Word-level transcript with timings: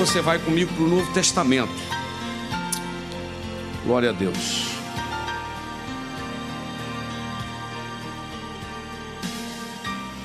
Você 0.00 0.22
vai 0.22 0.38
comigo 0.38 0.72
para 0.72 0.82
o 0.82 0.88
Novo 0.88 1.12
Testamento. 1.12 1.74
Glória 3.84 4.08
a 4.08 4.12
Deus. 4.14 4.64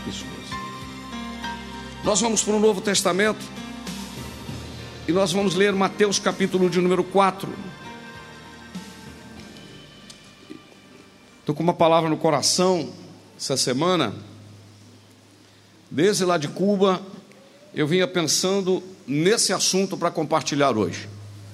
Isso 0.07 0.23
mesmo. 0.23 0.57
Nós 2.05 2.21
vamos 2.21 2.41
para 2.41 2.53
o 2.53 2.59
Novo 2.61 2.79
Testamento 2.79 3.43
e 5.09 5.11
nós 5.11 5.33
vamos 5.33 5.55
ler 5.55 5.73
Mateus 5.73 6.19
capítulo 6.19 6.69
de 6.69 6.79
número 6.79 7.03
4. 7.03 7.53
Estou 11.41 11.53
com 11.53 11.63
uma 11.63 11.73
palavra 11.73 12.09
no 12.09 12.15
coração 12.15 12.93
essa 13.37 13.57
semana. 13.57 14.15
Desde 15.91 16.23
lá 16.23 16.37
de 16.37 16.47
Cuba, 16.47 17.01
eu 17.73 17.85
vinha 17.85 18.07
pensando 18.07 18.81
nesse 19.07 19.53
assunto 19.53 19.97
para 19.97 20.09
compartilhar 20.11 20.77
hoje. 20.77 21.07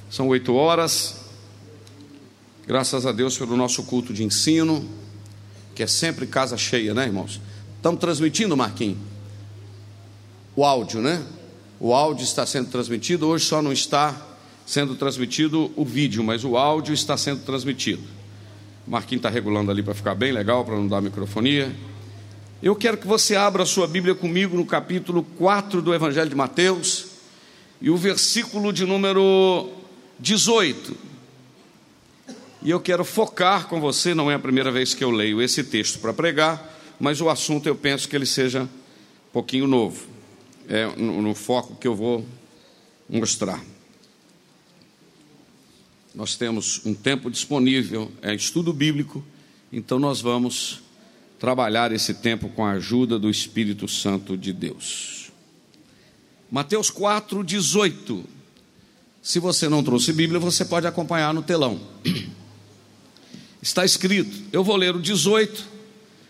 São 0.10 0.28
oito 0.28 0.54
horas. 0.54 1.16
Graças 2.66 3.06
a 3.06 3.12
Deus 3.12 3.38
pelo 3.38 3.58
nosso 3.58 3.84
culto 3.84 4.14
de 4.14 4.24
ensino, 4.24 4.88
que 5.76 5.84
é 5.84 5.88
sempre 5.88 6.26
casa 6.26 6.58
cheia, 6.58 6.94
né, 6.94 7.06
irmãos? 7.06 7.42
Estamos 7.78 8.00
transmitindo, 8.00 8.56
Marquinhos? 8.56 8.98
O 10.56 10.64
áudio, 10.64 11.02
né? 11.02 11.24
O 11.80 11.94
áudio 11.94 12.24
está 12.24 12.46
sendo 12.46 12.70
transmitido. 12.70 13.28
Hoje 13.28 13.46
só 13.46 13.62
não 13.62 13.72
está 13.72 14.16
sendo 14.66 14.96
transmitido 14.96 15.72
o 15.76 15.84
vídeo, 15.84 16.24
mas 16.24 16.44
o 16.44 16.56
áudio 16.56 16.94
está 16.94 17.18
sendo 17.18 17.42
transmitido. 17.44 18.04
Marquinhos 18.88 19.20
está 19.20 19.30
regulando 19.30 19.72
ali 19.72 19.82
para 19.82 19.94
ficar 19.94 20.16
bem 20.16 20.32
legal, 20.32 20.64
para 20.64 20.76
não 20.76 20.88
dar 20.88 21.02
microfonia. 21.02 21.74
Eu 22.62 22.76
quero 22.76 22.98
que 22.98 23.08
você 23.08 23.36
abra 23.36 23.64
a 23.64 23.66
sua 23.66 23.88
Bíblia 23.88 24.14
comigo 24.14 24.56
no 24.56 24.66
capítulo 24.66 25.24
4 25.38 25.82
do 25.82 25.94
Evangelho 25.94 26.30
de 26.30 26.36
Mateus 26.36 27.11
e 27.82 27.90
o 27.90 27.98
versículo 27.98 28.72
de 28.72 28.86
número 28.86 29.70
18. 30.20 30.96
E 32.62 32.70
eu 32.70 32.80
quero 32.80 33.04
focar 33.04 33.68
com 33.68 33.82
você, 33.82 34.14
não 34.14 34.30
é 34.30 34.36
a 34.36 34.40
primeira 34.40 34.72
vez 34.72 34.94
que 34.94 35.04
eu 35.04 35.10
leio 35.10 35.42
esse 35.42 35.64
texto 35.64 36.00
para 36.00 36.14
pregar, 36.14 36.80
mas 37.00 37.20
o 37.20 37.30
assunto 37.30 37.68
eu 37.68 37.76
penso 37.76 38.08
que 38.08 38.16
ele 38.16 38.28
seja 38.28 38.64
um 38.64 39.32
pouquinho 39.34 39.66
novo, 39.66 40.06
é 40.70 40.86
no, 40.96 41.22
no 41.24 41.34
foco 41.34 41.76
que 41.76 41.88
eu 41.88 41.96
vou 41.96 42.24
mostrar. 43.10 43.64
Nós 46.14 46.36
temos 46.36 46.86
um 46.86 46.94
tempo 46.94 47.32
disponível, 47.32 48.12
é 48.22 48.36
estudo 48.36 48.72
bíblico, 48.72 49.24
então 49.74 49.98
nós 49.98 50.22
vamos 50.22 50.82
trabalhar 51.40 51.92
esse 51.92 52.14
tempo 52.14 52.50
com 52.50 52.64
a 52.64 52.74
ajuda 52.74 53.18
do 53.18 53.30
Espírito 53.30 53.88
Santo 53.88 54.38
de 54.38 54.54
Deus. 54.54 55.21
Mateus 56.52 56.90
4, 56.90 57.46
18. 57.46 58.26
Se 59.22 59.40
você 59.40 59.70
não 59.70 59.82
trouxe 59.82 60.12
Bíblia, 60.12 60.38
você 60.38 60.66
pode 60.66 60.86
acompanhar 60.86 61.34
no 61.34 61.42
telão. 61.42 61.80
Está 63.62 63.86
escrito, 63.86 64.50
eu 64.52 64.64
vou 64.64 64.76
ler 64.76 64.94
o 64.94 65.00
18, 65.00 65.66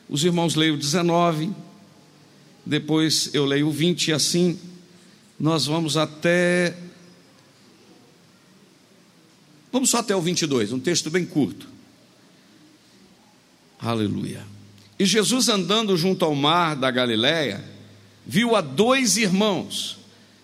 os 0.07 0.23
irmãos 0.23 0.53
leem 0.53 0.73
o 0.73 0.77
19, 0.77 1.49
depois 2.65 3.33
eu 3.33 3.45
leio 3.45 3.69
o 3.69 3.71
20 3.71 4.09
e 4.09 4.13
assim 4.13 4.59
nós 5.39 5.65
vamos 5.65 5.97
até. 5.97 6.77
Vamos 9.71 9.89
só 9.89 9.99
até 9.99 10.15
o 10.15 10.21
22, 10.21 10.73
um 10.73 10.79
texto 10.79 11.09
bem 11.09 11.25
curto. 11.25 11.67
Aleluia. 13.79 14.45
E 14.99 15.05
Jesus 15.05 15.49
andando 15.49 15.97
junto 15.97 16.25
ao 16.25 16.35
mar 16.35 16.75
da 16.75 16.91
Galiléia, 16.91 17.63
viu 18.27 18.55
a 18.55 18.61
dois 18.61 19.17
irmãos, 19.17 20.00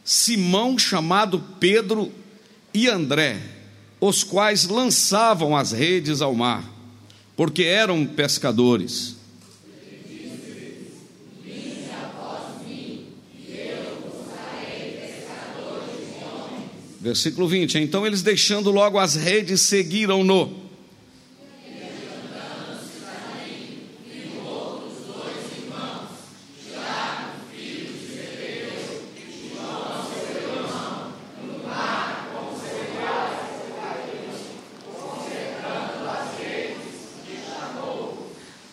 Simão 0.08 0.80
chamado 0.80 1.38
Pedro 1.60 2.10
e 2.74 2.88
André, 2.88 3.42
os 4.00 4.24
quais 4.24 4.66
lançavam 4.66 5.54
as 5.54 5.74
redes 5.74 6.22
ao 6.22 6.34
mar, 6.34 6.64
porque 7.36 7.64
eram 7.64 8.06
pescadores. 8.06 9.18
Versículo 17.02 17.46
20: 17.46 17.78
Então 17.80 18.08
eles, 18.08 18.22
deixando 18.22 18.72
logo 18.72 18.98
as 18.98 19.16
redes, 19.16 19.60
seguiram-no. 19.60 20.67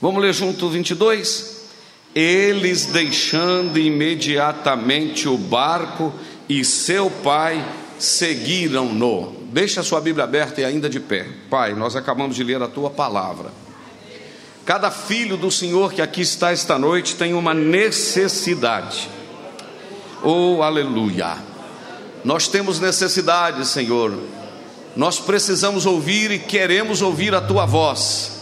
Vamos 0.05 0.23
ler 0.23 0.35
junto 0.35 0.69
22? 0.69 1.63
Eles 2.15 2.85
deixando 2.85 3.79
imediatamente 3.79 5.27
o 5.27 5.39
barco 5.39 6.13
e 6.47 6.63
seu 6.63 7.09
pai 7.09 7.65
seguiram-no. 7.99 9.35
Deixa 9.51 9.81
a 9.81 9.83
sua 9.83 10.03
Bíblia 10.03 10.25
aberta 10.25 10.61
e 10.61 10.65
ainda 10.67 10.91
de 10.91 11.01
pé. 11.01 11.27
Pai, 11.49 11.73
nós 11.73 11.97
acabamos 11.97 12.37
de 12.37 12.45
ler 12.45 12.61
a 12.63 12.69
tua 12.69 12.91
palavra. 12.91 13.51
Cada 14.67 14.91
filho 14.91 15.39
do 15.39 15.51
Senhor 15.51 15.91
que 15.95 16.03
aqui 16.03 16.21
está 16.21 16.53
esta 16.53 16.79
noite 16.79 17.17
tem 17.17 17.33
uma 17.33 17.55
necessidade. 17.55 19.09
Oh, 20.23 20.61
aleluia. 20.63 21.39
Nós 22.23 22.47
temos 22.47 22.79
necessidade, 22.79 23.67
Senhor. 23.67 24.13
Nós 24.95 25.19
precisamos 25.19 25.87
ouvir 25.87 26.31
e 26.31 26.39
queremos 26.39 27.01
ouvir 27.01 27.35
a 27.35 27.41
tua 27.41 27.65
voz 27.65 28.34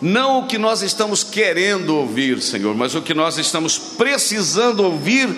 não 0.00 0.40
o 0.40 0.46
que 0.46 0.56
nós 0.56 0.82
estamos 0.82 1.22
querendo 1.22 1.96
ouvir, 1.96 2.40
Senhor, 2.40 2.74
mas 2.74 2.94
o 2.94 3.02
que 3.02 3.12
nós 3.12 3.36
estamos 3.38 3.78
precisando 3.78 4.82
ouvir 4.82 5.28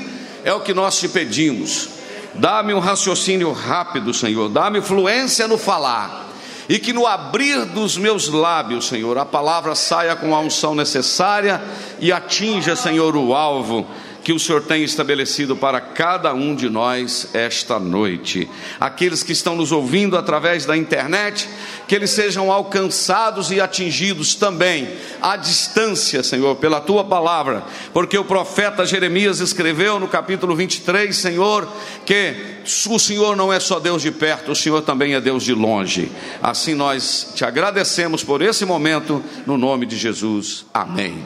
é 0.44 0.52
o 0.52 0.60
que 0.60 0.72
nós 0.72 0.98
te 0.98 1.08
pedimos. 1.08 1.88
Dá-me 2.34 2.72
um 2.72 2.78
raciocínio 2.78 3.53
rápido, 3.53 4.14
Senhor, 4.14 4.48
dá-me 4.48 4.80
fluência 4.80 5.47
no 5.48 5.59
falar, 5.59 6.30
e 6.68 6.78
que 6.78 6.92
no 6.92 7.06
abrir 7.06 7.64
dos 7.66 7.97
meus 7.97 8.28
lábios, 8.28 8.86
Senhor, 8.86 9.18
a 9.18 9.24
palavra 9.24 9.74
saia 9.74 10.14
com 10.16 10.34
a 10.34 10.41
unção 10.41 10.74
necessária 10.74 11.60
e 11.98 12.12
atinja, 12.12 12.76
Senhor, 12.76 13.16
o 13.16 13.34
alvo 13.34 13.86
que 14.22 14.33
o 14.33 14.39
Senhor 14.39 14.63
tem 14.63 14.84
estabelecido 14.84 15.57
para 15.57 15.80
cada 15.80 16.33
um 16.33 16.54
de 16.54 16.69
nós 16.71 17.28
esta 17.34 17.78
noite. 17.78 18.48
Aqueles 18.78 19.22
que 19.22 19.33
estão 19.33 19.57
nos 19.57 19.72
ouvindo 19.72 20.16
através 20.16 20.65
da 20.65 20.77
internet, 20.77 21.48
que 21.89 21.95
eles 21.95 22.10
sejam 22.10 22.51
alcançados 22.51 23.51
e 23.51 23.60
atingidos 23.60 24.34
também 24.34 24.89
à 25.21 25.36
distância, 25.36 26.22
Senhor, 26.22 26.57
pela 26.57 26.80
tua 26.80 27.04
palavra, 27.04 27.65
porque 27.92 28.16
o 28.16 28.24
profeta 28.24 28.86
Jeremias 28.86 29.41
escreveu 29.41 29.98
no 29.98 30.07
capítulo 30.07 30.54
23, 30.54 31.15
Senhor, 31.15 31.68
que 32.07 32.63
o 32.89 32.98
Senhor 32.98 33.36
não 33.36 33.53
é 33.53 33.59
só 33.59 33.80
Deus 33.80 34.03
de 34.03 34.13
perto, 34.13 34.53
o 34.53 34.57
Senhor 34.57 34.83
também 34.83 35.15
é 35.15 35.21
Deus 35.21 35.42
de 35.42 35.53
longe. 35.53 36.10
Assim 36.41 36.75
nós 36.75 37.33
te 37.34 37.45
agradecemos 37.45 38.22
por 38.22 38.41
esse 38.41 38.65
momento, 38.65 39.22
no 39.47 39.59
nome 39.59 39.84
de 39.84 39.97
Jesus. 39.97 40.65
Amém. 40.72 41.25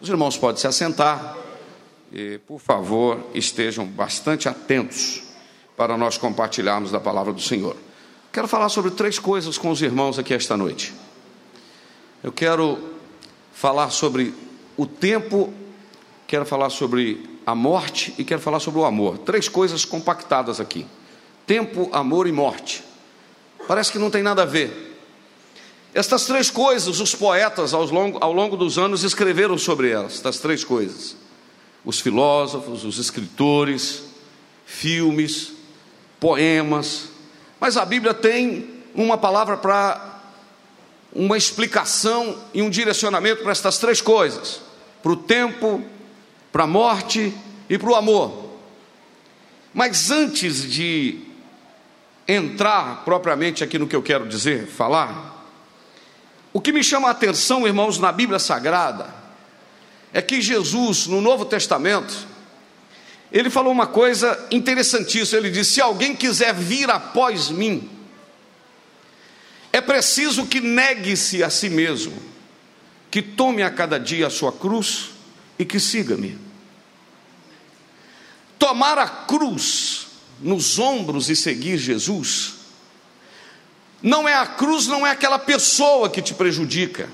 Os 0.00 0.08
irmãos 0.08 0.36
podem 0.36 0.60
se 0.60 0.66
assentar. 0.66 1.43
E, 2.16 2.38
por 2.46 2.60
favor, 2.60 3.18
estejam 3.34 3.84
bastante 3.84 4.48
atentos 4.48 5.20
para 5.76 5.98
nós 5.98 6.16
compartilharmos 6.16 6.92
da 6.92 7.00
palavra 7.00 7.32
do 7.32 7.40
Senhor. 7.40 7.76
Quero 8.32 8.46
falar 8.46 8.68
sobre 8.68 8.92
três 8.92 9.18
coisas 9.18 9.58
com 9.58 9.68
os 9.68 9.82
irmãos 9.82 10.16
aqui 10.16 10.32
esta 10.32 10.56
noite. 10.56 10.94
Eu 12.22 12.30
quero 12.30 12.78
falar 13.52 13.90
sobre 13.90 14.32
o 14.76 14.86
tempo, 14.86 15.52
quero 16.28 16.46
falar 16.46 16.70
sobre 16.70 17.40
a 17.44 17.52
morte 17.52 18.14
e 18.16 18.22
quero 18.22 18.40
falar 18.40 18.60
sobre 18.60 18.78
o 18.78 18.84
amor. 18.84 19.18
Três 19.18 19.48
coisas 19.48 19.84
compactadas 19.84 20.60
aqui: 20.60 20.86
tempo, 21.44 21.90
amor 21.92 22.28
e 22.28 22.32
morte. 22.32 22.84
Parece 23.66 23.90
que 23.90 23.98
não 23.98 24.08
tem 24.08 24.22
nada 24.22 24.42
a 24.42 24.46
ver. 24.46 24.96
Estas 25.92 26.26
três 26.26 26.48
coisas, 26.48 27.00
os 27.00 27.12
poetas 27.12 27.74
ao 27.74 27.84
longo, 27.86 28.18
ao 28.20 28.32
longo 28.32 28.56
dos 28.56 28.78
anos 28.78 29.02
escreveram 29.02 29.58
sobre 29.58 29.90
elas, 29.90 30.14
estas 30.14 30.38
três 30.38 30.62
coisas. 30.62 31.23
Os 31.84 32.00
filósofos, 32.00 32.84
os 32.84 32.98
escritores, 32.98 34.04
filmes, 34.64 35.52
poemas, 36.18 37.08
mas 37.60 37.76
a 37.76 37.84
Bíblia 37.84 38.12
tem 38.12 38.82
uma 38.94 39.16
palavra 39.16 39.56
para 39.56 40.20
uma 41.14 41.36
explicação 41.36 42.38
e 42.52 42.60
um 42.60 42.68
direcionamento 42.68 43.42
para 43.42 43.52
estas 43.52 43.78
três 43.78 44.00
coisas: 44.00 44.60
para 45.02 45.12
o 45.12 45.16
tempo, 45.16 45.82
para 46.52 46.64
a 46.64 46.66
morte 46.66 47.32
e 47.68 47.78
para 47.78 47.90
o 47.90 47.94
amor. 47.94 48.50
Mas 49.72 50.10
antes 50.10 50.70
de 50.70 51.20
entrar 52.28 53.04
propriamente 53.04 53.64
aqui 53.64 53.78
no 53.78 53.86
que 53.86 53.96
eu 53.96 54.02
quero 54.02 54.28
dizer, 54.28 54.66
falar, 54.66 55.48
o 56.52 56.60
que 56.60 56.72
me 56.72 56.84
chama 56.84 57.08
a 57.08 57.12
atenção, 57.12 57.66
irmãos, 57.66 57.98
na 57.98 58.12
Bíblia 58.12 58.38
Sagrada, 58.38 59.23
é 60.14 60.22
que 60.22 60.40
Jesus, 60.40 61.08
no 61.08 61.20
Novo 61.20 61.44
Testamento, 61.44 62.14
ele 63.32 63.50
falou 63.50 63.72
uma 63.72 63.88
coisa 63.88 64.46
interessantíssima. 64.48 65.40
Ele 65.40 65.50
disse: 65.50 65.72
Se 65.72 65.80
alguém 65.80 66.14
quiser 66.14 66.54
vir 66.54 66.88
após 66.88 67.50
mim, 67.50 67.90
é 69.72 69.80
preciso 69.80 70.46
que 70.46 70.60
negue-se 70.60 71.42
a 71.42 71.50
si 71.50 71.68
mesmo, 71.68 72.16
que 73.10 73.20
tome 73.20 73.64
a 73.64 73.70
cada 73.70 73.98
dia 73.98 74.28
a 74.28 74.30
sua 74.30 74.52
cruz 74.52 75.10
e 75.58 75.64
que 75.64 75.80
siga-me. 75.80 76.38
Tomar 78.56 78.98
a 78.98 79.08
cruz 79.08 80.06
nos 80.40 80.78
ombros 80.78 81.28
e 81.28 81.34
seguir 81.34 81.76
Jesus, 81.76 82.54
não 84.00 84.28
é 84.28 84.34
a 84.34 84.46
cruz, 84.46 84.86
não 84.86 85.04
é 85.04 85.10
aquela 85.10 85.40
pessoa 85.40 86.08
que 86.08 86.22
te 86.22 86.34
prejudica. 86.34 87.08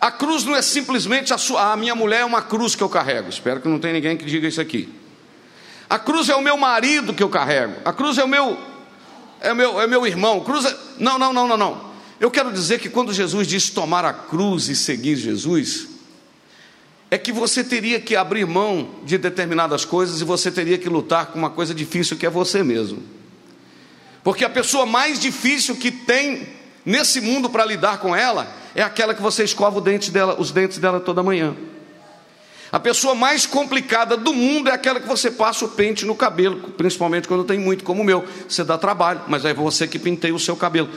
A 0.00 0.10
cruz 0.10 0.44
não 0.44 0.54
é 0.54 0.62
simplesmente 0.62 1.32
a 1.32 1.38
sua, 1.38 1.72
a 1.72 1.76
minha 1.76 1.94
mulher 1.94 2.20
é 2.20 2.24
uma 2.24 2.42
cruz 2.42 2.74
que 2.74 2.82
eu 2.82 2.88
carrego. 2.88 3.28
Espero 3.28 3.60
que 3.60 3.68
não 3.68 3.78
tenha 3.78 3.94
ninguém 3.94 4.16
que 4.16 4.24
diga 4.24 4.46
isso 4.46 4.60
aqui. 4.60 4.92
A 5.88 5.98
cruz 5.98 6.28
é 6.28 6.34
o 6.34 6.42
meu 6.42 6.56
marido 6.56 7.14
que 7.14 7.22
eu 7.22 7.28
carrego. 7.28 7.74
A 7.84 7.92
cruz 7.92 8.18
é 8.18 8.24
o 8.24 8.28
meu 8.28 8.58
é 9.40 9.54
meu, 9.54 9.80
é 9.80 9.86
meu 9.86 10.06
irmão. 10.06 10.40
Cruz 10.40 10.64
é... 10.64 10.76
Não, 10.98 11.18
não, 11.18 11.32
não, 11.32 11.46
não, 11.46 11.56
não. 11.56 11.90
Eu 12.18 12.30
quero 12.30 12.52
dizer 12.52 12.80
que 12.80 12.88
quando 12.88 13.12
Jesus 13.12 13.46
diz 13.46 13.70
tomar 13.70 14.04
a 14.04 14.12
cruz 14.12 14.68
e 14.68 14.76
seguir 14.76 15.16
Jesus, 15.16 15.88
é 17.10 17.18
que 17.18 17.30
você 17.30 17.62
teria 17.62 18.00
que 18.00 18.16
abrir 18.16 18.46
mão 18.46 18.90
de 19.04 19.18
determinadas 19.18 19.84
coisas 19.84 20.20
e 20.20 20.24
você 20.24 20.50
teria 20.50 20.78
que 20.78 20.88
lutar 20.88 21.26
com 21.26 21.38
uma 21.38 21.50
coisa 21.50 21.74
difícil 21.74 22.16
que 22.16 22.26
é 22.26 22.30
você 22.30 22.62
mesmo. 22.62 23.02
Porque 24.24 24.44
a 24.44 24.50
pessoa 24.50 24.84
mais 24.86 25.20
difícil 25.20 25.76
que 25.76 25.90
tem 25.90 26.55
nesse 26.86 27.20
mundo 27.20 27.50
para 27.50 27.66
lidar 27.66 27.98
com 27.98 28.16
ela 28.16 28.46
é 28.74 28.82
aquela 28.82 29.14
que 29.14 29.20
você 29.20 29.42
escova 29.42 29.80
dente 29.80 30.10
dela, 30.10 30.36
os 30.38 30.52
dentes 30.52 30.78
dela 30.78 31.00
toda 31.00 31.22
manhã. 31.22 31.54
A 32.70 32.80
pessoa 32.80 33.14
mais 33.14 33.46
complicada 33.46 34.16
do 34.16 34.32
mundo 34.32 34.68
é 34.68 34.72
aquela 34.72 35.00
que 35.00 35.06
você 35.06 35.30
passa 35.30 35.64
o 35.64 35.68
pente 35.68 36.04
no 36.04 36.14
cabelo, 36.14 36.72
principalmente 36.72 37.28
quando 37.28 37.44
tem 37.44 37.58
muito, 37.58 37.84
como 37.84 38.02
o 38.02 38.04
meu. 38.04 38.24
Você 38.48 38.64
dá 38.64 38.76
trabalho, 38.76 39.22
mas 39.28 39.44
é 39.44 39.54
você 39.54 39.86
que 39.86 39.98
penteia 39.98 40.34
o 40.34 40.38
seu 40.38 40.56
cabelo. 40.56 40.88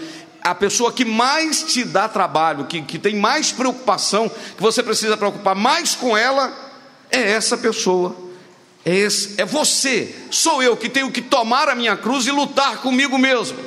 A 0.41 0.55
pessoa 0.55 0.91
que 0.91 1.05
mais 1.05 1.63
te 1.63 1.83
dá 1.83 2.07
trabalho, 2.07 2.65
que, 2.65 2.81
que 2.81 2.97
tem 2.97 3.15
mais 3.15 3.51
preocupação, 3.51 4.29
que 4.29 4.61
você 4.61 4.81
precisa 4.81 5.15
preocupar 5.15 5.55
mais 5.55 5.95
com 5.95 6.17
ela, 6.17 6.51
é 7.11 7.31
essa 7.31 7.57
pessoa. 7.57 8.15
É, 8.83 8.95
esse, 8.95 9.39
é 9.39 9.45
você, 9.45 10.15
sou 10.31 10.63
eu 10.63 10.75
que 10.75 10.89
tenho 10.89 11.11
que 11.11 11.21
tomar 11.21 11.69
a 11.69 11.75
minha 11.75 11.95
cruz 11.95 12.25
e 12.25 12.31
lutar 12.31 12.77
comigo 12.77 13.17
mesmo. 13.17 13.57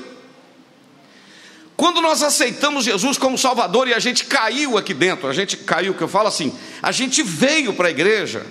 Quando 1.83 2.01
nós 2.01 2.23
aceitamos 2.23 2.85
Jesus 2.85 3.19
como 3.19 3.37
Salvador 3.37 3.89
e 3.89 3.93
a 3.93 3.99
gente 3.99 4.25
caiu 4.27 4.79
aqui 4.79 4.95
dentro, 4.95 5.27
a 5.27 5.33
gente 5.33 5.57
caiu, 5.57 5.93
que 5.93 6.01
eu 6.01 6.07
falo 6.07 6.29
assim, 6.29 6.57
a 6.81 6.93
gente 6.93 7.25
veio 7.25 7.75
para 7.75 7.89
a 7.89 7.91
igreja, 7.91 8.47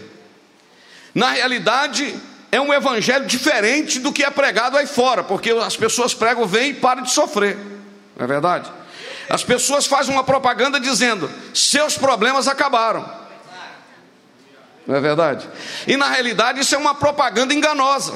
na 1.15 1.29
realidade 1.29 2.13
é 2.51 2.59
um 2.59 2.73
evangelho 2.73 3.25
diferente 3.25 3.99
do 3.99 4.11
que 4.11 4.25
é 4.25 4.29
pregado 4.29 4.75
aí 4.75 4.85
fora, 4.85 5.23
porque 5.23 5.49
as 5.49 5.77
pessoas 5.77 6.13
pregam, 6.13 6.45
vêm 6.45 6.71
e 6.71 6.73
param 6.73 7.03
de 7.03 7.11
sofrer, 7.13 7.55
não 8.17 8.25
é 8.25 8.27
verdade? 8.27 8.69
As 9.29 9.45
pessoas 9.45 9.85
fazem 9.85 10.13
uma 10.13 10.25
propaganda 10.25 10.77
dizendo: 10.77 11.31
seus 11.53 11.97
problemas 11.97 12.49
acabaram. 12.49 13.09
Não 14.85 14.97
é 14.97 14.99
verdade? 14.99 15.47
E 15.87 15.95
na 15.95 16.09
realidade 16.09 16.59
isso 16.59 16.75
é 16.75 16.77
uma 16.77 16.95
propaganda 16.95 17.53
enganosa, 17.53 18.13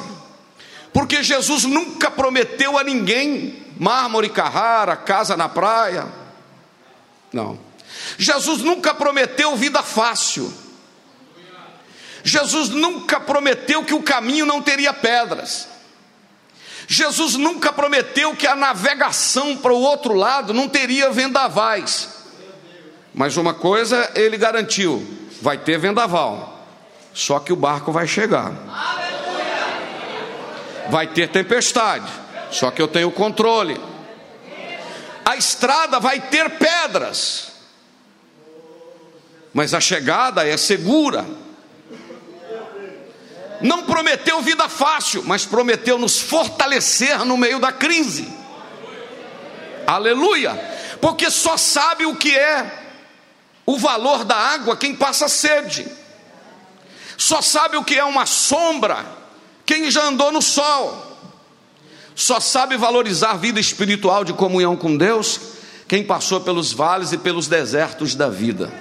porque 0.91 1.23
Jesus 1.23 1.63
nunca 1.63 2.11
prometeu 2.11 2.77
a 2.77 2.83
ninguém 2.83 3.64
mármore 3.79 4.29
Carrara, 4.29 4.95
casa 4.95 5.35
na 5.35 5.49
praia. 5.49 6.07
Não. 7.31 7.59
Jesus 8.17 8.61
nunca 8.61 8.93
prometeu 8.93 9.55
vida 9.55 9.83
fácil. 9.83 10.51
Jesus 12.23 12.69
nunca 12.69 13.19
prometeu 13.19 13.83
que 13.83 13.93
o 13.93 14.01
caminho 14.01 14.45
não 14.45 14.61
teria 14.61 14.93
pedras. 14.93 15.67
Jesus 16.87 17.35
nunca 17.35 17.73
prometeu 17.73 18.35
que 18.35 18.47
a 18.47 18.55
navegação 18.55 19.57
para 19.57 19.73
o 19.73 19.81
outro 19.81 20.13
lado 20.13 20.53
não 20.53 20.67
teria 20.67 21.09
vendavais. 21.11 22.09
Mas 23.13 23.37
uma 23.37 23.53
coisa 23.53 24.11
ele 24.15 24.37
garantiu: 24.37 25.05
vai 25.41 25.57
ter 25.57 25.77
vendaval. 25.77 26.67
Só 27.13 27.39
que 27.39 27.53
o 27.53 27.55
barco 27.55 27.91
vai 27.91 28.07
chegar. 28.07 28.51
Vai 30.89 31.07
ter 31.07 31.29
tempestade 31.29 32.24
só 32.51 32.71
que 32.71 32.81
eu 32.81 32.87
tenho 32.87 33.11
controle. 33.11 33.79
A 35.25 35.35
estrada 35.35 35.99
vai 35.99 36.19
ter 36.19 36.49
pedras, 36.51 37.51
mas 39.53 39.73
a 39.73 39.79
chegada 39.79 40.47
é 40.47 40.55
segura. 40.55 41.25
Não 43.61 43.83
prometeu 43.83 44.41
vida 44.41 44.67
fácil, 44.69 45.23
mas 45.23 45.45
prometeu 45.45 45.97
nos 45.97 46.19
fortalecer 46.19 47.25
no 47.25 47.37
meio 47.37 47.59
da 47.59 47.71
crise. 47.71 48.27
Aleluia! 49.87 50.53
Porque 51.01 51.29
só 51.31 51.57
sabe 51.57 52.05
o 52.05 52.15
que 52.15 52.35
é 52.37 52.85
o 53.65 53.77
valor 53.77 54.23
da 54.23 54.35
água 54.35 54.77
quem 54.77 54.95
passa 54.95 55.27
sede. 55.27 55.87
Só 57.17 57.41
sabe 57.41 57.77
o 57.77 57.83
que 57.83 57.97
é 57.97 58.03
uma 58.03 58.25
sombra 58.25 59.05
quem 59.65 59.89
já 59.89 60.03
andou 60.03 60.31
no 60.31 60.41
sol. 60.41 61.04
Só 62.15 62.39
sabe 62.39 62.77
valorizar 62.77 63.31
a 63.31 63.37
vida 63.37 63.59
espiritual 63.59 64.23
de 64.23 64.31
comunhão 64.31 64.77
com 64.77 64.95
Deus 64.95 65.39
quem 65.87 66.03
passou 66.03 66.41
pelos 66.41 66.71
vales 66.71 67.11
e 67.11 67.17
pelos 67.17 67.47
desertos 67.47 68.15
da 68.15 68.29
vida. 68.29 68.73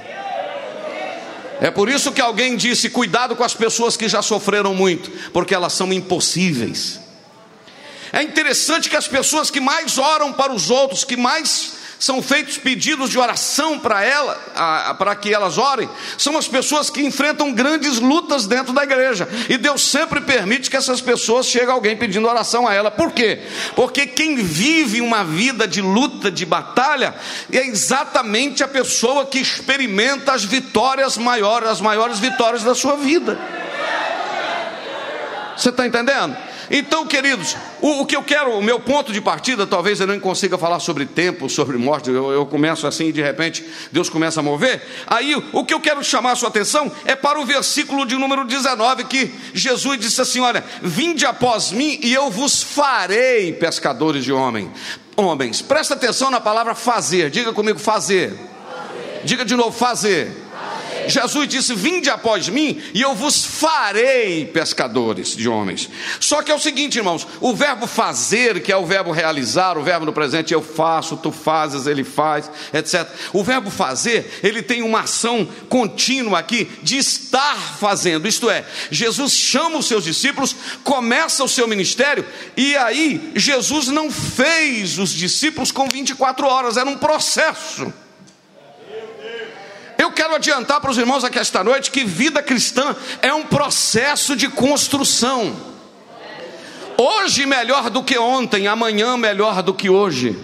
É 1.60 1.70
por 1.70 1.88
isso 1.88 2.12
que 2.12 2.20
alguém 2.20 2.56
disse: 2.56 2.88
cuidado 2.88 3.34
com 3.34 3.42
as 3.42 3.54
pessoas 3.54 3.96
que 3.96 4.08
já 4.08 4.22
sofreram 4.22 4.74
muito, 4.74 5.10
porque 5.32 5.54
elas 5.54 5.72
são 5.72 5.92
impossíveis. 5.92 7.00
É 8.12 8.22
interessante 8.22 8.88
que 8.88 8.96
as 8.96 9.08
pessoas 9.08 9.50
que 9.50 9.60
mais 9.60 9.98
oram 9.98 10.32
para 10.32 10.52
os 10.52 10.70
outros, 10.70 11.02
que 11.02 11.16
mais 11.16 11.72
são 12.04 12.20
feitos 12.20 12.58
pedidos 12.58 13.08
de 13.08 13.18
oração 13.18 13.78
para 13.78 14.04
ela, 14.04 14.34
para 14.98 15.16
que 15.16 15.32
elas 15.32 15.56
orem, 15.56 15.88
são 16.18 16.36
as 16.36 16.46
pessoas 16.46 16.90
que 16.90 17.00
enfrentam 17.00 17.50
grandes 17.50 17.98
lutas 17.98 18.46
dentro 18.46 18.74
da 18.74 18.82
igreja. 18.82 19.26
E 19.48 19.56
Deus 19.56 19.80
sempre 19.80 20.20
permite 20.20 20.68
que 20.68 20.76
essas 20.76 21.00
pessoas 21.00 21.46
chegue 21.46 21.70
alguém 21.70 21.96
pedindo 21.96 22.28
oração 22.28 22.68
a 22.68 22.74
ela. 22.74 22.90
Por 22.90 23.10
quê? 23.12 23.40
Porque 23.74 24.06
quem 24.06 24.36
vive 24.36 25.00
uma 25.00 25.24
vida 25.24 25.66
de 25.66 25.80
luta, 25.80 26.30
de 26.30 26.44
batalha, 26.44 27.14
é 27.50 27.66
exatamente 27.66 28.62
a 28.62 28.68
pessoa 28.68 29.24
que 29.24 29.38
experimenta 29.38 30.34
as 30.34 30.44
vitórias 30.44 31.16
maiores, 31.16 31.70
as 31.70 31.80
maiores 31.80 32.18
vitórias 32.18 32.62
da 32.62 32.74
sua 32.74 32.96
vida. 32.96 33.38
Você 35.56 35.70
está 35.70 35.86
entendendo? 35.86 36.36
Então, 36.70 37.06
queridos, 37.06 37.56
o, 37.80 38.02
o, 38.02 38.06
que 38.06 38.16
eu 38.16 38.22
quero, 38.22 38.56
o 38.56 38.62
meu 38.62 38.80
ponto 38.80 39.12
de 39.12 39.20
partida, 39.20 39.66
talvez 39.66 40.00
eu 40.00 40.06
não 40.06 40.18
consiga 40.18 40.56
falar 40.56 40.80
sobre 40.80 41.06
tempo, 41.06 41.48
sobre 41.48 41.76
morte, 41.76 42.10
eu, 42.10 42.30
eu 42.30 42.46
começo 42.46 42.86
assim 42.86 43.08
e 43.08 43.12
de 43.12 43.22
repente 43.22 43.64
Deus 43.92 44.08
começa 44.08 44.40
a 44.40 44.42
mover. 44.42 44.82
Aí 45.06 45.34
o 45.52 45.64
que 45.64 45.74
eu 45.74 45.80
quero 45.80 46.02
chamar 46.02 46.32
a 46.32 46.36
sua 46.36 46.48
atenção 46.48 46.90
é 47.04 47.14
para 47.14 47.40
o 47.40 47.44
versículo 47.44 48.06
de 48.06 48.16
número 48.16 48.44
19, 48.44 49.04
que 49.04 49.32
Jesus 49.52 49.98
disse 49.98 50.20
assim: 50.20 50.40
Olha, 50.40 50.64
vinde 50.82 51.26
após 51.26 51.72
mim 51.72 51.98
e 52.02 52.12
eu 52.12 52.30
vos 52.30 52.62
farei 52.62 53.52
pescadores 53.52 54.24
de 54.24 54.32
homem. 54.32 54.70
homens. 55.16 55.60
Presta 55.62 55.94
atenção 55.94 56.30
na 56.30 56.40
palavra 56.40 56.74
fazer, 56.74 57.30
diga 57.30 57.52
comigo 57.52 57.78
fazer. 57.78 58.30
fazer. 58.30 59.20
Diga 59.24 59.44
de 59.44 59.54
novo, 59.56 59.72
fazer. 59.72 60.43
Jesus 61.08 61.48
disse: 61.48 61.74
Vinde 61.74 62.10
após 62.10 62.48
mim 62.48 62.80
e 62.92 63.00
eu 63.00 63.14
vos 63.14 63.44
farei 63.44 64.46
pescadores 64.46 65.36
de 65.36 65.48
homens. 65.48 65.88
Só 66.20 66.42
que 66.42 66.50
é 66.50 66.54
o 66.54 66.58
seguinte, 66.58 66.98
irmãos: 66.98 67.26
o 67.40 67.54
verbo 67.54 67.86
fazer, 67.86 68.62
que 68.62 68.72
é 68.72 68.76
o 68.76 68.86
verbo 68.86 69.12
realizar, 69.12 69.78
o 69.78 69.82
verbo 69.82 70.06
no 70.06 70.12
presente, 70.12 70.52
eu 70.52 70.62
faço, 70.62 71.16
tu 71.16 71.30
fazes, 71.30 71.86
ele 71.86 72.04
faz, 72.04 72.50
etc. 72.72 73.08
O 73.32 73.42
verbo 73.42 73.70
fazer, 73.70 74.40
ele 74.42 74.62
tem 74.62 74.82
uma 74.82 75.00
ação 75.00 75.48
contínua 75.68 76.38
aqui 76.38 76.70
de 76.82 76.96
estar 76.96 77.56
fazendo, 77.78 78.28
isto 78.28 78.50
é, 78.50 78.64
Jesus 78.90 79.32
chama 79.32 79.78
os 79.78 79.86
seus 79.86 80.04
discípulos, 80.04 80.54
começa 80.82 81.44
o 81.44 81.48
seu 81.48 81.66
ministério, 81.66 82.24
e 82.56 82.76
aí 82.76 83.32
Jesus 83.34 83.88
não 83.88 84.10
fez 84.10 84.98
os 84.98 85.10
discípulos 85.10 85.70
com 85.70 85.88
24 85.88 86.46
horas, 86.46 86.76
era 86.76 86.88
um 86.88 86.96
processo. 86.96 87.92
Eu 90.04 90.12
quero 90.12 90.34
adiantar 90.34 90.82
para 90.82 90.90
os 90.90 90.98
irmãos 90.98 91.24
aqui 91.24 91.38
esta 91.38 91.64
noite 91.64 91.90
que 91.90 92.04
vida 92.04 92.42
cristã 92.42 92.94
é 93.22 93.32
um 93.32 93.42
processo 93.42 94.36
de 94.36 94.50
construção. 94.50 95.56
Hoje 96.98 97.46
melhor 97.46 97.88
do 97.88 98.02
que 98.02 98.18
ontem, 98.18 98.66
amanhã 98.66 99.16
melhor 99.16 99.62
do 99.62 99.72
que 99.72 99.88
hoje. 99.88 100.38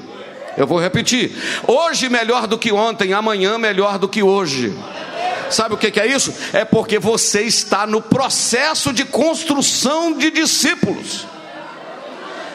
Eu 0.56 0.66
vou 0.66 0.80
repetir: 0.80 1.36
hoje 1.66 2.08
melhor 2.08 2.46
do 2.46 2.56
que 2.56 2.72
ontem, 2.72 3.12
amanhã 3.12 3.58
melhor 3.58 3.98
do 3.98 4.08
que 4.08 4.22
hoje. 4.22 4.74
Sabe 5.50 5.74
o 5.74 5.76
que 5.76 6.00
é 6.00 6.06
isso? 6.06 6.32
É 6.54 6.64
porque 6.64 6.98
você 6.98 7.42
está 7.42 7.86
no 7.86 8.00
processo 8.00 8.94
de 8.94 9.04
construção 9.04 10.14
de 10.16 10.30
discípulos. 10.30 11.26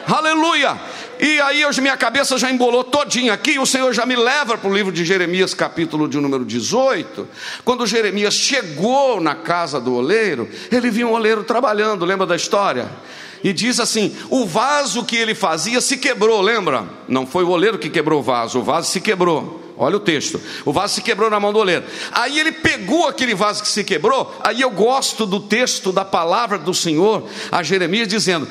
Aleluia! 0.08 0.76
E 1.18 1.40
aí 1.40 1.64
hoje 1.64 1.80
minha 1.80 1.96
cabeça 1.96 2.36
já 2.36 2.50
embolou 2.50 2.84
todinha 2.84 3.32
aqui, 3.32 3.58
o 3.58 3.64
Senhor 3.64 3.92
já 3.94 4.04
me 4.04 4.14
leva 4.14 4.58
para 4.58 4.68
o 4.68 4.74
livro 4.74 4.92
de 4.92 5.04
Jeremias, 5.04 5.54
capítulo 5.54 6.06
de 6.06 6.18
número 6.18 6.44
18. 6.44 7.26
Quando 7.64 7.86
Jeremias 7.86 8.34
chegou 8.34 9.18
na 9.20 9.34
casa 9.34 9.80
do 9.80 9.94
oleiro, 9.94 10.48
ele 10.70 10.90
viu 10.90 11.08
um 11.08 11.12
oleiro 11.12 11.42
trabalhando, 11.42 12.04
lembra 12.04 12.26
da 12.26 12.36
história? 12.36 12.90
E 13.42 13.52
diz 13.52 13.80
assim: 13.80 14.14
o 14.28 14.44
vaso 14.44 15.04
que 15.04 15.16
ele 15.16 15.34
fazia 15.34 15.80
se 15.80 15.96
quebrou, 15.96 16.40
lembra? 16.42 16.86
Não 17.08 17.26
foi 17.26 17.44
o 17.44 17.50
oleiro 17.50 17.78
que 17.78 17.88
quebrou 17.88 18.20
o 18.20 18.22
vaso, 18.22 18.58
o 18.58 18.62
vaso 18.62 18.90
se 18.90 19.00
quebrou. 19.00 19.65
Olha 19.78 19.96
o 19.96 20.00
texto. 20.00 20.40
O 20.64 20.72
vaso 20.72 20.94
se 20.94 21.02
quebrou 21.02 21.28
na 21.28 21.38
mão 21.38 21.52
do 21.52 21.58
oleiro. 21.58 21.84
Aí 22.12 22.38
ele 22.38 22.52
pegou 22.52 23.06
aquele 23.06 23.34
vaso 23.34 23.62
que 23.62 23.68
se 23.68 23.84
quebrou. 23.84 24.34
Aí 24.42 24.62
eu 24.62 24.70
gosto 24.70 25.26
do 25.26 25.40
texto 25.40 25.92
da 25.92 26.04
palavra 26.04 26.56
do 26.56 26.72
Senhor 26.72 27.28
a 27.52 27.62
Jeremias 27.62 28.08
dizendo: 28.08 28.48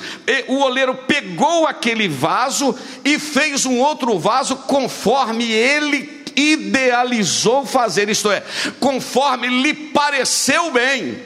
o 0.47 0.59
oleiro 0.59 0.93
pegou 1.07 1.65
aquele 1.65 2.07
vaso 2.07 2.75
e 3.03 3.17
fez 3.17 3.65
um 3.65 3.79
outro 3.79 4.19
vaso 4.19 4.55
conforme 4.55 5.51
ele 5.51 6.23
idealizou 6.35 7.65
fazer, 7.65 8.09
isto 8.09 8.29
é, 8.29 8.43
conforme 8.79 9.47
lhe 9.47 9.73
pareceu 9.73 10.69
bem. 10.71 11.17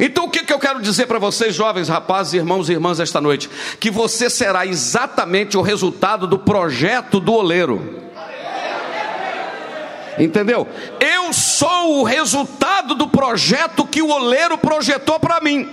Então 0.00 0.26
o 0.26 0.30
que, 0.30 0.44
que 0.44 0.52
eu 0.52 0.58
quero 0.58 0.80
dizer 0.80 1.06
para 1.06 1.18
vocês, 1.18 1.54
jovens 1.54 1.88
rapazes, 1.88 2.34
irmãos 2.34 2.68
e 2.68 2.72
irmãs, 2.72 3.00
esta 3.00 3.20
noite? 3.20 3.50
Que 3.80 3.90
você 3.90 4.30
será 4.30 4.64
exatamente 4.64 5.56
o 5.56 5.62
resultado 5.62 6.26
do 6.26 6.38
projeto 6.38 7.18
do 7.18 7.32
oleiro. 7.32 8.07
Entendeu? 10.18 10.66
Eu 11.00 11.32
sou 11.32 12.00
o 12.00 12.02
resultado 12.02 12.94
do 12.94 13.08
projeto 13.08 13.86
que 13.86 14.02
o 14.02 14.10
oleiro 14.10 14.58
projetou 14.58 15.18
para 15.20 15.40
mim. 15.40 15.68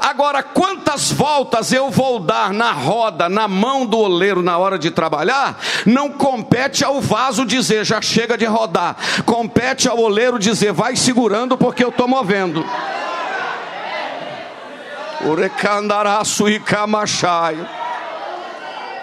Agora, 0.00 0.42
quantas 0.42 1.10
voltas 1.10 1.72
eu 1.72 1.90
vou 1.90 2.18
dar 2.18 2.52
na 2.52 2.72
roda, 2.72 3.28
na 3.28 3.46
mão 3.46 3.86
do 3.86 3.98
oleiro 3.98 4.42
na 4.42 4.58
hora 4.58 4.78
de 4.78 4.90
trabalhar, 4.90 5.58
não 5.86 6.10
compete 6.10 6.84
ao 6.84 7.00
vaso 7.00 7.46
dizer 7.46 7.84
já 7.84 8.02
chega 8.02 8.36
de 8.36 8.44
rodar, 8.44 8.96
compete 9.24 9.88
ao 9.88 9.98
oleiro 9.98 10.38
dizer 10.38 10.72
vai 10.72 10.96
segurando 10.96 11.56
porque 11.56 11.84
eu 11.84 11.88
estou 11.88 12.08
movendo. 12.08 12.64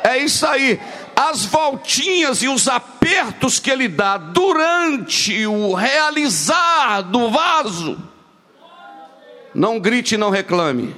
É 0.04 0.18
isso 0.18 0.46
aí 0.46 0.80
as 1.30 1.46
voltinhas 1.46 2.42
e 2.42 2.48
os 2.48 2.68
apertos 2.68 3.60
que 3.60 3.70
ele 3.70 3.88
dá 3.88 4.18
durante 4.18 5.46
o 5.46 5.74
realizar 5.74 7.02
do 7.02 7.30
vaso. 7.30 7.98
Não 9.54 9.80
grite 9.80 10.18
não 10.18 10.30
reclame. 10.30 10.96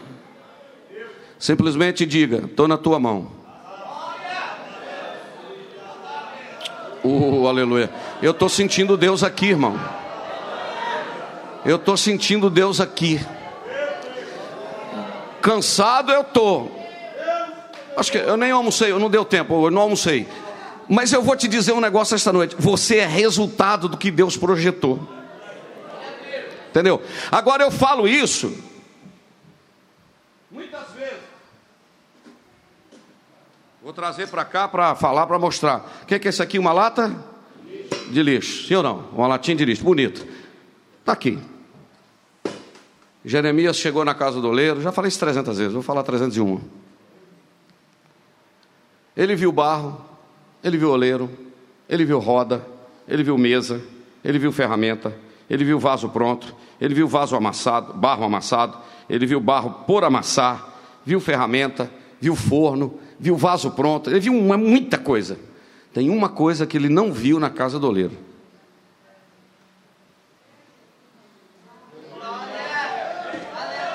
Simplesmente 1.37 2.05
diga: 2.05 2.45
estou 2.45 2.67
na 2.67 2.77
tua 2.77 2.99
mão. 2.99 3.31
Uh, 7.03 7.47
aleluia. 7.47 7.91
Eu 8.21 8.31
estou 8.31 8.47
sentindo 8.47 8.95
Deus 8.95 9.23
aqui, 9.23 9.47
irmão. 9.47 9.77
Eu 11.65 11.75
estou 11.75 11.97
sentindo 11.97 12.49
Deus 12.49 12.79
aqui. 12.79 13.19
Cansado 15.41 16.13
eu 16.13 16.21
estou 16.21 16.82
Acho 17.95 18.11
que 18.11 18.17
eu 18.17 18.37
nem 18.37 18.51
almocei, 18.51 18.91
eu 18.91 18.99
não 18.99 19.09
deu 19.09 19.23
tempo, 19.23 19.67
eu 19.67 19.71
não 19.71 19.83
almocei. 19.83 20.27
Mas 20.89 21.13
eu 21.13 21.21
vou 21.21 21.35
te 21.35 21.47
dizer 21.47 21.73
um 21.73 21.81
negócio 21.81 22.15
esta 22.15 22.33
noite: 22.33 22.55
você 22.57 22.97
é 22.97 23.05
resultado 23.05 23.87
do 23.87 23.97
que 23.97 24.11
Deus 24.11 24.37
projetou. 24.37 25.07
Entendeu? 26.69 27.01
Agora 27.31 27.63
eu 27.63 27.69
falo 27.69 28.07
isso. 28.07 28.57
Muitas 30.51 30.89
vezes. 30.95 31.19
Vou 33.81 33.93
trazer 33.93 34.27
para 34.27 34.43
cá 34.43 34.67
para 34.67 34.95
falar, 34.95 35.27
para 35.27 35.37
mostrar. 35.37 36.01
O 36.01 36.05
que 36.05 36.15
é, 36.15 36.19
que 36.19 36.27
é 36.27 36.29
isso 36.29 36.41
aqui? 36.41 36.57
Uma 36.57 36.73
lata 36.73 37.15
de 38.09 38.23
lixo. 38.23 38.67
Sim 38.67 38.75
ou 38.75 38.83
não? 38.83 39.09
Uma 39.13 39.27
latinha 39.27 39.55
de 39.55 39.65
lixo. 39.65 39.83
Bonito. 39.83 40.25
Está 40.99 41.11
aqui. 41.11 41.37
Jeremias 43.23 43.77
chegou 43.77 44.03
na 44.03 44.15
casa 44.15 44.41
do 44.41 44.49
oleiro. 44.49 44.81
Já 44.81 44.91
falei 44.91 45.09
isso 45.09 45.19
300 45.19 45.57
vezes. 45.57 45.73
Vou 45.73 45.83
falar 45.83 46.01
301. 46.01 46.82
Ele 49.15 49.35
viu 49.35 49.51
barro, 49.51 50.03
ele 50.63 50.77
viu 50.77 50.89
oleiro, 50.89 51.29
ele 51.87 52.03
viu 52.03 52.19
roda, 52.19 52.65
ele 53.07 53.23
viu 53.23 53.37
mesa, 53.37 53.81
ele 54.23 54.39
viu 54.39 54.51
ferramenta, 54.51 55.13
ele 55.49 55.63
viu 55.63 55.79
vaso 55.79 56.09
pronto, 56.09 56.55
ele 56.81 56.95
viu 56.95 57.07
vaso 57.07 57.35
amassado, 57.35 57.93
barro 57.93 58.23
amassado, 58.23 58.77
ele 59.07 59.25
viu 59.25 59.39
barro 59.39 59.83
por 59.85 60.03
amassar, 60.03 60.73
viu 61.05 61.19
ferramenta, 61.19 61.91
viu 62.19 62.35
forno, 62.35 62.99
viu 63.19 63.37
vaso 63.37 63.71
pronto, 63.71 64.09
ele 64.09 64.19
viu 64.19 64.33
uma, 64.33 64.57
muita 64.57 64.97
coisa. 64.97 65.37
Tem 65.93 66.09
uma 66.09 66.29
coisa 66.29 66.65
que 66.65 66.75
ele 66.75 66.89
não 66.89 67.13
viu 67.13 67.39
na 67.39 67.51
casa 67.51 67.77
do 67.77 67.87
oleiro. 67.87 68.17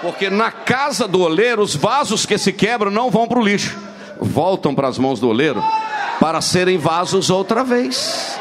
Porque 0.00 0.30
na 0.30 0.52
casa 0.52 1.08
do 1.08 1.20
oleiro, 1.22 1.60
os 1.60 1.74
vasos 1.74 2.24
que 2.24 2.38
se 2.38 2.52
quebram 2.52 2.88
não 2.88 3.10
vão 3.10 3.26
para 3.26 3.40
o 3.40 3.42
lixo 3.42 3.87
voltam 4.20 4.74
para 4.74 4.88
as 4.88 4.98
mãos 4.98 5.20
do 5.20 5.28
oleiro 5.28 5.62
para 6.20 6.40
serem 6.40 6.78
vasos 6.78 7.30
outra 7.30 7.62
vez. 7.62 8.38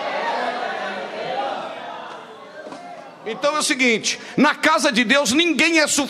Então 3.25 3.55
é 3.55 3.59
o 3.59 3.63
seguinte: 3.63 4.19
na 4.35 4.55
casa 4.55 4.91
de 4.91 5.03
Deus 5.03 5.31
ninguém 5.31 5.79
é 5.79 5.87
su 5.87 6.07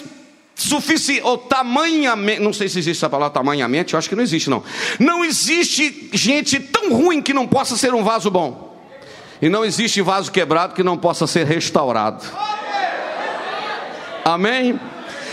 suficiente, 0.55 1.21
ou 1.23 1.37
tamanhamente, 1.37 2.41
não 2.41 2.51
sei 2.51 2.67
se 2.67 2.79
existe 2.79 2.97
essa 2.97 3.09
palavra 3.09 3.31
tamanhamente, 3.31 3.93
eu 3.93 3.99
acho 3.99 4.09
que 4.09 4.15
não 4.15 4.23
existe 4.23 4.49
não. 4.49 4.63
Não 4.99 5.23
existe 5.23 6.09
gente 6.13 6.59
tão 6.59 6.91
ruim 6.93 7.21
que 7.21 7.31
não 7.31 7.47
possa 7.47 7.77
ser 7.77 7.93
um 7.93 8.03
vaso 8.03 8.31
bom. 8.31 8.75
E 9.39 9.49
não 9.49 9.63
existe 9.63 10.01
vaso 10.01 10.31
quebrado 10.31 10.73
que 10.73 10.81
não 10.81 10.97
possa 10.97 11.27
ser 11.27 11.45
restaurado. 11.45 12.25
Amém? 14.25 14.79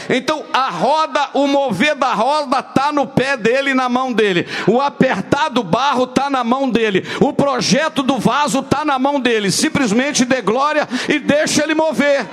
Então 0.08 0.44
a 0.52 0.70
roda, 0.70 1.30
o 1.34 1.46
mover 1.46 1.94
da 1.94 2.12
roda 2.14 2.58
está 2.58 2.92
no 2.92 3.06
pé 3.06 3.36
dele, 3.36 3.74
na 3.74 3.88
mão 3.88 4.12
dele. 4.12 4.46
O 4.66 4.80
apertar 4.80 5.48
do 5.48 5.62
barro 5.62 6.04
está 6.04 6.28
na 6.28 6.44
mão 6.44 6.68
dele. 6.68 7.04
O 7.20 7.32
projeto 7.32 8.02
do 8.02 8.18
vaso 8.18 8.60
está 8.60 8.84
na 8.84 8.98
mão 8.98 9.20
dele. 9.20 9.50
Simplesmente 9.50 10.24
dê 10.24 10.40
glória 10.40 10.88
e 11.08 11.18
deixa 11.18 11.62
ele 11.62 11.74
mover. 11.74 12.26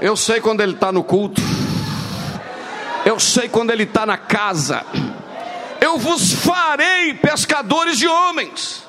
Eu 0.00 0.16
sei 0.16 0.40
quando 0.40 0.60
ele 0.60 0.72
está 0.72 0.92
no 0.92 1.02
culto. 1.02 1.40
Eu 3.04 3.18
sei 3.18 3.48
quando 3.48 3.70
ele 3.70 3.84
está 3.84 4.04
na 4.04 4.18
casa. 4.18 4.84
Eu 5.80 5.98
vos 5.98 6.32
farei 6.32 7.14
pescadores 7.14 7.98
de 7.98 8.06
homens. 8.06 8.85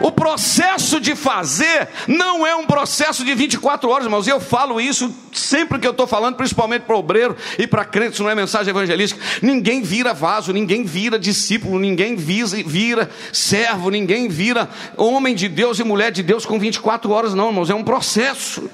O 0.00 0.12
processo 0.12 1.00
de 1.00 1.14
fazer 1.14 1.88
não 2.06 2.46
é 2.46 2.54
um 2.54 2.66
processo 2.66 3.24
de 3.24 3.34
24 3.34 3.88
horas, 3.88 4.04
irmãos. 4.04 4.26
Eu 4.26 4.40
falo 4.40 4.80
isso 4.80 5.12
sempre 5.32 5.78
que 5.78 5.86
eu 5.86 5.92
estou 5.92 6.06
falando, 6.06 6.36
principalmente 6.36 6.82
para 6.82 6.96
obreiro 6.96 7.36
e 7.58 7.66
para 7.66 7.84
crentes, 7.84 8.20
não 8.20 8.30
é 8.30 8.34
mensagem 8.34 8.70
evangelística. 8.70 9.20
Ninguém 9.42 9.82
vira 9.82 10.12
vaso, 10.12 10.52
ninguém 10.52 10.84
vira 10.84 11.18
discípulo, 11.18 11.78
ninguém 11.78 12.16
vira 12.16 13.10
servo, 13.32 13.90
ninguém 13.90 14.28
vira 14.28 14.68
homem 14.96 15.34
de 15.34 15.48
Deus 15.48 15.78
e 15.78 15.84
mulher 15.84 16.10
de 16.10 16.22
Deus 16.22 16.44
com 16.44 16.58
24 16.58 17.10
horas, 17.10 17.34
não, 17.34 17.48
irmãos. 17.48 17.70
É 17.70 17.74
um 17.74 17.84
processo. 17.84 18.68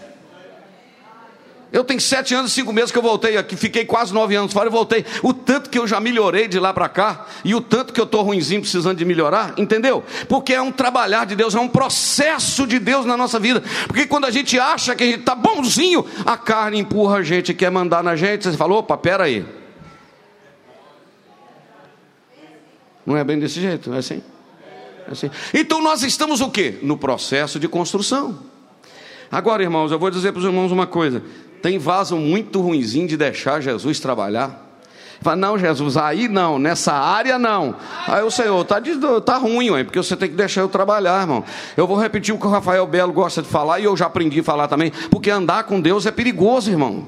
Eu 1.73 1.83
tenho 1.83 2.01
sete 2.03 2.35
anos 2.35 2.51
e 2.51 2.55
cinco 2.55 2.71
meses 2.71 2.91
que 2.93 2.99
eu 2.99 3.03
voltei 3.03 3.39
aqui, 3.39 3.57
fiquei 3.57 3.87
quase 3.87 4.13
nove 4.13 4.35
anos 4.35 4.53
fora 4.53 4.69
e 4.69 4.71
voltei. 4.71 5.07
O 5.23 5.33
tanto 5.33 5.71
que 5.71 5.79
eu 5.79 5.87
já 5.87 5.99
melhorei 5.99 6.47
de 6.47 6.61
lá 6.61 6.71
para 6.75 6.87
cá 6.87 7.27
e 7.43 7.55
o 7.55 7.63
tanto 7.63 7.95
que 7.95 8.01
eu 8.01 8.05
estou 8.05 8.23
ruimzinho 8.23 8.61
precisando 8.61 8.99
de 8.99 9.07
melhorar, 9.07 9.55
entendeu? 9.57 10.05
Porque 10.29 10.53
é 10.53 10.61
um 10.61 10.71
trabalhar 10.71 11.25
de 11.25 11.35
Deus, 11.35 11.55
é 11.55 11.59
um 11.59 11.69
processo 11.69 12.67
de 12.67 12.79
Deus 12.79 13.07
na 13.07 13.17
nossa 13.17 13.39
vida. 13.39 13.63
Porque 13.87 14.07
quando 14.07 14.27
a 14.27 14.31
gente 14.31 14.61
acha 14.61 14.95
que 14.95 15.03
a 15.03 15.07
gente 15.07 15.21
está 15.21 15.35
bonzinho, 15.35 16.05
a 16.27 16.37
carne 16.37 16.79
empurra 16.79 17.17
a 17.17 17.23
gente, 17.23 17.55
quer 17.55 17.71
mandar 17.71 18.05
na 18.05 18.17
gente. 18.17 18.45
Você 18.45 18.57
fala, 18.57 18.75
opa, 18.75 18.99
pera 18.99 19.25
aí. 19.25 19.43
Não 23.07 23.17
é 23.17 23.25
bem 23.25 23.39
desse 23.39 23.59
jeito, 23.63 23.95
é 23.95 23.99
assim? 23.99 24.23
É 25.09 25.13
assim. 25.13 25.31
Então 25.55 25.81
nós 25.81 26.03
estamos 26.03 26.43
o 26.43 26.51
quê? 26.51 26.81
No 26.83 26.99
processo 26.99 27.59
de 27.59 27.67
construção. 27.67 28.39
Agora, 29.31 29.63
irmãos, 29.63 29.91
eu 29.91 29.99
vou 29.99 30.11
dizer 30.11 30.33
para 30.33 30.41
os 30.41 30.45
irmãos 30.45 30.71
uma 30.71 30.87
coisa. 30.87 31.23
Tem 31.63 31.79
vaso 31.79 32.17
muito 32.17 32.61
ruinzinho 32.61 33.07
de 33.07 33.17
deixar 33.17 33.61
Jesus 33.61 34.01
trabalhar. 34.01 34.71
Fala, 35.23 35.37
não, 35.37 35.57
Jesus, 35.57 35.97
aí 35.97 36.27
não, 36.27 36.59
nessa 36.59 36.93
área 36.93 37.39
não. 37.39 37.77
Aí 38.09 38.25
o 38.25 38.31
Senhor, 38.31 38.65
tá, 38.65 38.83
tá 39.25 39.37
ruim, 39.37 39.71
ué, 39.71 39.85
porque 39.85 39.99
você 39.99 40.17
tem 40.17 40.29
que 40.29 40.35
deixar 40.35 40.63
eu 40.63 40.69
trabalhar, 40.69 41.21
irmão. 41.21 41.45
Eu 41.77 41.87
vou 41.87 41.97
repetir 41.97 42.35
o 42.35 42.39
que 42.39 42.47
o 42.47 42.51
Rafael 42.51 42.85
Belo 42.89 43.13
gosta 43.13 43.41
de 43.41 43.49
falar 43.49 43.79
e 43.79 43.85
eu 43.85 43.97
já 43.97 44.07
aprendi 44.07 44.41
a 44.41 44.45
falar 44.45 44.67
também, 44.67 44.91
porque 45.11 45.31
andar 45.31 45.63
com 45.63 45.81
Deus 45.81 46.07
é 46.07 46.11
perigoso, 46.11 46.69
irmão. 46.69 47.07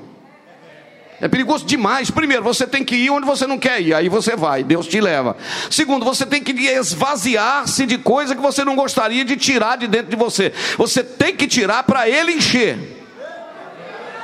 É 1.20 1.26
perigoso 1.26 1.66
demais. 1.66 2.08
Primeiro, 2.08 2.44
você 2.44 2.68
tem 2.68 2.84
que 2.84 2.94
ir 2.94 3.10
onde 3.10 3.26
você 3.26 3.48
não 3.48 3.58
quer 3.58 3.80
ir, 3.80 3.94
aí 3.94 4.08
você 4.08 4.36
vai, 4.36 4.62
Deus 4.62 4.86
te 4.86 5.00
leva. 5.00 5.36
Segundo, 5.68 6.04
você 6.04 6.24
tem 6.24 6.40
que 6.40 6.52
esvaziar-se 6.52 7.84
de 7.84 7.98
coisa 7.98 8.36
que 8.36 8.42
você 8.42 8.64
não 8.64 8.76
gostaria 8.76 9.24
de 9.24 9.36
tirar 9.36 9.76
de 9.76 9.88
dentro 9.88 10.10
de 10.10 10.16
você. 10.16 10.52
Você 10.78 11.02
tem 11.02 11.34
que 11.34 11.48
tirar 11.48 11.82
para 11.82 12.08
Ele 12.08 12.34
encher. 12.34 13.03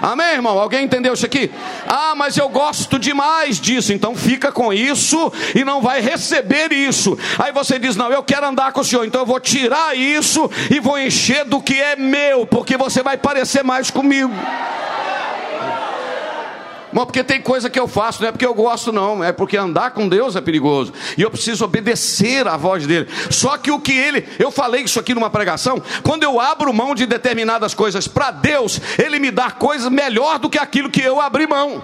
Amém, 0.01 0.35
irmão? 0.35 0.59
Alguém 0.59 0.85
entendeu 0.85 1.13
isso 1.13 1.27
aqui? 1.27 1.51
Ah, 1.87 2.15
mas 2.17 2.37
eu 2.37 2.49
gosto 2.49 2.99
demais 2.99 3.61
disso, 3.61 3.93
então 3.93 4.15
fica 4.15 4.51
com 4.51 4.73
isso 4.73 5.33
e 5.55 5.63
não 5.65 5.81
vai 5.83 6.01
receber 6.01 6.73
isso. 6.73 7.19
Aí 7.39 7.53
você 7.53 7.79
diz: 7.79 7.97
Não, 7.97 8.11
eu 8.11 8.23
quero 8.23 8.47
andar 8.47 8.73
com 8.73 8.81
o 8.81 8.85
Senhor, 8.85 9.05
então 9.05 9.21
eu 9.21 9.27
vou 9.27 9.39
tirar 9.39 9.97
isso 9.97 10.51
e 10.71 10.81
vou 10.81 10.99
encher 10.99 11.45
do 11.45 11.61
que 11.61 11.75
é 11.75 11.97
meu, 11.97 12.47
porque 12.47 12.77
você 12.77 13.03
vai 13.03 13.19
parecer 13.19 13.63
mais 13.63 13.91
comigo. 13.91 14.33
Mas 16.93 17.05
porque 17.05 17.23
tem 17.23 17.41
coisa 17.41 17.71
que 17.71 17.79
eu 17.79 17.87
faço, 17.87 18.21
não 18.23 18.29
é 18.29 18.33
porque 18.33 18.47
eu 18.47 18.55
gosto, 18.55 18.93
não, 18.93 19.23
é 19.23 19.33
porque 19.33 19.57
andar 19.57 19.93
com 19.93 20.09
Deus 20.09 20.35
é 20.35 20.41
perigoso. 20.41 20.93
E 21.17 21.23
eu 21.23 21.31
preciso 21.31 21.65
obedecer 21.65 22.47
à 22.49 22.57
voz 22.57 22.87
dele. 22.87 23.09
Só 23.31 23.57
que 23.57 23.71
o 23.71 23.81
que 23.81 23.93
ele, 23.93 24.27
eu 24.39 24.51
falei 24.51 24.83
isso 24.83 24.99
aqui 24.99 25.15
numa 25.15 25.31
pregação, 25.31 25.81
quando 26.03 26.25
eu 26.25 26.41
abro 26.41 26.73
mão 26.73 26.95
de 26.95 27.07
determinadas 27.07 27.75
coisas 27.75 28.09
para 28.09 28.31
Deus, 28.31 28.81
ele 28.99 29.19
me 29.19 29.31
dá 29.31 29.51
coisas 29.51 29.91
melhor 29.91 30.39
do 30.39 30.51
que 30.51 30.59
aquilo 30.59 30.91
que 30.91 31.03
eu 31.03 31.21
abri 31.21 31.47
mão. 31.47 31.83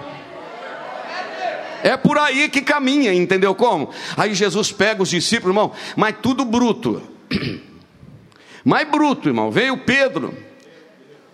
É 1.83 1.95
por 1.95 2.17
aí 2.17 2.49
que 2.49 2.61
caminha, 2.61 3.13
entendeu 3.13 3.55
como? 3.55 3.91
Aí 4.17 4.33
Jesus 4.33 4.71
pega 4.71 5.03
os 5.03 5.09
discípulos, 5.09 5.55
irmão, 5.55 5.71
mas 5.95 6.15
tudo 6.21 6.43
bruto. 6.43 7.01
Mais 8.65 8.89
bruto, 8.89 9.29
irmão. 9.29 9.49
Veio 9.49 9.77
Pedro. 9.77 10.35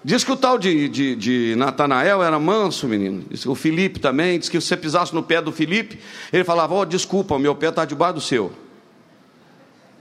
Diz 0.06 0.24
que 0.24 0.32
o 0.32 0.36
tal 0.36 0.60
de, 0.60 0.90
de, 0.90 1.16
de 1.16 1.56
Natanael 1.56 2.22
era 2.22 2.38
manso, 2.38 2.88
menino. 2.90 3.24
Diz 3.30 3.44
que 3.44 3.50
o 3.50 3.56
Felipe 3.56 4.00
também. 4.00 4.38
Diz 4.38 4.50
que 4.50 4.60
se 4.60 4.68
você 4.68 4.76
pisasse 4.76 5.16
no 5.16 5.24
pé 5.24 5.42
do 5.42 5.52
Felipe, 5.52 5.98
ele 6.32 6.44
falava: 6.44 6.76
oh, 6.76 6.84
desculpa, 6.84 7.40
meu 7.40 7.56
pé 7.56 7.70
está 7.70 7.86
debaixo 7.86 8.16
do 8.16 8.22
seu. 8.22 8.52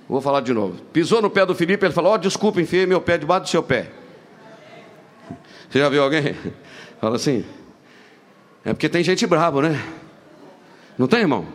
Vou 0.08 0.20
falar 0.20 0.40
de 0.40 0.52
novo. 0.52 0.82
Pisou 0.92 1.22
no 1.22 1.30
pé 1.30 1.46
do 1.46 1.54
Felipe, 1.54 1.86
ele 1.86 1.94
falou: 1.94 2.14
oh, 2.14 2.18
desculpa, 2.18 2.60
enfiei 2.60 2.84
meu 2.84 3.00
pé 3.00 3.16
debaixo 3.16 3.44
do 3.44 3.48
seu 3.48 3.62
pé. 3.62 3.92
Você 5.70 5.78
já 5.78 5.88
viu 5.88 6.02
alguém? 6.02 6.34
Fala 7.00 7.14
assim. 7.14 7.44
É 8.64 8.72
porque 8.72 8.88
tem 8.88 9.04
gente 9.04 9.24
brabo, 9.24 9.62
né? 9.62 9.80
Não 10.98 11.06
tem, 11.06 11.20
irmão? 11.20 11.46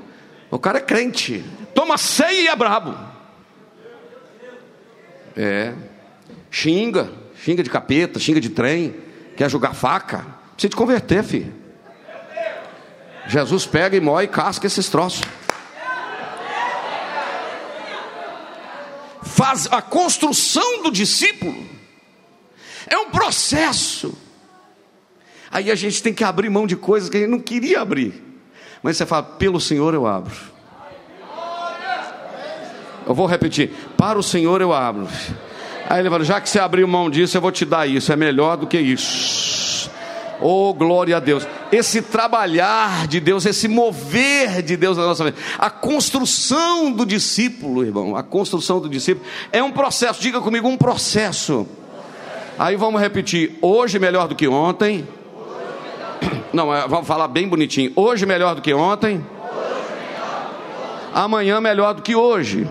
O 0.49 0.57
cara 0.57 0.77
é 0.77 0.81
crente. 0.81 1.43
Toma 1.75 1.97
ceia 1.97 2.43
e 2.43 2.47
é 2.47 2.55
brabo. 2.55 2.95
É. 5.35 5.73
Xinga 6.49 7.26
xinga 7.47 7.63
de 7.63 7.69
capeta, 7.69 8.19
xinga 8.19 8.41
de 8.41 8.49
trem, 8.49 8.93
quer 9.37 9.49
jogar 9.49 9.73
faca. 9.73 10.25
Precisa 10.51 10.69
te 10.69 10.75
converter, 10.75 11.23
filho. 11.23 11.55
Jesus 13.25 13.65
pega 13.65 13.95
e 13.95 14.01
mói 14.01 14.25
e 14.25 14.27
casca 14.27 14.67
esses 14.67 14.89
troços. 14.89 15.21
Faz 19.23 19.65
a 19.71 19.81
construção 19.81 20.83
do 20.83 20.91
discípulo 20.91 21.55
é 22.87 22.97
um 22.97 23.11
processo. 23.11 24.17
Aí 25.49 25.71
a 25.71 25.75
gente 25.75 26.03
tem 26.03 26.13
que 26.13 26.25
abrir 26.25 26.49
mão 26.49 26.67
de 26.67 26.75
coisas 26.75 27.09
que 27.09 27.15
a 27.15 27.19
gente 27.21 27.29
não 27.29 27.39
queria 27.39 27.79
abrir. 27.79 28.23
Mas 28.83 28.97
você 28.97 29.05
fala, 29.05 29.23
pelo 29.23 29.61
Senhor 29.61 29.93
eu 29.93 30.05
abro. 30.05 30.35
Eu 33.05 33.15
vou 33.15 33.25
repetir: 33.25 33.71
para 33.95 34.19
o 34.19 34.23
Senhor 34.23 34.59
eu 34.59 34.73
abro. 34.73 35.07
Aí 35.89 36.01
ele 36.01 36.09
falou: 36.09 36.25
já 36.25 36.41
que 36.41 36.49
você 36.49 36.59
abriu 36.59 36.87
mão 36.87 37.09
disso, 37.09 37.37
eu 37.37 37.41
vou 37.41 37.51
te 37.51 37.65
dar 37.65 37.87
isso, 37.87 38.11
é 38.11 38.15
melhor 38.15 38.57
do 38.57 38.67
que 38.67 38.77
isso. 38.77 39.89
Oh, 40.39 40.73
glória 40.73 41.17
a 41.17 41.19
Deus. 41.19 41.47
Esse 41.71 42.01
trabalhar 42.01 43.07
de 43.07 43.19
Deus, 43.19 43.45
esse 43.45 43.67
mover 43.67 44.61
de 44.61 44.77
Deus 44.77 44.95
na 44.97 45.05
nossa 45.05 45.23
vida, 45.23 45.37
a 45.57 45.69
construção 45.69 46.91
do 46.91 47.05
discípulo, 47.05 47.83
irmão, 47.83 48.15
a 48.15 48.21
construção 48.21 48.79
do 48.79 48.87
discípulo 48.87 49.25
é 49.51 49.63
um 49.63 49.71
processo, 49.71 50.21
diga 50.21 50.39
comigo, 50.39 50.67
um 50.67 50.77
processo. 50.77 51.67
Aí 52.59 52.75
vamos 52.75 53.01
repetir: 53.01 53.57
hoje 53.61 53.97
melhor 53.97 54.27
do 54.27 54.35
que 54.35 54.47
ontem. 54.47 55.07
Não, 56.53 56.73
é, 56.73 56.87
vamos 56.87 57.07
falar 57.07 57.27
bem 57.27 57.47
bonitinho. 57.47 57.91
Hoje 57.95 58.25
melhor 58.25 58.55
do 58.55 58.61
que 58.61 58.73
ontem. 58.73 59.23
Amanhã 61.13 61.59
melhor 61.59 61.93
do 61.93 62.01
que 62.01 62.15
hoje. 62.15 62.67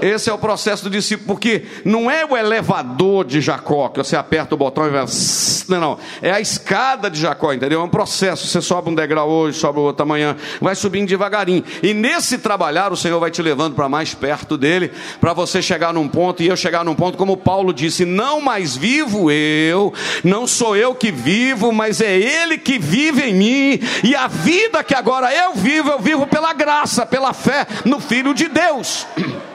Esse 0.00 0.30
é 0.30 0.32
o 0.32 0.38
processo 0.38 0.84
do 0.84 0.90
discípulo, 0.90 1.26
porque 1.26 1.64
não 1.84 2.10
é 2.10 2.24
o 2.24 2.36
elevador 2.36 3.24
de 3.24 3.40
Jacó, 3.40 3.88
que 3.88 3.98
você 3.98 4.16
aperta 4.16 4.54
o 4.54 4.58
botão 4.58 4.86
e 4.86 4.90
vai. 4.90 5.04
Não, 5.68 5.78
não. 5.78 5.98
É 6.22 6.30
a 6.30 6.40
escada 6.40 7.10
de 7.10 7.20
Jacó, 7.20 7.52
entendeu? 7.52 7.82
É 7.82 7.84
um 7.84 7.90
processo. 7.90 8.46
Você 8.46 8.62
sobe 8.62 8.88
um 8.88 8.94
degrau 8.94 9.28
hoje, 9.28 9.58
sobe 9.58 9.78
outro 9.80 10.02
amanhã, 10.02 10.34
vai 10.62 10.74
subindo 10.74 11.06
devagarinho. 11.06 11.62
E 11.82 11.92
nesse 11.92 12.38
trabalhar, 12.38 12.90
o 12.90 12.96
Senhor 12.96 13.20
vai 13.20 13.30
te 13.30 13.42
levando 13.42 13.74
para 13.74 13.86
mais 13.86 14.14
perto 14.14 14.56
dele, 14.56 14.90
para 15.20 15.34
você 15.34 15.60
chegar 15.60 15.92
num 15.92 16.08
ponto, 16.08 16.42
e 16.42 16.46
eu 16.46 16.56
chegar 16.56 16.86
num 16.86 16.94
ponto, 16.94 17.18
como 17.18 17.36
Paulo 17.36 17.74
disse: 17.74 18.06
Não 18.06 18.40
mais 18.40 18.78
vivo 18.78 19.30
eu, 19.30 19.92
não 20.24 20.46
sou 20.46 20.74
eu 20.74 20.94
que 20.94 21.12
vivo, 21.12 21.70
mas 21.70 22.00
é 22.00 22.16
ele 22.16 22.56
que 22.56 22.78
vive 22.78 23.24
em 23.24 23.34
mim. 23.34 23.80
E 24.02 24.14
a 24.14 24.26
vida 24.26 24.82
que 24.82 24.94
agora 24.94 25.30
eu 25.34 25.54
vivo, 25.54 25.90
eu 25.90 25.98
vivo 25.98 26.26
pela 26.26 26.54
graça, 26.54 27.04
pela 27.04 27.34
fé 27.34 27.66
no 27.84 28.00
Filho 28.00 28.32
de 28.32 28.48
Deus. 28.48 29.06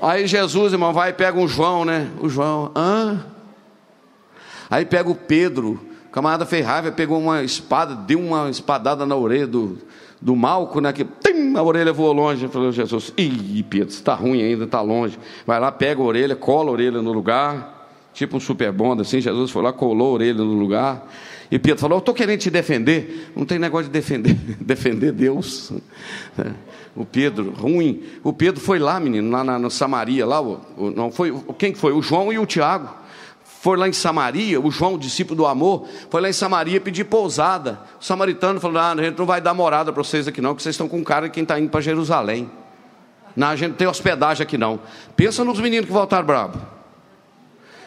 Aí 0.00 0.26
Jesus, 0.26 0.72
irmão, 0.72 0.92
vai 0.92 1.10
e 1.10 1.12
pega 1.12 1.38
um 1.38 1.48
João, 1.48 1.84
né? 1.84 2.10
O 2.20 2.28
João, 2.28 2.70
hã? 2.76 3.24
Aí 4.70 4.84
pega 4.84 5.08
o 5.08 5.14
Pedro, 5.14 5.80
camarada 6.10 6.44
fez 6.44 6.64
raiva, 6.64 6.90
pegou 6.90 7.18
uma 7.18 7.42
espada, 7.42 7.94
deu 7.94 8.18
uma 8.18 8.50
espadada 8.50 9.06
na 9.06 9.14
orelha 9.14 9.46
do, 9.46 9.78
do 10.20 10.34
Malco, 10.34 10.80
né? 10.80 10.92
Que 10.92 11.04
tim, 11.04 11.56
a 11.56 11.62
orelha 11.62 11.92
voou 11.92 12.12
longe. 12.12 12.48
Falou 12.48 12.72
Jesus, 12.72 13.12
ih, 13.16 13.64
Pedro, 13.68 13.88
está 13.88 14.14
ruim 14.14 14.42
ainda, 14.42 14.64
está 14.64 14.80
longe. 14.80 15.18
Vai 15.46 15.60
lá, 15.60 15.70
pega 15.70 16.00
a 16.00 16.04
orelha, 16.04 16.34
cola 16.34 16.70
a 16.70 16.72
orelha 16.72 17.02
no 17.02 17.12
lugar, 17.12 17.88
tipo 18.12 18.36
um 18.36 18.40
super 18.40 18.72
bond, 18.72 19.00
assim. 19.02 19.20
Jesus 19.20 19.50
foi 19.50 19.62
lá, 19.62 19.72
colou 19.72 20.10
a 20.10 20.14
orelha 20.14 20.42
no 20.42 20.54
lugar. 20.54 21.06
E 21.50 21.58
Pedro 21.58 21.78
falou: 21.78 21.96
Eu 21.96 22.00
estou 22.00 22.14
querendo 22.14 22.40
te 22.40 22.50
defender. 22.50 23.30
Não 23.36 23.44
tem 23.44 23.58
negócio 23.58 23.86
de 23.86 23.92
defender, 23.92 24.34
defender 24.60 25.12
Deus. 25.12 25.72
O 26.96 27.04
Pedro, 27.04 27.50
ruim. 27.50 28.04
O 28.22 28.32
Pedro 28.32 28.60
foi 28.60 28.78
lá, 28.78 29.00
menino, 29.00 29.30
lá 29.30 29.42
na, 29.42 29.58
na 29.58 29.70
Samaria, 29.70 30.24
lá, 30.24 30.40
o, 30.40 30.60
o, 30.76 30.90
não 30.90 31.10
foi, 31.10 31.32
quem 31.58 31.74
foi? 31.74 31.92
O 31.92 32.00
João 32.00 32.32
e 32.32 32.38
o 32.38 32.46
Tiago. 32.46 32.88
Foi 33.42 33.76
lá 33.78 33.88
em 33.88 33.92
Samaria, 33.92 34.60
o 34.60 34.70
João, 34.70 34.94
o 34.94 34.98
discípulo 34.98 35.36
do 35.38 35.46
amor, 35.46 35.88
foi 36.10 36.20
lá 36.20 36.28
em 36.28 36.32
Samaria 36.34 36.80
pedir 36.80 37.04
pousada. 37.04 37.80
O 37.98 38.04
samaritano 38.04 38.60
falou: 38.60 38.78
ah, 38.78 38.92
a 38.92 38.96
gente 39.02 39.18
não 39.18 39.24
vai 39.24 39.40
dar 39.40 39.54
morada 39.54 39.92
para 39.92 40.04
vocês 40.04 40.28
aqui, 40.28 40.40
não, 40.40 40.50
porque 40.50 40.62
vocês 40.62 40.74
estão 40.74 40.86
com 40.86 41.02
cara 41.02 41.28
de 41.28 41.32
quem 41.32 41.42
está 41.42 41.58
indo 41.58 41.70
para 41.70 41.80
Jerusalém. 41.80 42.50
Não, 43.34 43.48
a 43.48 43.56
gente 43.56 43.70
não 43.70 43.76
tem 43.76 43.88
hospedagem 43.88 44.42
aqui, 44.42 44.58
não. 44.58 44.78
Pensa 45.16 45.42
nos 45.42 45.58
meninos 45.58 45.86
que 45.86 45.92
voltaram 45.92 46.26
bravo. 46.26 46.60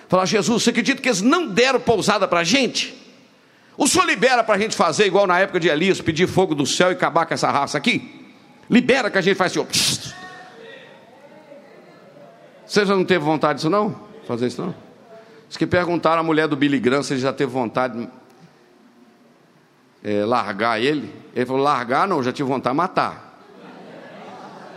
Falar, 0.10 0.26
Jesus, 0.26 0.64
você 0.64 0.72
acredita 0.72 1.02
que 1.02 1.08
eles 1.08 1.22
não 1.22 1.48
deram 1.48 1.80
pousada 1.80 2.28
para 2.28 2.40
a 2.40 2.44
gente? 2.44 2.96
O 3.78 3.88
senhor 3.88 4.06
libera 4.06 4.44
para 4.44 4.56
a 4.56 4.58
gente 4.58 4.76
fazer 4.76 5.06
igual 5.06 5.28
na 5.28 5.40
época 5.40 5.60
de 5.60 5.68
Elias, 5.70 6.02
pedir 6.02 6.28
fogo 6.28 6.56
do 6.56 6.66
céu 6.66 6.90
e 6.90 6.94
acabar 6.94 7.26
com 7.26 7.34
essa 7.34 7.52
raça 7.52 7.78
aqui? 7.78 8.17
Libera 8.70 9.10
que 9.10 9.18
a 9.18 9.22
gente 9.22 9.36
faz 9.36 9.56
assim, 9.56 10.14
Você 12.66 12.86
já 12.86 12.96
não 12.96 13.06
teve 13.06 13.24
vontade 13.24 13.58
disso 13.58 13.70
não? 13.70 13.96
Fazer 14.28 14.48
isso 14.48 14.62
não? 14.62 14.76
Diz 15.48 15.56
que 15.56 15.66
perguntaram 15.66 16.20
à 16.20 16.24
mulher 16.24 16.48
do 16.48 16.56
Billy 16.58 16.80
Graham 16.80 17.02
se 17.02 17.14
ele 17.14 17.22
já 17.22 17.32
teve 17.32 17.52
vontade 17.52 17.98
de 17.98 18.10
é, 20.04 20.26
largar 20.26 20.82
ele. 20.82 21.14
Ele 21.34 21.46
falou, 21.46 21.62
largar 21.62 22.08
não, 22.08 22.22
já 22.22 22.34
tive 22.34 22.50
vontade 22.50 22.74
de 22.74 22.78
matar. 22.78 23.28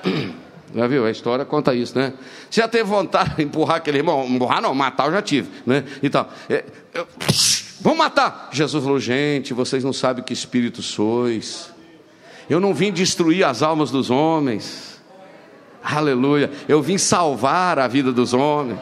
Já 0.72 0.86
viu? 0.86 1.04
A 1.04 1.10
história 1.10 1.44
conta 1.44 1.74
isso, 1.74 1.98
né? 1.98 2.12
Você 2.48 2.60
já 2.60 2.68
teve 2.68 2.84
vontade 2.84 3.34
de 3.34 3.42
empurrar 3.42 3.78
aquele 3.78 3.98
irmão? 3.98 4.24
Empurrar 4.24 4.62
não, 4.62 4.72
matar 4.72 5.06
eu 5.06 5.12
já 5.12 5.20
tive, 5.20 5.50
né? 5.66 5.84
Então, 6.00 6.24
é, 6.48 6.64
vamos 7.80 7.98
matar. 7.98 8.50
Jesus 8.52 8.80
falou, 8.80 9.00
gente, 9.00 9.52
vocês 9.52 9.82
não 9.82 9.92
sabem 9.92 10.22
que 10.22 10.32
espírito 10.32 10.80
sois. 10.80 11.72
Eu 12.50 12.58
não 12.58 12.74
vim 12.74 12.92
destruir 12.92 13.44
as 13.44 13.62
almas 13.62 13.92
dos 13.92 14.10
homens. 14.10 15.00
Aleluia. 15.82 16.50
Eu 16.68 16.82
vim 16.82 16.98
salvar 16.98 17.78
a 17.78 17.86
vida 17.86 18.12
dos 18.12 18.34
homens. 18.34 18.80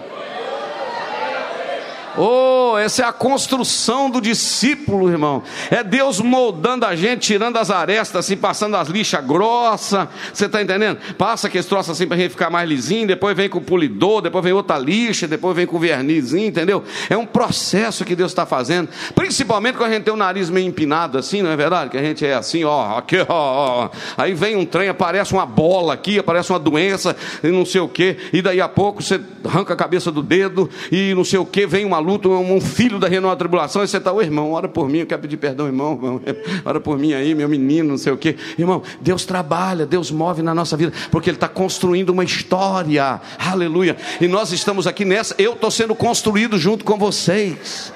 Oh, 2.21 2.77
essa 2.77 3.03
é 3.03 3.05
a 3.05 3.13
construção 3.13 4.11
do 4.11 4.21
discípulo, 4.21 5.09
irmão. 5.09 5.45
É 5.71 5.85
Deus 5.85 6.21
moldando 6.21 6.85
a 6.85 6.97
gente, 6.97 7.21
tirando 7.21 7.57
as 7.59 7.71
arestas, 7.71 8.27
assim, 8.27 8.37
passando 8.37 8.77
as 8.77 8.89
lixas 8.89 9.25
grossas. 9.25 10.09
Você 10.33 10.47
está 10.47 10.61
entendendo? 10.61 10.99
Passa 11.17 11.49
que 11.49 11.57
esse 11.57 11.69
troço 11.69 11.93
assim 11.93 12.09
para 12.09 12.17
a 12.17 12.21
gente 12.21 12.33
ficar 12.33 12.51
mais 12.51 12.69
lisinho, 12.69 13.07
depois 13.07 13.37
vem 13.37 13.49
com 13.49 13.59
o 13.59 13.63
polidor, 13.63 14.21
depois 14.21 14.43
vem 14.43 14.53
outra 14.53 14.77
lixa, 14.79 15.29
depois 15.29 15.55
vem 15.55 15.65
com 15.65 15.77
o 15.77 15.79
vernizinho, 15.79 16.49
entendeu? 16.49 16.83
É 17.09 17.17
um 17.17 17.25
processo 17.25 18.05
que 18.05 18.17
Deus 18.17 18.33
está 18.33 18.45
fazendo. 18.45 18.89
Principalmente 19.15 19.77
quando 19.77 19.91
a 19.91 19.95
gente 19.95 20.05
tem 20.05 20.13
o 20.13 20.17
nariz 20.17 20.51
meio 20.51 20.67
empinado 20.67 21.19
assim, 21.19 21.41
não 21.41 21.51
é 21.51 21.57
verdade? 21.57 21.91
Que 21.91 21.99
a 21.99 22.03
gente 22.03 22.27
é 22.27 22.35
assim, 22.35 22.65
ó, 22.65 22.99
aqui, 22.99 23.19
ó, 23.21 23.27
ó. 23.29 23.91
Aí 24.17 24.35
vem 24.35 24.57
um 24.57 24.67
trem, 24.67 24.89
aparece 24.89 25.33
uma 25.33 25.47
bola 25.47 25.95
aqui, 25.95 26.19
aparece 26.19 26.51
uma 26.51 26.59
doença, 26.59 27.15
e 27.45 27.49
não 27.49 27.65
sei 27.65 27.81
o 27.81 27.89
quê. 27.89 28.17
E 28.33 28.43
daí 28.43 28.61
a 28.61 28.69
pouco 28.69 29.03
você 29.03 29.21
arranca 29.45 29.73
a 29.73 29.77
cabeça 29.77 30.11
do 30.11 30.23
dedo, 30.23 30.69
e 30.91 31.15
não 31.15 31.25
sei 31.25 31.39
o 31.39 31.47
quê, 31.47 31.65
vem 31.65 31.85
uma 31.85 32.08
luta, 32.09 32.29
um 32.29 32.61
filho 32.61 32.99
da 32.99 33.07
renova 33.09 33.37
tribulação, 33.37 33.85
e 33.85 33.89
você 33.89 33.99
está, 33.99 34.13
ô 34.13 34.23
irmão, 34.23 34.53
ora 34.53 34.69
por 34.69 34.89
mim, 34.89 34.99
eu 34.99 35.07
quero 35.07 35.21
pedir 35.21 35.37
perdão, 35.37 35.67
irmão, 35.67 35.93
irmão, 35.93 36.21
ora 36.65 36.81
por 36.81 36.99
mim 36.99 37.13
aí, 37.13 37.35
meu 37.35 37.49
menino, 37.49 37.91
não 37.91 37.99
sei 37.99 38.13
o 38.13 38.17
quê. 38.17 38.37
Irmão, 38.59 38.83
Deus 39.01 39.25
trabalha, 39.25 39.85
Deus 39.85 40.11
move 40.11 40.43
na 40.43 40.55
nossa 40.55 40.77
vida, 40.77 40.93
porque 41.11 41.29
Ele 41.29 41.37
está 41.37 41.49
construindo 41.49 42.11
uma 42.11 42.25
história, 42.25 43.21
aleluia. 43.39 43.97
E 44.21 44.27
nós 44.27 44.53
estamos 44.53 44.87
aqui 44.87 45.05
nessa, 45.05 45.35
eu 45.39 45.53
estou 45.53 45.71
sendo 45.71 45.95
construído 45.95 46.59
junto 46.59 46.85
com 46.85 46.97
vocês. 46.97 47.93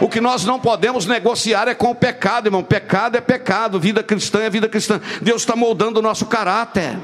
O 0.00 0.08
que 0.08 0.20
nós 0.20 0.44
não 0.44 0.58
podemos 0.58 1.06
negociar 1.06 1.68
é 1.68 1.74
com 1.74 1.90
o 1.90 1.94
pecado, 1.94 2.46
irmão. 2.46 2.62
Pecado 2.62 3.16
é 3.16 3.20
pecado, 3.20 3.78
vida 3.80 4.02
cristã 4.02 4.40
é 4.40 4.50
vida 4.50 4.68
cristã. 4.68 5.00
Deus 5.22 5.42
está 5.42 5.56
moldando 5.56 6.00
o 6.00 6.02
nosso 6.02 6.26
caráter. 6.26 6.98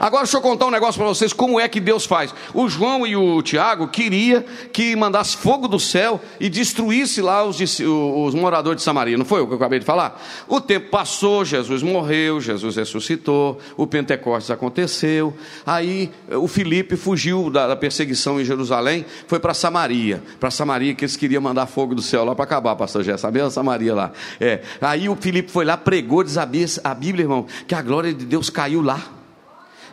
Agora 0.00 0.22
deixa 0.22 0.38
eu 0.38 0.40
contar 0.40 0.64
um 0.64 0.70
negócio 0.70 0.98
para 0.98 1.06
vocês, 1.06 1.30
como 1.30 1.60
é 1.60 1.68
que 1.68 1.78
Deus 1.78 2.06
faz. 2.06 2.34
O 2.54 2.70
João 2.70 3.06
e 3.06 3.14
o 3.14 3.42
Tiago 3.42 3.86
queria 3.86 4.42
que 4.72 4.96
mandasse 4.96 5.36
fogo 5.36 5.68
do 5.68 5.78
céu 5.78 6.18
e 6.40 6.48
destruísse 6.48 7.20
lá 7.20 7.44
os, 7.44 7.60
os 7.60 8.34
moradores 8.34 8.78
de 8.78 8.82
Samaria. 8.82 9.18
Não 9.18 9.26
foi 9.26 9.42
o 9.42 9.46
que 9.46 9.52
eu 9.52 9.56
acabei 9.58 9.78
de 9.78 9.84
falar? 9.84 10.18
O 10.48 10.58
tempo 10.58 10.88
passou, 10.88 11.44
Jesus 11.44 11.82
morreu, 11.82 12.40
Jesus 12.40 12.76
ressuscitou, 12.76 13.58
o 13.76 13.86
Pentecostes 13.86 14.50
aconteceu. 14.50 15.36
Aí 15.66 16.10
o 16.30 16.48
Filipe 16.48 16.96
fugiu 16.96 17.50
da, 17.50 17.66
da 17.66 17.76
perseguição 17.76 18.40
em 18.40 18.44
Jerusalém, 18.44 19.04
foi 19.26 19.38
para 19.38 19.52
Samaria. 19.52 20.22
Para 20.40 20.50
Samaria 20.50 20.94
que 20.94 21.04
eles 21.04 21.14
queriam 21.14 21.42
mandar 21.42 21.66
fogo 21.66 21.94
do 21.94 22.00
céu 22.00 22.24
lá 22.24 22.34
para 22.34 22.44
acabar, 22.44 22.74
pastor 22.74 23.04
Jé, 23.04 23.18
sabia 23.18 23.50
Samaria 23.50 23.94
lá. 23.94 24.12
É. 24.40 24.62
Aí 24.80 25.10
o 25.10 25.16
Filipe 25.16 25.50
foi 25.50 25.66
lá, 25.66 25.76
pregou, 25.76 26.24
diz 26.24 26.38
a 26.38 26.94
Bíblia, 26.94 27.24
irmão, 27.24 27.44
que 27.66 27.74
a 27.74 27.82
glória 27.82 28.14
de 28.14 28.24
Deus 28.24 28.48
caiu 28.48 28.80
lá. 28.80 29.19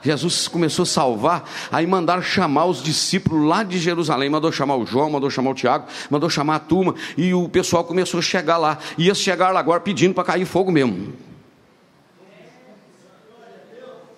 Jesus 0.02 0.48
começou 0.48 0.84
a 0.84 0.86
salvar, 0.86 1.50
aí 1.72 1.86
mandaram 1.88 2.22
chamar 2.22 2.66
os 2.66 2.82
discípulos 2.82 3.48
lá 3.48 3.64
de 3.64 3.80
Jerusalém, 3.80 4.30
mandou 4.30 4.52
chamar 4.52 4.76
o 4.76 4.86
João, 4.86 5.10
mandou 5.10 5.30
chamar 5.30 5.52
o 5.52 5.54
Tiago, 5.54 5.86
mandou 6.10 6.30
chamar 6.30 6.56
a 6.56 6.60
turma, 6.60 6.96
e 7.18 7.34
o 7.34 7.50
pessoal 7.50 7.84
começou 7.84 8.20
a 8.20 8.24
chegar 8.24 8.58
lá, 8.58 8.78
ia 8.98 9.14
chegar 9.16 9.52
lá 9.52 9.60
agora 9.60 9.80
pedindo 9.80 10.14
para 10.14 10.24
cair 10.24 10.46
fogo 10.46 10.72
mesmo. 10.72 11.14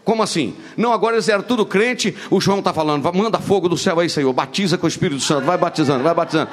Como 0.09 0.23
assim? 0.23 0.55
Não, 0.75 0.91
agora 0.91 1.17
eles 1.17 1.29
eram 1.29 1.43
tudo 1.43 1.63
crente, 1.63 2.15
o 2.31 2.41
João 2.41 2.57
está 2.57 2.73
falando, 2.73 3.13
manda 3.13 3.37
fogo 3.37 3.69
do 3.69 3.77
céu 3.77 3.99
aí, 3.99 4.09
Senhor, 4.09 4.33
batiza 4.33 4.75
com 4.75 4.87
o 4.87 4.89
Espírito 4.89 5.21
Santo, 5.21 5.45
vai 5.45 5.55
batizando, 5.55 6.03
vai 6.03 6.15
batizando. 6.15 6.49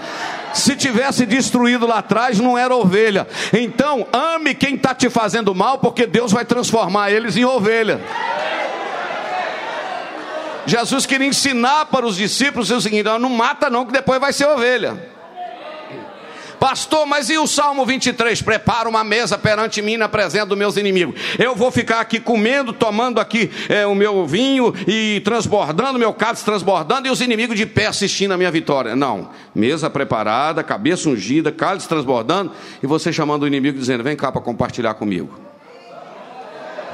Se 0.52 0.76
tivesse 0.76 1.24
destruído 1.24 1.86
lá 1.86 2.00
atrás, 2.00 2.38
não 2.38 2.58
era 2.58 2.76
ovelha. 2.76 3.26
Então, 3.54 4.06
ame 4.12 4.54
quem 4.54 4.74
está 4.74 4.94
te 4.94 5.08
fazendo 5.08 5.54
mal, 5.54 5.78
porque 5.78 6.06
Deus 6.06 6.32
vai 6.32 6.44
transformar 6.44 7.10
eles 7.10 7.34
em 7.38 7.46
ovelha. 7.46 7.98
Jesus 10.66 11.06
queria 11.06 11.26
ensinar 11.26 11.86
para 11.86 12.04
os 12.06 12.16
discípulos 12.16 12.70
o 12.70 12.80
seguinte: 12.80 13.04
não 13.04 13.30
mata, 13.30 13.70
não, 13.70 13.86
que 13.86 13.92
depois 13.92 14.20
vai 14.20 14.32
ser 14.32 14.46
ovelha. 14.46 15.16
Pastor, 16.58 17.06
mas 17.06 17.28
e 17.28 17.36
o 17.38 17.46
Salmo 17.46 17.84
23? 17.84 18.40
Prepara 18.42 18.88
uma 18.88 19.04
mesa 19.04 19.36
perante 19.36 19.82
mim 19.82 19.96
na 19.96 20.08
presença 20.08 20.46
dos 20.46 20.56
meus 20.56 20.76
inimigos. 20.76 21.14
Eu 21.38 21.54
vou 21.54 21.70
ficar 21.70 22.00
aqui 22.00 22.18
comendo, 22.18 22.72
tomando 22.72 23.20
aqui 23.20 23.50
é, 23.68 23.86
o 23.86 23.94
meu 23.94 24.26
vinho 24.26 24.74
e 24.86 25.20
transbordando, 25.20 25.98
meu 25.98 26.12
cálice 26.12 26.44
transbordando, 26.44 27.06
e 27.06 27.10
os 27.10 27.20
inimigos 27.20 27.56
de 27.56 27.66
pé 27.66 27.86
assistindo 27.86 28.32
a 28.32 28.36
minha 28.36 28.50
vitória. 28.50 28.96
Não. 28.96 29.30
Mesa 29.54 29.90
preparada, 29.90 30.62
cabeça 30.62 31.08
ungida, 31.08 31.52
cálice 31.52 31.88
transbordando, 31.88 32.52
e 32.82 32.86
você 32.86 33.12
chamando 33.12 33.42
o 33.42 33.46
inimigo 33.46 33.78
dizendo: 33.78 34.02
vem 34.02 34.16
cá 34.16 34.32
para 34.32 34.40
compartilhar 34.40 34.94
comigo. 34.94 35.38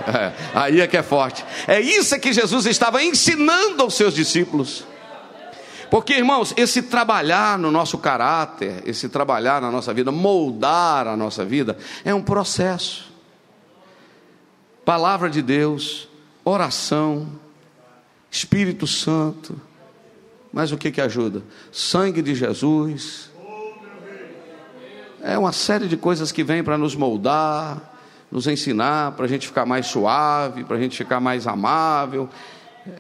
Aí 0.55 0.81
é 0.81 0.87
que 0.87 0.97
é 0.97 1.03
forte. 1.03 1.45
É 1.67 1.81
isso 1.81 2.19
que 2.19 2.33
Jesus 2.33 2.67
estava 2.67 3.03
ensinando 3.03 3.83
aos 3.83 3.95
seus 3.95 4.15
discípulos. 4.15 4.85
Porque, 5.91 6.15
irmãos, 6.15 6.55
esse 6.57 6.81
trabalhar 6.81 7.59
no 7.59 7.71
nosso 7.71 7.99
caráter, 7.99 8.83
esse 8.87 9.11
trabalhar 9.11 9.61
na 9.61 9.71
nossa 9.71 9.93
vida, 9.93 10.11
moldar 10.11 11.07
a 11.07 11.15
nossa 11.17 11.45
vida, 11.45 11.77
é 12.03 12.15
um 12.15 12.23
processo. 12.23 13.13
Palavra 14.87 15.29
de 15.29 15.43
Deus, 15.43 16.09
oração, 16.45 17.29
Espírito 18.31 18.87
Santo. 18.87 19.61
Mas 20.51 20.73
o 20.73 20.79
que 20.79 20.91
que 20.91 21.01
ajuda? 21.01 21.43
Sangue 21.71 22.23
de 22.23 22.35
Jesus. 22.35 23.31
É 25.23 25.37
uma 25.37 25.53
série 25.53 25.87
de 25.87 25.97
coisas 25.99 26.33
que 26.33 26.43
vêm 26.43 26.65
para 26.65 26.79
nos 26.79 26.97
moldar, 26.97 27.92
nos 28.33 28.47
ensinar 28.47 29.13
para 29.13 29.27
a 29.27 29.29
gente 29.29 29.47
ficar 29.47 29.67
mais 29.67 29.87
suave, 29.87 30.65
para 30.65 30.79
a 30.79 30.81
gente 30.81 30.97
ficar 30.97 31.21
mais 31.21 31.47
amável. 31.47 32.29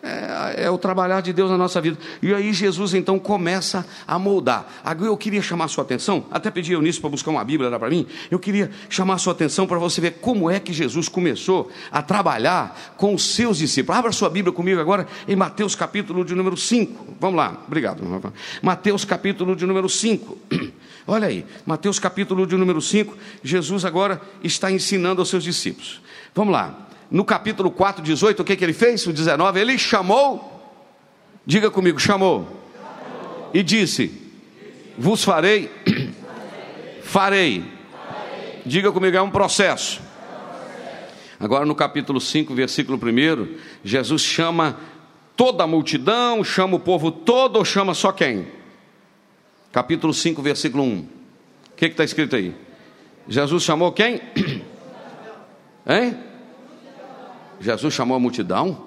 É, 0.00 0.66
é, 0.66 0.70
o 0.70 0.78
trabalhar 0.78 1.20
de 1.22 1.32
Deus 1.32 1.50
na 1.50 1.58
nossa 1.58 1.80
vida. 1.80 1.98
E 2.22 2.32
aí 2.32 2.52
Jesus 2.52 2.94
então 2.94 3.18
começa 3.18 3.84
a 4.06 4.16
moldar. 4.16 4.64
Agora 4.84 5.10
eu 5.10 5.16
queria 5.16 5.42
chamar 5.42 5.64
a 5.64 5.68
sua 5.68 5.82
atenção, 5.82 6.24
até 6.30 6.52
pedi 6.52 6.72
eu 6.72 6.80
nisso 6.80 7.00
para 7.00 7.10
buscar 7.10 7.32
uma 7.32 7.42
Bíblia 7.42 7.76
para 7.76 7.90
mim. 7.90 8.06
Eu 8.30 8.38
queria 8.38 8.70
chamar 8.88 9.14
a 9.14 9.18
sua 9.18 9.32
atenção 9.32 9.66
para 9.66 9.80
você 9.80 10.00
ver 10.00 10.18
como 10.20 10.48
é 10.48 10.60
que 10.60 10.72
Jesus 10.72 11.08
começou 11.08 11.68
a 11.90 12.00
trabalhar 12.00 12.94
com 12.96 13.12
os 13.12 13.34
seus 13.34 13.58
discípulos. 13.58 13.98
Abra 13.98 14.12
sua 14.12 14.30
Bíblia 14.30 14.52
comigo 14.52 14.80
agora 14.80 15.04
em 15.26 15.34
Mateus 15.34 15.74
capítulo 15.74 16.24
de 16.24 16.34
número 16.36 16.56
5. 16.56 17.16
Vamos 17.18 17.36
lá, 17.36 17.60
obrigado. 17.66 18.04
Mateus 18.62 19.04
capítulo 19.04 19.56
de 19.56 19.66
número 19.66 19.88
5. 19.88 20.38
Olha 21.06 21.26
aí, 21.26 21.44
Mateus 21.66 21.98
capítulo 21.98 22.46
de 22.46 22.56
número 22.56 22.80
5, 22.80 23.16
Jesus 23.42 23.84
agora 23.84 24.20
está 24.42 24.70
ensinando 24.70 25.20
aos 25.20 25.28
seus 25.28 25.42
discípulos. 25.42 26.00
Vamos 26.34 26.52
lá, 26.52 26.88
no 27.10 27.24
capítulo 27.24 27.70
4, 27.70 28.02
18, 28.02 28.40
o 28.40 28.44
que, 28.44 28.56
que 28.56 28.64
ele 28.64 28.72
fez? 28.72 29.06
O 29.06 29.12
19, 29.12 29.60
ele 29.60 29.76
chamou, 29.76 30.62
diga 31.44 31.70
comigo, 31.70 31.98
chamou, 31.98 32.46
chamou. 32.74 33.50
e 33.52 33.62
disse: 33.62 34.12
Vos 34.96 35.24
farei, 35.24 35.70
farei. 37.02 37.64
Diga 38.64 38.92
comigo, 38.92 39.16
é 39.16 39.20
um 39.22 39.30
processo. 39.30 40.00
Agora 41.38 41.66
no 41.66 41.74
capítulo 41.74 42.20
5, 42.20 42.54
versículo 42.54 42.96
1, 42.96 43.56
Jesus 43.82 44.22
chama 44.22 44.78
toda 45.36 45.64
a 45.64 45.66
multidão, 45.66 46.44
chama 46.44 46.76
o 46.76 46.80
povo 46.80 47.10
todo 47.10 47.56
ou 47.56 47.64
chama 47.64 47.92
só 47.92 48.12
quem? 48.12 48.61
Capítulo 49.72 50.12
5, 50.12 50.42
versículo 50.42 50.84
1. 50.84 50.98
O 50.98 51.06
que 51.74 51.86
está 51.86 52.04
escrito 52.04 52.36
aí? 52.36 52.54
Jesus 53.26 53.62
chamou 53.62 53.90
quem? 53.92 54.20
Hein? 55.84 56.16
Jesus 57.60 57.92
chamou 57.92 58.16
a 58.16 58.20
multidão? 58.20 58.86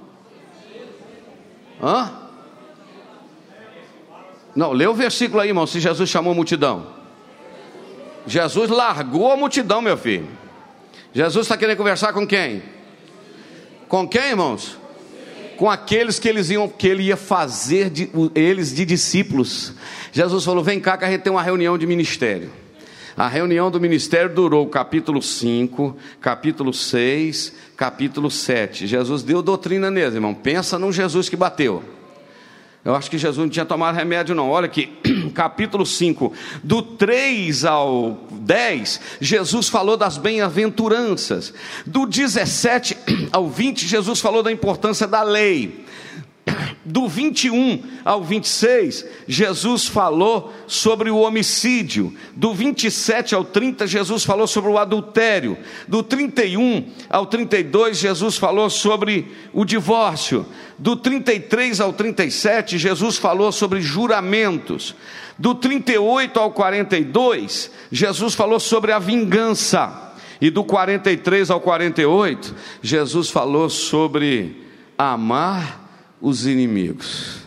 Hã? 1.82 2.26
Não, 4.56 4.71
lê 4.71 4.88
o 4.88 4.93
versículo 4.93 5.41
aí, 5.41 5.50
irmão. 5.50 5.67
Se 5.67 5.82
Jesus 5.82 6.10
chamou 6.10 6.32
a 6.32 6.36
multidão, 6.36 6.88
Jesus 8.26 8.69
largou 8.69 9.30
a 9.30 9.36
multidão, 9.36 9.82
meu 9.82 9.98
filho. 9.98 10.28
Jesus 11.13 11.45
está 11.45 11.58
querendo 11.58 11.78
conversar 11.78 12.13
com 12.13 12.26
quem? 12.26 12.63
Com 13.89 14.08
quem, 14.08 14.30
irmãos? 14.30 14.78
Com 15.57 15.69
aqueles 15.69 16.19
que, 16.19 16.27
eles 16.27 16.49
iam, 16.49 16.67
que 16.67 16.87
ele 16.87 17.03
ia 17.03 17.17
fazer 17.17 17.89
de, 17.89 18.09
eles 18.33 18.73
de 18.73 18.85
discípulos. 18.85 19.73
Jesus 20.11 20.43
falou: 20.43 20.63
Vem 20.63 20.79
cá 20.79 20.97
que 20.97 21.05
a 21.05 21.09
gente 21.09 21.21
tem 21.21 21.31
uma 21.31 21.43
reunião 21.43 21.77
de 21.77 21.87
ministério. 21.87 22.51
A 23.17 23.29
reunião 23.29 23.71
do 23.71 23.79
ministério 23.79 24.33
durou 24.33 24.67
capítulo 24.67 25.21
5, 25.21 25.95
capítulo 26.19 26.73
6, 26.73 27.53
capítulo 27.77 28.29
7. 28.29 28.85
Jesus 28.85 29.23
deu 29.23 29.41
doutrina 29.41 29.89
neles, 29.89 30.15
irmão. 30.15 30.33
Pensa 30.33 30.77
num 30.77 30.91
Jesus 30.91 31.29
que 31.29 31.37
bateu. 31.37 31.94
Eu 32.86 32.95
acho 32.95 33.10
que 33.10 33.17
Jesus 33.17 33.39
não 33.39 33.50
tinha 33.50 33.65
tomado 33.65 33.95
remédio, 33.95 34.36
não. 34.36 34.48
Olha 34.52 34.67
aqui, 34.67 34.93
capítulo 35.34 35.84
5, 35.88 36.32
do 36.63 36.84
3 36.84 37.65
ao 37.65 38.19
10, 38.30 39.02
Jesus 39.19 39.67
falou 39.67 39.98
das 39.98 40.19
bem-aventuranças. 40.19 41.52
Do 41.84 42.06
17 42.06 42.95
ao 43.32 43.50
20, 43.50 43.88
Jesus 43.88 44.19
falou 44.19 44.43
da 44.43 44.52
importância 44.52 45.08
da 45.08 45.24
lei 45.24 45.85
do 46.86 47.08
21 47.08 47.81
ao 48.03 48.23
26, 48.23 49.05
Jesus 49.27 49.88
falou 49.88 50.53
sobre 50.67 51.10
o 51.10 51.17
homicídio. 51.17 52.13
Do 52.36 52.53
27 52.53 53.34
ao 53.34 53.43
30, 53.43 53.88
Jesus 53.88 54.23
falou 54.23 54.45
sobre 54.45 54.69
o 54.69 54.77
adultério. 54.77 55.58
Do 55.88 56.03
31 56.03 56.88
ao 57.10 57.25
32, 57.25 57.97
Jesus 57.97 58.38
falou 58.38 58.69
sobre 58.69 59.31
o 59.51 59.65
divórcio. 59.65 60.45
Do 60.77 60.95
33 60.95 61.81
ao 61.81 61.91
37, 61.91 62.77
Jesus 62.77 63.17
falou 63.17 63.51
sobre 63.51 63.81
juramentos. 63.81 64.93
Do 65.39 65.55
38 65.55 66.39
ao 66.39 66.51
42, 66.51 67.71
Jesus 67.91 68.36
falou 68.36 68.60
sobre 68.60 68.91
a 68.91 68.99
vingança. 68.99 70.13
E 70.39 70.51
do 70.51 70.63
43 70.63 71.49
ao 71.49 71.62
48, 71.62 72.53
Jesus 72.81 73.29
falou 73.29 73.69
sobre 73.69 74.63
amar 74.97 75.85
os 76.21 76.45
inimigos. 76.45 77.45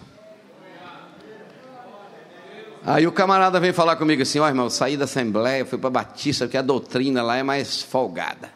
Aí 2.85 3.07
o 3.07 3.13
camarada 3.13 3.61
vem 3.61 3.73
falar 3.73 3.97
comigo 3.97 4.23
assim: 4.23 4.39
Ó 4.39 4.45
oh, 4.45 4.49
irmão, 4.49 4.67
eu 4.67 4.71
saí 4.71 4.97
da 4.97 5.05
Assembleia, 5.05 5.67
fui 5.67 5.79
para 5.79 5.91
Batista, 5.91 6.47
porque 6.47 6.57
a 6.57 6.63
doutrina 6.63 7.23
lá 7.23 7.37
é 7.37 7.43
mais 7.43 7.83
folgada. 7.83 8.51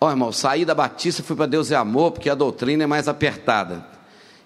Ó 0.00 0.06
oh, 0.06 0.10
irmão, 0.10 0.32
saí 0.32 0.64
da 0.64 0.74
Batista, 0.74 1.22
fui 1.22 1.36
para 1.36 1.46
Deus 1.46 1.70
é 1.70 1.76
Amor, 1.76 2.12
porque 2.12 2.30
a 2.30 2.34
doutrina 2.34 2.84
é 2.84 2.86
mais 2.86 3.08
apertada. 3.08 3.86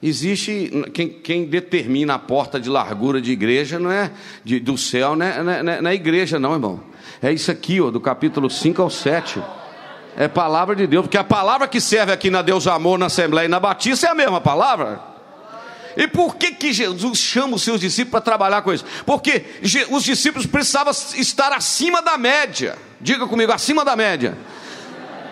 Existe 0.02 0.70
quem, 0.92 1.08
quem, 1.08 1.46
determina 1.46 2.14
a 2.14 2.18
porta 2.18 2.60
de 2.60 2.68
largura 2.68 3.20
de 3.20 3.32
igreja, 3.32 3.78
não 3.78 3.90
é 3.90 4.10
de, 4.44 4.60
do 4.60 4.76
céu, 4.76 5.16
não 5.16 5.24
é, 5.24 5.42
não, 5.42 5.72
é, 5.72 5.82
não 5.82 5.90
é 5.90 5.94
igreja, 5.94 6.38
não, 6.38 6.52
irmão. 6.52 6.80
É 7.22 7.32
isso 7.32 7.50
aqui, 7.50 7.80
ó, 7.80 7.90
do 7.90 8.00
capítulo 8.00 8.50
5 8.50 8.82
ao 8.82 8.90
7. 8.90 9.40
É 10.16 10.26
palavra 10.26 10.74
de 10.74 10.86
Deus, 10.86 11.02
porque 11.04 11.18
a 11.18 11.24
palavra 11.24 11.68
que 11.68 11.80
serve 11.80 12.10
aqui 12.10 12.30
na 12.30 12.40
Deus 12.40 12.66
Amor, 12.66 12.98
na 12.98 13.06
Assembleia 13.06 13.44
e 13.44 13.48
na 13.48 13.60
Batista 13.60 14.06
é 14.06 14.10
a 14.10 14.14
mesma 14.14 14.40
palavra. 14.40 14.98
E 15.94 16.08
por 16.08 16.36
que, 16.36 16.52
que 16.52 16.72
Jesus 16.72 17.18
chama 17.18 17.56
os 17.56 17.62
seus 17.62 17.80
discípulos 17.80 18.12
para 18.12 18.20
trabalhar 18.20 18.62
com 18.62 18.72
isso? 18.72 18.84
Porque 19.04 19.44
os 19.90 20.02
discípulos 20.02 20.46
precisavam 20.46 20.92
estar 21.14 21.52
acima 21.52 22.00
da 22.00 22.16
média. 22.16 22.76
Diga 23.00 23.26
comigo, 23.26 23.52
acima 23.52 23.84
da 23.84 23.94
média. 23.94 24.36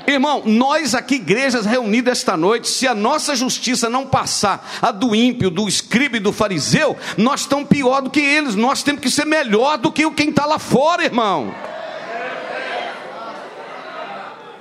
Irmão, 0.06 0.42
nós 0.44 0.94
aqui, 0.94 1.14
igrejas 1.14 1.64
reunidas 1.64 2.18
esta 2.18 2.36
noite, 2.36 2.68
se 2.68 2.86
a 2.86 2.94
nossa 2.94 3.34
justiça 3.34 3.88
não 3.88 4.06
passar 4.06 4.78
a 4.82 4.90
do 4.90 5.14
ímpio, 5.14 5.50
do 5.50 5.66
escriba 5.66 6.18
e 6.18 6.20
do 6.20 6.32
fariseu, 6.32 6.94
nós 7.16 7.40
estamos 7.40 7.68
pior 7.68 8.02
do 8.02 8.10
que 8.10 8.20
eles. 8.20 8.54
Nós 8.54 8.82
temos 8.82 9.00
que 9.00 9.10
ser 9.10 9.24
melhor 9.24 9.78
do 9.78 9.90
que 9.90 10.10
quem 10.10 10.28
está 10.28 10.44
lá 10.44 10.58
fora, 10.58 11.04
irmão. 11.04 11.54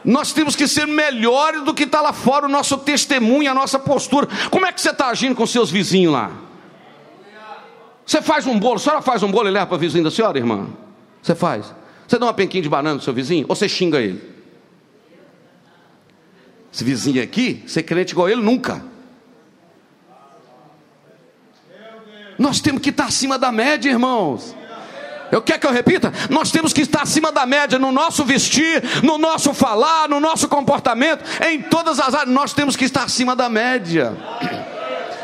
Nós 0.03 0.33
temos 0.33 0.55
que 0.55 0.67
ser 0.67 0.85
melhores 0.85 1.63
do 1.63 1.73
que 1.73 1.83
está 1.83 2.01
lá 2.01 2.11
fora, 2.11 2.45
o 2.45 2.49
nosso 2.49 2.77
testemunho, 2.77 3.49
a 3.49 3.53
nossa 3.53 3.79
postura. 3.79 4.27
Como 4.49 4.65
é 4.65 4.71
que 4.71 4.81
você 4.81 4.89
está 4.89 5.07
agindo 5.07 5.35
com 5.35 5.45
seus 5.47 5.71
vizinhos 5.71 6.13
lá? 6.13 6.31
Você 8.05 8.21
faz 8.21 8.45
um 8.45 8.59
bolo, 8.59 8.75
a 8.75 8.79
senhora 8.79 9.01
faz 9.01 9.23
um 9.23 9.31
bolo 9.31 9.47
e 9.47 9.51
leva 9.51 9.65
para 9.65 9.75
o 9.75 9.79
vizinho 9.79 10.03
da 10.03 10.11
senhora, 10.11 10.37
irmã? 10.37 10.67
Você 11.21 11.33
faz? 11.33 11.73
Você 12.05 12.19
dá 12.19 12.25
uma 12.25 12.33
penquinha 12.33 12.61
de 12.61 12.67
banana 12.67 12.97
pro 12.97 13.03
seu 13.03 13.13
vizinho? 13.13 13.45
Ou 13.47 13.55
você 13.55 13.69
xinga 13.69 14.01
ele? 14.01 14.21
Esse 16.71 16.83
vizinho 16.83 17.23
aqui, 17.23 17.63
ser 17.65 17.83
crente 17.83 18.11
igual 18.11 18.27
ele, 18.27 18.41
nunca. 18.41 18.83
Nós 22.37 22.59
temos 22.59 22.81
que 22.81 22.89
estar 22.89 23.05
acima 23.05 23.37
da 23.37 23.51
média, 23.51 23.89
irmãos. 23.89 24.55
Eu 25.33 25.41
quero 25.41 25.61
que 25.61 25.65
eu 25.65 25.71
repita? 25.71 26.13
Nós 26.29 26.51
temos 26.51 26.71
que 26.71 26.81
estar 26.81 27.01
acima 27.01 27.31
da 27.31 27.43
média 27.43 27.79
no 27.79 27.91
nosso 27.91 28.23
vestir, 28.23 28.83
no 29.01 29.17
nosso 29.17 29.51
falar, 29.51 30.07
no 30.07 30.19
nosso 30.19 30.47
comportamento, 30.47 31.23
em 31.43 31.59
todas 31.59 31.99
as 31.99 32.13
áreas, 32.13 32.29
nós 32.29 32.53
temos 32.53 32.75
que 32.75 32.85
estar 32.85 33.01
acima 33.01 33.35
da 33.35 33.49
média. 33.49 34.15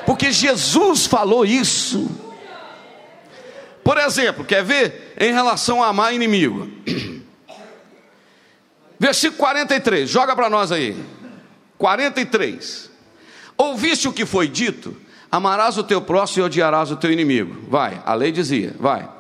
Porque 0.08 0.32
Jesus 0.32 1.06
falou 1.06 1.46
isso. 1.46 2.10
Por 3.84 4.00
exemplo, 4.00 4.44
quer 4.44 4.64
ver 4.64 5.14
em 5.20 5.32
relação 5.32 5.84
a 5.84 5.90
amar 5.90 6.12
inimigo? 6.12 6.68
Versículo 8.98 9.38
43, 9.38 10.10
joga 10.10 10.36
para 10.36 10.50
nós 10.50 10.72
aí. 10.72 10.98
43. 11.78 12.90
Ouviste 13.56 14.08
o 14.08 14.14
que 14.14 14.26
foi 14.26 14.48
dito? 14.48 14.98
Amarás 15.32 15.78
o 15.78 15.84
teu 15.84 16.02
próximo 16.02 16.44
e 16.44 16.46
odiarás 16.48 16.90
o 16.90 16.96
teu 16.96 17.12
inimigo. 17.12 17.70
Vai, 17.70 18.02
a 18.04 18.16
lei 18.16 18.32
dizia, 18.32 18.76
vai. 18.80 19.19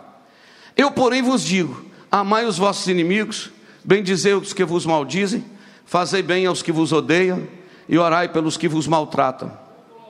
Eu, 0.80 0.89
porém, 0.89 1.22
vos 1.22 1.44
digo: 1.44 1.84
amai 2.10 2.46
os 2.46 2.58
vossos 2.58 2.88
inimigos, 2.88 3.52
bendizei 3.84 4.34
os 4.34 4.54
que 4.54 4.63
vos 4.63 4.86
maldizem, 4.86 5.44
fazei 5.86 6.22
bem 6.22 6.46
aos 6.46 6.62
que 6.62 6.72
vos 6.72 6.94
odeiam, 6.94 7.46
e 7.89 7.98
orai 7.98 8.30
pelos 8.30 8.56
que 8.56 8.70
vos 8.70 8.88
maltratam 8.88 9.52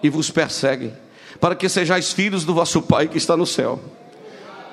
e 0.04 0.12
vos 0.12 0.30
perseguem, 0.30 0.94
para 1.42 1.56
que 1.56 1.68
sejais 1.68 2.14
filhos 2.14 2.46
do 2.46 2.54
vosso 2.54 2.84
Pai 2.84 3.08
que 3.08 3.18
está 3.18 3.36
no 3.36 3.48
céu. 3.48 3.80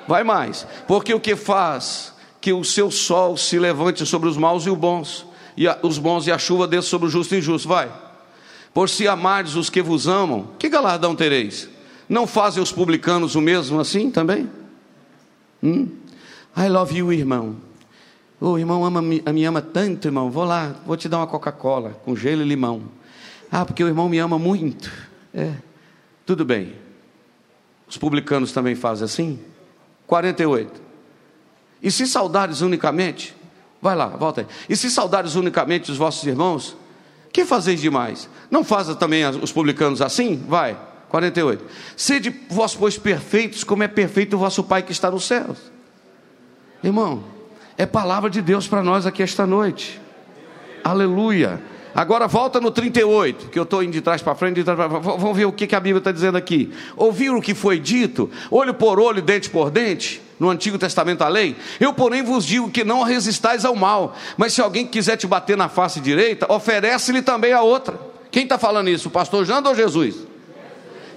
Vai 0.07 0.23
mais, 0.23 0.67
porque 0.87 1.15
o 1.15 1.19
que 1.19 1.35
faz 1.35 2.13
que 2.39 2.53
o 2.53 2.63
seu 2.63 2.91
sol 2.91 3.35
se 3.35 3.57
levante 3.57 4.05
sobre 4.05 4.29
os 4.29 4.37
maus 4.37 4.67
e 4.67 4.69
os 4.69 4.77
bons, 4.77 5.25
e 5.57 5.67
a, 5.67 5.79
os 5.81 5.97
bons 5.97 6.27
e 6.27 6.31
a 6.31 6.37
chuva 6.37 6.67
desça 6.67 6.89
sobre 6.89 7.07
o 7.07 7.09
justo 7.09 7.33
e 7.33 7.39
injusto. 7.39 7.67
Vai. 7.67 7.91
Por 8.71 8.87
se 8.87 9.07
amardes 9.07 9.55
os 9.55 9.67
que 9.67 9.81
vos 9.81 10.07
amam, 10.07 10.49
que 10.59 10.69
galardão 10.69 11.15
tereis? 11.15 11.67
Não 12.07 12.27
fazem 12.27 12.61
os 12.61 12.71
publicanos 12.71 13.33
o 13.33 13.41
mesmo 13.41 13.79
assim 13.79 14.11
também? 14.11 14.47
Hum? 15.67 15.89
I 16.55 16.69
love 16.69 16.97
you, 16.97 17.11
irmão. 17.11 17.57
O 18.39 18.51
oh, 18.51 18.57
irmão 18.57 18.85
ama, 18.85 19.01
me 19.01 19.45
ama 19.45 19.61
tanto, 19.61 20.07
irmão. 20.07 20.31
Vou 20.31 20.45
lá, 20.45 20.75
vou 20.85 20.95
te 20.95 21.09
dar 21.09 21.17
uma 21.17 21.27
Coca-Cola 21.27 21.99
com 22.05 22.15
gelo 22.15 22.41
e 22.41 22.45
limão. 22.45 22.83
Ah, 23.51 23.65
porque 23.65 23.83
o 23.83 23.87
irmão 23.87 24.07
me 24.07 24.17
ama 24.17 24.39
muito. 24.39 24.91
É, 25.33 25.53
tudo 26.25 26.45
bem. 26.45 26.73
Os 27.87 27.97
publicanos 27.97 28.51
também 28.51 28.75
fazem 28.75 29.05
assim? 29.05 29.39
48. 30.05 30.81
E 31.81 31.91
se 31.91 32.07
saudares 32.07 32.61
unicamente? 32.61 33.35
Vai 33.81 33.95
lá, 33.95 34.07
volta 34.07 34.41
aí. 34.41 34.47
E 34.69 34.75
se 34.75 34.89
saudares 34.89 35.35
unicamente 35.35 35.91
os 35.91 35.97
vossos 35.97 36.25
irmãos? 36.25 36.77
Que 37.31 37.45
fazeis 37.45 37.81
demais? 37.81 38.29
Não 38.49 38.63
fazem 38.63 38.95
também 38.95 39.25
os 39.27 39.51
publicanos 39.51 40.01
assim? 40.01 40.43
Vai. 40.47 40.77
48. 41.09 41.63
Sede 41.95 42.33
vós, 42.49 42.75
pois, 42.75 42.97
perfeitos, 42.97 43.63
como 43.63 43.83
é 43.83 43.87
perfeito 43.87 44.35
o 44.35 44.39
vosso 44.39 44.63
Pai 44.63 44.83
que 44.83 44.91
está 44.91 45.09
nos 45.09 45.25
céus. 45.25 45.57
Irmão, 46.83 47.23
é 47.77 47.85
palavra 47.85 48.29
de 48.29 48.41
Deus 48.41 48.67
para 48.67 48.83
nós 48.83 49.05
aqui 49.05 49.23
esta 49.23 49.45
noite. 49.45 50.01
Aleluia. 50.83 51.61
Agora 51.97 52.27
volta 52.27 52.61
no 52.61 52.69
38, 52.69 53.49
que 53.49 53.57
eu 53.57 53.63
estou 53.63 53.81
indo 53.81 53.91
de 53.91 54.01
trás 54.01 54.21
para 54.21 54.35
frente, 54.35 54.63
trás. 54.63 54.77
Vamos 54.77 55.35
ver 55.35 55.45
o 55.45 55.51
que, 55.51 55.65
que 55.65 55.75
a 55.75 55.79
Bíblia 55.79 55.97
está 55.97 56.11
dizendo 56.11 56.37
aqui. 56.37 56.71
Ouviram 56.95 57.37
o 57.37 57.41
que 57.41 57.55
foi 57.55 57.79
dito, 57.79 58.29
olho 58.51 58.71
por 58.73 58.99
olho, 58.99 59.19
dente 59.19 59.49
por 59.49 59.71
dente, 59.71 60.21
no 60.39 60.49
Antigo 60.51 60.77
Testamento 60.77 61.23
a 61.23 61.27
lei? 61.27 61.55
Eu, 61.79 61.93
porém, 61.93 62.21
vos 62.21 62.45
digo 62.45 62.69
que 62.69 62.83
não 62.83 63.01
resistais 63.01 63.65
ao 63.65 63.75
mal, 63.75 64.15
mas 64.37 64.53
se 64.53 64.61
alguém 64.61 64.85
quiser 64.85 65.17
te 65.17 65.25
bater 65.25 65.57
na 65.57 65.69
face 65.69 65.99
direita, 65.99 66.45
oferece-lhe 66.53 67.23
também 67.23 67.51
a 67.51 67.63
outra. 67.63 67.99
Quem 68.29 68.43
está 68.43 68.59
falando 68.59 68.89
isso? 68.89 69.07
O 69.07 69.11
pastor 69.11 69.43
Jando 69.43 69.67
ou 69.67 69.73
Jesus? 69.73 70.26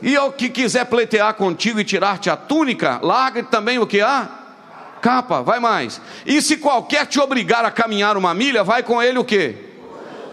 E 0.03 0.17
ao 0.17 0.33
que 0.33 0.49
quiser 0.49 0.87
pleitear 0.87 1.35
contigo 1.35 1.79
e 1.79 1.85
tirar-te 1.85 2.31
a 2.31 2.37
túnica, 2.37 3.01
larga 3.03 3.43
também 3.43 3.79
o 3.79 3.87
que 3.87 4.01
há? 4.01 4.29
Capa, 5.01 5.43
vai 5.43 5.61
mais. 5.61 6.01
E 6.27 6.41
se 6.43 6.57
qualquer 6.57 7.07
te 7.07 7.19
obrigar 7.19 7.65
a 7.65 7.71
caminhar 7.71 8.17
uma 8.17 8.35
milha, 8.35 8.63
vai 8.63 8.83
com 8.83 9.03
ele 9.03 9.19
o 9.19 9.25
quê? 9.25 9.55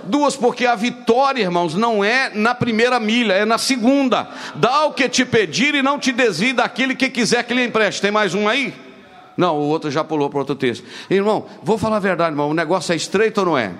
Duas, 0.03 0.35
porque 0.35 0.65
a 0.65 0.75
vitória, 0.75 1.41
irmãos, 1.41 1.75
não 1.75 2.03
é 2.03 2.31
na 2.33 2.55
primeira 2.55 2.99
milha, 2.99 3.33
é 3.33 3.45
na 3.45 3.57
segunda. 3.57 4.29
Dá 4.55 4.85
o 4.85 4.93
que 4.93 5.09
te 5.09 5.25
pedir 5.25 5.75
e 5.75 5.81
não 5.81 5.99
te 5.99 6.11
desvie 6.11 6.53
daquele 6.53 6.95
que 6.95 7.09
quiser 7.09 7.43
que 7.43 7.53
lhe 7.53 7.65
empreste. 7.65 8.01
Tem 8.01 8.11
mais 8.11 8.33
um 8.33 8.47
aí? 8.47 8.73
Não, 9.35 9.55
o 9.55 9.67
outro 9.67 9.91
já 9.91 10.03
pulou 10.03 10.29
para 10.29 10.39
outro 10.39 10.55
texto. 10.55 10.85
Irmão, 11.09 11.45
vou 11.61 11.77
falar 11.77 11.97
a 11.97 11.99
verdade, 11.99 12.31
irmão. 12.31 12.49
O 12.49 12.53
negócio 12.53 12.93
é 12.93 12.95
estreito 12.95 13.41
ou 13.41 13.45
não 13.45 13.57
é? 13.57 13.73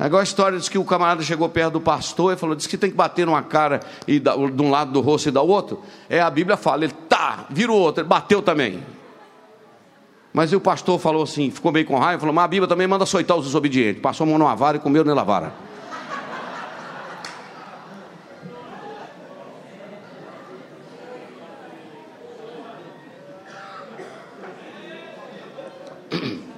Agora 0.00 0.22
a 0.22 0.24
história 0.24 0.58
diz 0.58 0.66
que 0.66 0.78
o 0.78 0.84
camarada 0.84 1.22
chegou 1.22 1.46
perto 1.50 1.74
do 1.74 1.80
pastor 1.80 2.32
e 2.32 2.36
falou: 2.36 2.56
diz 2.56 2.66
que 2.66 2.78
tem 2.78 2.90
que 2.90 2.96
bater 2.96 3.26
numa 3.26 3.42
cara 3.42 3.80
e 4.08 4.18
da, 4.18 4.34
de 4.34 4.62
um 4.62 4.70
lado 4.70 4.92
do 4.92 5.00
rosto 5.02 5.28
e 5.28 5.32
da 5.32 5.42
outro. 5.42 5.82
É 6.08 6.22
a 6.22 6.30
Bíblia 6.30 6.56
fala, 6.56 6.84
ele 6.84 6.94
tá, 7.06 7.44
vira 7.50 7.70
o 7.70 7.74
outro, 7.74 8.00
ele 8.00 8.08
bateu 8.08 8.40
também. 8.40 8.82
Mas 10.32 10.54
o 10.54 10.60
pastor 10.60 10.98
falou 10.98 11.22
assim, 11.22 11.50
ficou 11.50 11.70
meio 11.70 11.84
com 11.84 11.98
raiva, 11.98 12.18
falou: 12.20 12.34
Mas 12.34 12.44
a 12.46 12.48
Bíblia 12.48 12.66
também 12.66 12.86
manda 12.86 13.04
açoitar 13.04 13.36
os 13.36 13.44
desobedientes. 13.44 14.00
Passou 14.00 14.24
a 14.24 14.30
mão 14.30 14.38
numa 14.38 14.54
vara 14.54 14.78
e 14.78 14.80
comeu 14.80 15.04
nela 15.04 15.22
vara. 15.22 15.52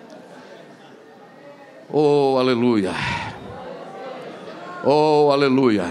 Oh, 1.95 2.39
aleluia. 2.39 2.95
Oh, 4.85 5.31
aleluia. 5.31 5.85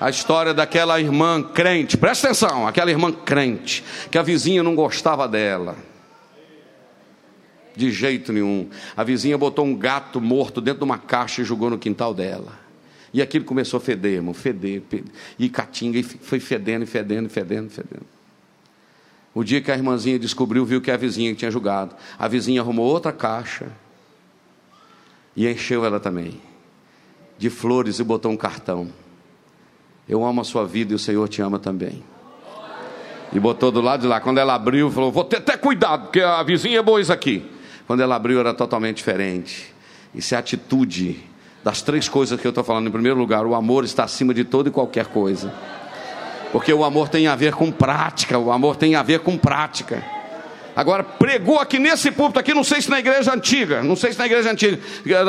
a 0.00 0.10
história 0.10 0.52
daquela 0.52 1.00
irmã 1.00 1.40
crente, 1.40 1.96
presta 1.96 2.26
atenção, 2.26 2.66
aquela 2.66 2.90
irmã 2.90 3.12
crente, 3.12 3.84
que 4.10 4.18
a 4.18 4.22
vizinha 4.22 4.60
não 4.60 4.74
gostava 4.74 5.28
dela. 5.28 5.76
De 7.76 7.92
jeito 7.92 8.32
nenhum. 8.32 8.68
A 8.96 9.04
vizinha 9.04 9.38
botou 9.38 9.64
um 9.64 9.76
gato 9.76 10.20
morto 10.20 10.60
dentro 10.60 10.80
de 10.80 10.84
uma 10.84 10.98
caixa 10.98 11.42
e 11.42 11.44
jogou 11.44 11.70
no 11.70 11.78
quintal 11.78 12.12
dela. 12.12 12.58
E 13.14 13.22
aquilo 13.22 13.44
começou 13.44 13.78
a 13.78 13.80
feder, 13.80 14.14
irmão, 14.14 14.34
feder, 14.34 14.82
feder. 14.88 15.12
E 15.38 15.48
catinga, 15.48 15.98
e 15.98 16.02
foi 16.02 16.40
fedendo, 16.40 16.86
fedendo, 16.86 17.30
fedendo, 17.30 17.70
fedendo. 17.70 18.06
O 19.32 19.44
dia 19.44 19.60
que 19.62 19.70
a 19.70 19.76
irmãzinha 19.76 20.18
descobriu, 20.18 20.66
viu 20.66 20.80
que 20.80 20.90
a 20.90 20.96
vizinha 20.96 21.32
tinha 21.34 21.50
jogado. 21.52 21.94
A 22.18 22.26
vizinha 22.26 22.60
arrumou 22.60 22.86
outra 22.86 23.12
caixa 23.12 23.68
e 25.36 25.48
encheu 25.48 25.84
ela 25.84 26.00
também 26.00 26.51
de 27.42 27.50
flores 27.50 27.98
e 27.98 28.04
botou 28.04 28.30
um 28.30 28.36
cartão. 28.36 28.86
Eu 30.08 30.24
amo 30.24 30.40
a 30.40 30.44
sua 30.44 30.64
vida 30.64 30.92
e 30.92 30.94
o 30.94 30.98
Senhor 30.98 31.28
te 31.28 31.42
ama 31.42 31.58
também. 31.58 32.00
E 33.32 33.40
botou 33.40 33.72
do 33.72 33.80
lado 33.80 34.02
de 34.02 34.06
lá. 34.06 34.20
Quando 34.20 34.38
ela 34.38 34.54
abriu, 34.54 34.88
falou: 34.92 35.10
Vou 35.10 35.24
ter 35.24 35.38
até 35.38 35.56
cuidado, 35.56 36.04
porque 36.04 36.20
a 36.20 36.40
vizinha 36.44 36.78
é 36.78 36.82
boa 36.82 37.00
isso 37.00 37.12
aqui. 37.12 37.44
Quando 37.84 38.00
ela 38.00 38.14
abriu, 38.14 38.38
era 38.38 38.54
totalmente 38.54 38.98
diferente. 38.98 39.74
Isso 40.14 40.36
é 40.36 40.38
atitude 40.38 41.18
das 41.64 41.82
três 41.82 42.08
coisas 42.08 42.40
que 42.40 42.46
eu 42.46 42.50
estou 42.50 42.62
falando. 42.62 42.86
Em 42.86 42.92
primeiro 42.92 43.18
lugar, 43.18 43.44
o 43.44 43.56
amor 43.56 43.82
está 43.82 44.04
acima 44.04 44.32
de 44.32 44.44
toda 44.44 44.68
e 44.68 44.72
qualquer 44.72 45.06
coisa. 45.06 45.52
Porque 46.52 46.72
o 46.72 46.84
amor 46.84 47.08
tem 47.08 47.26
a 47.26 47.34
ver 47.34 47.54
com 47.54 47.72
prática, 47.72 48.38
o 48.38 48.52
amor 48.52 48.76
tem 48.76 48.94
a 48.94 49.02
ver 49.02 49.18
com 49.18 49.36
prática. 49.36 50.04
Agora, 50.74 51.04
pregou 51.04 51.58
aqui 51.58 51.78
nesse 51.78 52.10
púlpito 52.10 52.40
aqui, 52.40 52.54
não 52.54 52.64
sei 52.64 52.80
se 52.80 52.88
na 52.88 52.98
igreja 52.98 53.34
antiga, 53.34 53.82
não 53.82 53.94
sei 53.94 54.12
se 54.12 54.18
na 54.18 54.24
igreja 54.24 54.50
antiga, 54.50 54.78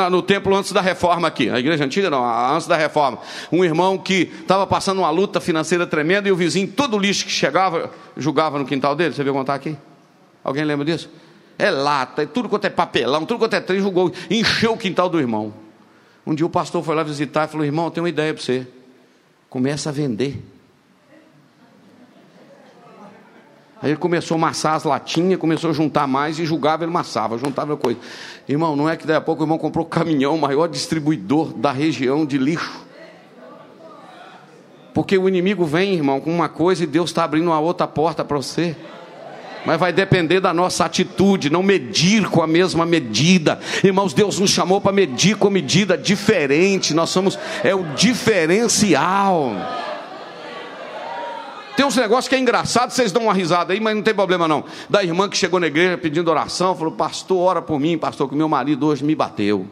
no 0.09 0.21
templo 0.21 0.55
antes 0.55 0.71
da 0.71 0.79
reforma 0.79 1.27
aqui, 1.27 1.49
a 1.49 1.59
igreja 1.59 1.83
antiga 1.83 2.09
não, 2.09 2.23
antes 2.55 2.65
da 2.65 2.77
reforma, 2.77 3.19
um 3.51 3.63
irmão 3.63 3.97
que 3.97 4.31
estava 4.41 4.65
passando 4.65 4.99
uma 4.99 5.09
luta 5.09 5.41
financeira 5.41 5.85
tremenda 5.85 6.29
e 6.29 6.31
o 6.31 6.35
vizinho, 6.35 6.67
todo 6.67 6.97
lixo 6.97 7.25
que 7.25 7.31
chegava, 7.31 7.91
julgava 8.15 8.57
no 8.57 8.65
quintal 8.65 8.95
dele, 8.95 9.13
você 9.13 9.23
viu 9.23 9.33
contar 9.33 9.55
aqui? 9.55 9.75
Alguém 10.43 10.63
lembra 10.63 10.85
disso? 10.85 11.09
É 11.59 11.69
lata, 11.69 12.23
é 12.23 12.25
tudo 12.25 12.47
quanto 12.47 12.65
é 12.65 12.69
papelão, 12.69 13.25
tudo 13.25 13.39
quanto 13.39 13.55
é 13.55 13.59
trem, 13.59 13.81
julgou, 13.81 14.13
encheu 14.29 14.73
o 14.73 14.77
quintal 14.77 15.09
do 15.09 15.19
irmão. 15.19 15.53
Um 16.25 16.33
dia 16.33 16.45
o 16.45 16.49
pastor 16.49 16.81
foi 16.83 16.95
lá 16.95 17.03
visitar 17.03 17.49
e 17.49 17.51
falou, 17.51 17.65
irmão, 17.65 17.85
eu 17.85 17.91
tenho 17.91 18.05
uma 18.05 18.09
ideia 18.09 18.33
para 18.33 18.41
você, 18.41 18.65
começa 19.49 19.89
a 19.89 19.91
vender. 19.91 20.41
Aí 23.83 23.89
ele 23.89 23.97
começou 23.97 24.35
a 24.35 24.37
amassar 24.37 24.75
as 24.75 24.85
latinhas, 24.85 25.37
começou 25.37 25.69
a 25.69 25.73
juntar 25.73 26.07
mais 26.07 26.39
e 26.39 26.45
julgava, 26.45 26.85
ele 26.85 26.89
amassava, 26.89 27.37
juntava 27.37 27.75
coisa. 27.75 27.99
Irmão, 28.47 28.77
não 28.77 28.89
é 28.89 28.95
que 28.95 29.05
daí 29.05 29.17
a 29.17 29.21
pouco 29.21 29.41
o 29.41 29.45
irmão 29.45 29.57
comprou 29.57 29.85
o 29.85 29.89
caminhão, 29.89 30.37
maior 30.37 30.67
distribuidor 30.67 31.51
da 31.53 31.73
região 31.73 32.25
de 32.25 32.37
lixo. 32.37 32.81
Porque 34.93 35.17
o 35.17 35.27
inimigo 35.27 35.65
vem, 35.65 35.95
irmão, 35.95 36.21
com 36.21 36.33
uma 36.33 36.47
coisa 36.47 36.85
e 36.85 36.87
Deus 36.87 37.09
está 37.09 37.25
abrindo 37.25 37.47
uma 37.47 37.59
outra 37.59 37.85
porta 37.85 38.23
para 38.23 38.37
você. 38.37 38.73
Mas 39.65 39.77
vai 39.77 39.91
depender 39.91 40.39
da 40.39 40.53
nossa 40.53 40.85
atitude, 40.85 41.49
não 41.49 41.61
medir 41.61 42.29
com 42.29 42.41
a 42.41 42.47
mesma 42.47 42.85
medida. 42.85 43.59
Irmãos, 43.83 44.13
Deus 44.13 44.39
nos 44.39 44.51
chamou 44.51 44.79
para 44.79 44.93
medir 44.93 45.35
com 45.35 45.49
medida 45.49 45.97
diferente. 45.97 46.93
Nós 46.93 47.09
somos, 47.09 47.37
é 47.65 47.75
o 47.75 47.83
diferencial. 47.95 49.51
Tem 51.75 51.85
uns 51.85 51.95
negócios 51.95 52.27
que 52.27 52.35
é 52.35 52.39
engraçado, 52.39 52.91
vocês 52.91 53.11
dão 53.11 53.23
uma 53.23 53.33
risada 53.33 53.73
aí, 53.73 53.79
mas 53.79 53.95
não 53.95 54.03
tem 54.03 54.13
problema 54.13 54.47
não. 54.47 54.63
Da 54.89 55.03
irmã 55.03 55.27
que 55.27 55.35
chegou 55.35 55.59
na 55.59 55.67
igreja 55.67 55.97
pedindo 55.97 56.29
oração, 56.29 56.75
falou: 56.75 56.93
Pastor, 56.93 57.39
ora 57.39 57.61
por 57.61 57.79
mim, 57.79 57.97
pastor, 57.97 58.29
que 58.29 58.35
meu 58.35 58.47
marido 58.47 58.85
hoje 58.85 59.03
me 59.03 59.15
bateu. 59.15 59.65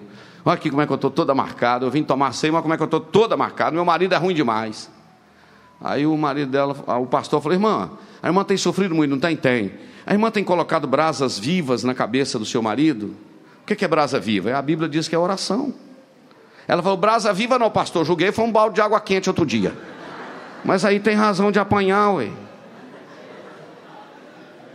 Olha 0.44 0.56
aqui 0.56 0.72
como 0.72 0.82
é 0.82 0.88
que 0.88 0.92
eu 0.92 0.96
estou 0.96 1.12
toda 1.12 1.36
marcada. 1.36 1.86
Eu 1.86 1.92
vim 1.92 2.04
tomar 2.04 2.34
ceia, 2.34 2.52
mas 2.52 2.64
como 2.64 2.74
é 2.74 2.78
que 2.78 2.82
eu 2.82 2.86
estou 2.86 3.00
toda 3.00 3.38
marcada. 3.38 3.72
Meu 3.72 3.86
marido 3.86 4.16
é 4.16 4.18
ruim 4.18 4.34
demais. 4.34 4.90
Aí 5.80 6.06
o 6.06 6.18
marido 6.18 6.52
dela, 6.52 6.76
o 7.00 7.06
pastor 7.06 7.40
falou: 7.40 7.56
Irmã, 7.56 7.92
a 8.22 8.28
irmã 8.28 8.44
tem 8.44 8.58
sofrido 8.58 8.96
muito, 8.96 9.12
não 9.12 9.20
tem? 9.20 9.36
Tem. 9.36 9.72
A 10.04 10.14
irmã 10.14 10.32
tem 10.32 10.44
colocado 10.44 10.88
brasas 10.88 11.38
vivas 11.38 11.84
na 11.84 11.94
cabeça 11.94 12.40
do 12.40 12.46
seu 12.46 12.64
marido? 12.64 13.16
O 13.62 13.66
que 13.66 13.86
é 13.86 13.88
brasa 13.88 14.20
viva? 14.20 14.58
A 14.58 14.62
Bíblia 14.62 14.90
diz 14.90 15.08
que 15.08 15.14
é 15.14 15.20
oração. 15.20 15.72
Ela 16.68 16.82
falou: 16.82 16.98
Brasa 16.98 17.32
viva 17.32 17.60
não, 17.60 17.70
pastor. 17.70 18.04
Joguei, 18.06 18.32
foi 18.32 18.44
um 18.44 18.52
balde 18.52 18.76
de 18.76 18.82
água 18.82 19.00
quente 19.00 19.30
outro 19.30 19.46
dia. 19.46 19.78
Mas 20.64 20.86
aí 20.86 21.00
tem 21.00 21.16
razão 21.16 21.52
de 21.52 21.60
apanhar, 21.60 22.12
ué. 22.12 22.30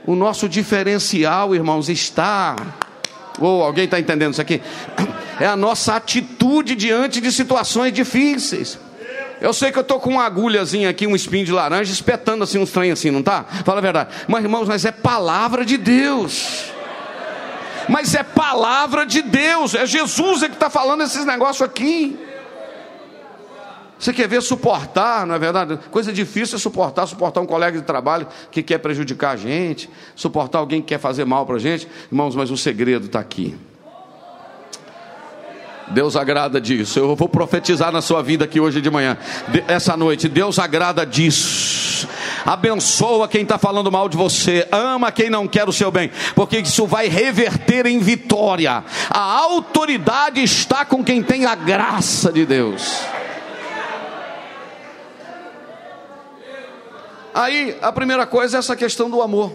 O 0.07 0.15
nosso 0.15 0.49
diferencial, 0.49 1.55
irmãos, 1.55 1.89
está. 1.89 2.57
Ou 3.39 3.61
oh, 3.61 3.65
alguém 3.65 3.85
está 3.85 3.99
entendendo 3.99 4.33
isso 4.33 4.43
aqui? 4.43 4.61
É 5.39 5.47
a 5.47 5.55
nossa 5.55 5.97
atitude 5.97 6.75
diante 6.75 7.21
de 7.21 7.31
situações 7.31 7.93
difíceis. 7.93 8.79
Eu 9.39 9.53
sei 9.53 9.71
que 9.71 9.77
eu 9.77 9.83
estou 9.83 10.01
com 10.01 10.09
uma 10.09 10.25
agulhazinha 10.25 10.89
aqui, 10.89 11.07
um 11.07 11.15
espinho 11.15 11.45
de 11.45 11.53
laranja, 11.53 11.93
espetando 11.93 12.43
assim 12.43 12.59
uns 12.59 12.71
trem 12.71 12.91
assim, 12.91 13.11
não 13.11 13.23
tá? 13.23 13.45
Fala 13.63 13.81
a 13.81 13.83
verdade. 13.83 14.15
Mas, 14.27 14.43
irmãos, 14.43 14.67
mas 14.67 14.87
é 14.87 14.93
palavra 14.93 15.63
de 15.63 15.77
Deus. 15.77 16.73
Mas 17.87 18.15
é 18.15 18.23
palavra 18.23 19.05
de 19.05 19.21
Deus. 19.21 19.75
É 19.75 19.85
Jesus 19.85 20.43
é 20.43 20.49
que 20.49 20.55
está 20.55 20.71
falando 20.71 21.03
esses 21.03 21.27
negócios 21.27 21.61
aqui. 21.61 22.19
Você 23.99 24.13
quer 24.13 24.29
ver 24.29 24.43
suportar, 24.43 25.27
não 25.27 25.35
é 25.35 25.39
verdade? 25.39 25.79
Coisa 25.91 26.13
difícil 26.13 26.57
é 26.57 26.59
suportar, 26.59 27.07
suportar 27.07 27.41
um 27.41 27.47
colega 27.47 27.79
de 27.79 27.85
trabalho 27.85 28.27
que 28.51 28.63
quer 28.63 28.79
prejudicar 28.79 29.31
a 29.31 29.37
gente, 29.37 29.89
suportar 30.15 30.59
alguém 30.59 30.83
que 30.83 30.89
quer 30.89 30.99
fazer 30.99 31.25
mal 31.25 31.47
para 31.47 31.57
a 31.57 31.59
gente. 31.59 31.89
Irmãos, 32.11 32.35
mas 32.35 32.51
o 32.51 32.57
segredo 32.57 33.07
está 33.07 33.21
aqui. 33.21 33.57
Deus 35.89 36.17
agrada 36.17 36.61
disso. 36.61 36.99
Eu 36.99 37.15
vou 37.15 37.29
profetizar 37.29 37.93
na 37.93 38.03
sua 38.03 38.23
vida 38.23 38.45
aqui 38.45 38.61
hoje 38.61 38.81
de 38.81 38.91
manhã, 38.91 39.17
essa 39.69 39.97
noite. 39.97 40.29
Deus 40.29 40.59
agrada 40.59 41.07
disso. 41.07 42.09
Abençoa 42.45 43.29
quem 43.29 43.43
está 43.43 43.57
falando 43.57 43.91
mal 43.91 44.09
de 44.09 44.17
você. 44.17 44.67
Ama 44.71 45.11
quem 45.11 45.31
não 45.31 45.49
quer 45.49 45.69
o 45.69 45.73
seu 45.73 45.91
bem, 45.91 46.11
porque 46.35 46.59
isso 46.59 46.87
vai 46.87 47.09
reverter 47.09 47.87
em 47.87 47.99
vitória. 47.99 48.85
A 49.11 49.21
autoridade 49.21 50.43
está 50.43 50.85
com 50.85 51.03
quem 51.03 51.23
tem 51.23 51.47
a 51.47 51.55
graça 51.55 52.33
de 52.33 52.45
Deus. 52.45 53.01
Aí, 57.37 57.77
a 57.83 57.93
primeira 57.93 58.27
coisa 58.27 58.57
é 58.57 58.59
essa 58.61 58.75
questão 58.75 59.11
do 59.11 59.21
amor, 59.21 59.53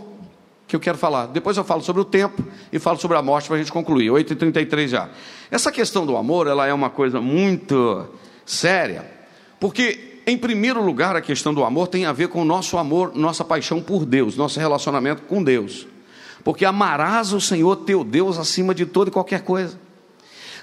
que 0.67 0.75
eu 0.75 0.79
quero 0.79 0.99
falar. 0.99 1.25
Depois 1.25 1.57
eu 1.57 1.63
falo 1.63 1.81
sobre 1.81 1.99
o 1.99 2.05
tempo 2.05 2.45
e 2.71 2.77
falo 2.77 2.99
sobre 2.99 3.17
a 3.17 3.23
morte 3.23 3.47
para 3.47 3.55
a 3.55 3.57
gente 3.57 3.71
concluir. 3.71 4.11
8h33 4.11 4.87
já. 4.87 5.09
Essa 5.49 5.71
questão 5.71 6.05
do 6.05 6.15
amor, 6.15 6.45
ela 6.45 6.67
é 6.67 6.71
uma 6.71 6.91
coisa 6.91 7.19
muito 7.19 8.07
séria, 8.45 9.11
porque, 9.59 10.21
em 10.27 10.37
primeiro 10.37 10.79
lugar, 10.79 11.15
a 11.15 11.21
questão 11.21 11.55
do 11.55 11.63
amor 11.63 11.87
tem 11.87 12.05
a 12.05 12.13
ver 12.13 12.27
com 12.27 12.43
o 12.43 12.45
nosso 12.45 12.77
amor, 12.77 13.15
nossa 13.15 13.43
paixão 13.43 13.81
por 13.81 14.05
Deus, 14.05 14.37
nosso 14.37 14.59
relacionamento 14.59 15.23
com 15.23 15.43
Deus. 15.43 15.87
Porque 16.43 16.65
amarás 16.65 17.33
o 17.33 17.41
Senhor 17.41 17.77
teu 17.77 18.03
Deus 18.03 18.37
acima 18.37 18.75
de 18.75 18.85
toda 18.85 19.09
e 19.09 19.11
qualquer 19.11 19.41
coisa. 19.41 19.79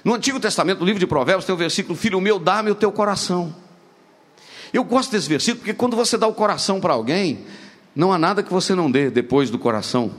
No 0.05 0.13
Antigo 0.13 0.39
Testamento, 0.39 0.79
no 0.79 0.85
livro 0.85 1.01
de 1.01 1.07
Provérbios, 1.07 1.43
tem 1.43 1.53
o 1.53 1.57
versículo: 1.57 1.97
Filho 1.97 2.21
meu, 2.21 2.39
dá-me 2.39 2.71
o 2.71 2.75
teu 2.75 2.93
coração. 2.93 3.53
Eu 4.73 4.83
gosto 4.83 5.11
desse 5.11 5.27
versículo 5.27 5.59
porque 5.59 5.73
quando 5.73 5.95
você 5.95 6.17
dá 6.17 6.27
o 6.27 6.33
coração 6.33 6.79
para 6.79 6.93
alguém, 6.93 7.45
não 7.95 8.13
há 8.13 8.17
nada 8.17 8.43
que 8.43 8.51
você 8.51 8.75
não 8.75 8.89
dê 8.89 9.09
depois 9.09 9.49
do 9.49 9.57
coração. 9.57 10.11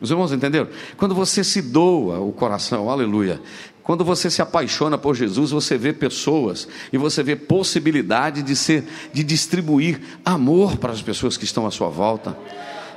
Os 0.00 0.10
irmãos 0.10 0.32
entenderam? 0.32 0.68
Quando 0.96 1.14
você 1.14 1.44
se 1.44 1.62
doa 1.62 2.18
o 2.18 2.32
coração, 2.32 2.90
aleluia. 2.90 3.40
Quando 3.82 4.04
você 4.04 4.30
se 4.30 4.42
apaixona 4.42 4.98
por 4.98 5.14
Jesus, 5.14 5.50
você 5.50 5.78
vê 5.78 5.92
pessoas 5.92 6.68
e 6.92 6.98
você 6.98 7.22
vê 7.22 7.36
possibilidade 7.36 8.42
de 8.42 8.54
ser, 8.54 8.84
de 9.12 9.24
distribuir 9.24 10.00
amor 10.24 10.76
para 10.76 10.92
as 10.92 11.02
pessoas 11.02 11.36
que 11.36 11.44
estão 11.44 11.66
à 11.66 11.70
sua 11.70 11.88
volta. 11.88 12.36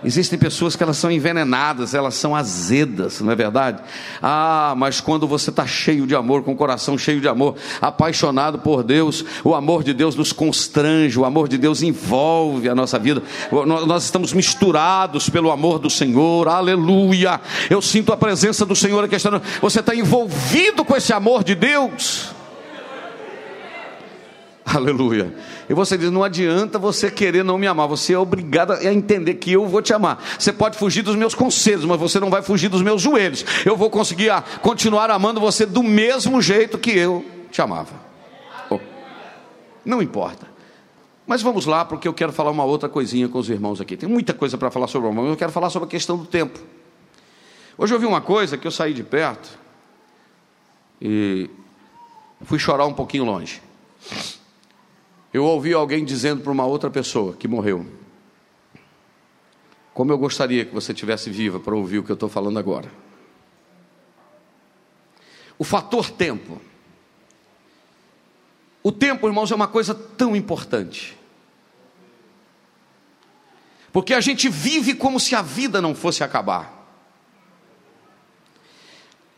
Existem 0.06 0.38
pessoas 0.38 0.76
que 0.76 0.84
elas 0.84 0.98
são 0.98 1.10
envenenadas, 1.10 1.94
elas 1.94 2.14
são 2.14 2.36
azedas, 2.36 3.20
não 3.22 3.32
é 3.32 3.36
verdade? 3.36 3.82
Ah, 4.22 4.74
mas 4.78 5.02
quando 5.02 5.28
você 5.28 5.50
está 5.50 5.66
cheio 5.66 6.06
de 6.06 6.16
amor, 6.16 6.44
com 6.44 6.52
o 6.52 6.56
coração 6.56 6.98
cheio 6.98 7.20
de 7.20 7.28
amor, 7.28 7.56
apaixonado 7.82 8.60
por 8.60 8.84
Deus, 8.84 9.26
o 9.44 9.56
amor 9.56 9.84
de 9.84 9.94
Deus 9.94 10.16
nos 10.16 10.32
constrange, 10.32 11.18
o 11.20 11.26
amor 11.26 11.48
de 11.48 11.58
Deus 11.58 11.82
envolve 11.82 12.70
a 12.70 12.76
nossa 12.76 13.00
vida. 13.00 13.24
Nós 13.66 14.04
estamos 14.04 14.32
misturados 14.32 15.30
pelo 15.30 15.50
amor 15.52 15.80
do 15.80 15.90
Senhor, 15.90 16.48
aleluia. 16.48 17.42
Eu 17.70 17.82
sinto 17.82 18.14
a 18.14 18.18
presença 18.18 18.66
do 18.66 18.76
Senhor 18.76 19.04
aqui. 19.04 19.16
Você 19.62 19.80
está 19.80 19.96
envolvido 19.96 20.86
com 20.86 20.96
esse 20.96 21.12
amor 21.14 21.44
de 21.44 21.56
Deus. 21.56 22.34
Aleluia. 24.66 25.34
E 25.70 25.74
você 25.74 25.98
diz: 25.98 26.12
não 26.12 26.24
adianta 26.24 26.78
você 26.78 27.10
querer 27.10 27.44
não 27.44 27.58
me 27.58 27.68
amar, 27.68 27.88
você 27.88 28.14
é 28.14 28.20
obrigado 28.20 28.74
a 28.74 28.94
entender 28.94 29.36
que 29.36 29.52
eu 29.52 29.68
vou 29.68 29.82
te 29.82 29.94
amar. 29.94 30.24
Você 30.38 30.54
pode 30.54 30.78
fugir 30.78 31.02
dos 31.02 31.16
meus 31.16 31.34
conselhos, 31.34 31.86
mas 31.86 32.00
você 32.00 32.20
não 32.20 32.30
vai 32.30 32.42
fugir 32.42 32.70
dos 32.70 32.82
meus 32.82 33.02
joelhos. 33.02 33.46
Eu 33.66 33.76
vou 33.76 33.90
conseguir 33.90 34.30
ah, 34.30 34.44
continuar 34.62 35.10
amando 35.10 35.40
você 35.40 35.66
do 35.66 35.84
mesmo 35.84 36.42
jeito 36.42 36.78
que 36.78 36.92
eu 36.92 37.26
te 37.52 37.62
amava. 37.62 37.94
Oh. 38.70 38.80
Não 39.84 40.02
importa. 40.02 40.56
Mas 41.28 41.42
vamos 41.42 41.66
lá, 41.66 41.84
porque 41.84 42.08
eu 42.08 42.14
quero 42.14 42.32
falar 42.32 42.52
uma 42.52 42.64
outra 42.64 42.88
coisinha 42.88 43.28
com 43.28 43.40
os 43.40 43.50
irmãos 43.50 43.82
aqui. 43.82 43.98
Tem 43.98 44.08
muita 44.08 44.34
coisa 44.34 44.58
para 44.58 44.70
falar 44.70 44.88
sobre 44.88 45.08
o 45.08 45.12
amor, 45.12 45.24
mas 45.24 45.32
eu 45.32 45.38
quero 45.38 45.52
falar 45.52 45.72
sobre 45.72 45.88
a 45.88 45.90
questão 45.90 46.18
do 46.18 46.26
tempo. 46.26 46.60
Hoje 47.78 47.94
eu 47.94 48.00
vi 48.00 48.06
uma 48.06 48.22
coisa 48.22 48.58
que 48.58 48.68
eu 48.68 48.72
saí 48.72 48.94
de 48.94 49.04
perto 49.04 49.50
e 51.02 51.50
fui 52.44 52.60
chorar 52.60 52.86
um 52.86 52.94
pouquinho 52.94 53.26
longe. 53.26 53.62
Eu 55.36 55.44
ouvi 55.44 55.74
alguém 55.74 56.06
dizendo 56.06 56.42
para 56.42 56.52
uma 56.54 56.66
outra 56.66 56.90
pessoa 56.90 57.34
que 57.34 57.46
morreu: 57.46 57.86
Como 59.94 60.10
eu 60.10 60.18
gostaria 60.18 60.64
que 60.64 60.74
você 60.74 60.94
tivesse 60.94 61.30
viva 61.30 61.60
para 61.60 61.76
ouvir 61.76 62.00
o 62.00 62.04
que 62.04 62.10
eu 62.10 62.14
estou 62.14 62.30
falando 62.30 62.58
agora. 62.58 62.90
O 65.60 65.66
fator 65.66 66.10
tempo. 66.10 66.62
O 68.82 68.94
tempo, 68.94 69.28
irmãos, 69.28 69.52
é 69.52 69.56
uma 69.56 69.68
coisa 69.68 69.94
tão 69.94 70.38
importante. 70.38 71.18
Porque 73.92 74.14
a 74.14 74.22
gente 74.22 74.48
vive 74.48 74.96
como 74.96 75.20
se 75.20 75.36
a 75.36 75.42
vida 75.42 75.82
não 75.82 75.94
fosse 75.94 76.24
acabar. 76.24 76.88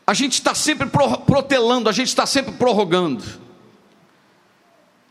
A 0.06 0.14
gente 0.14 0.34
está 0.34 0.54
sempre 0.54 0.88
protelando, 1.26 1.89
a 1.89 1.91
gente 1.91 2.10
está 2.10 2.28
sempre 2.28 2.52
prorrogando. 2.52 3.47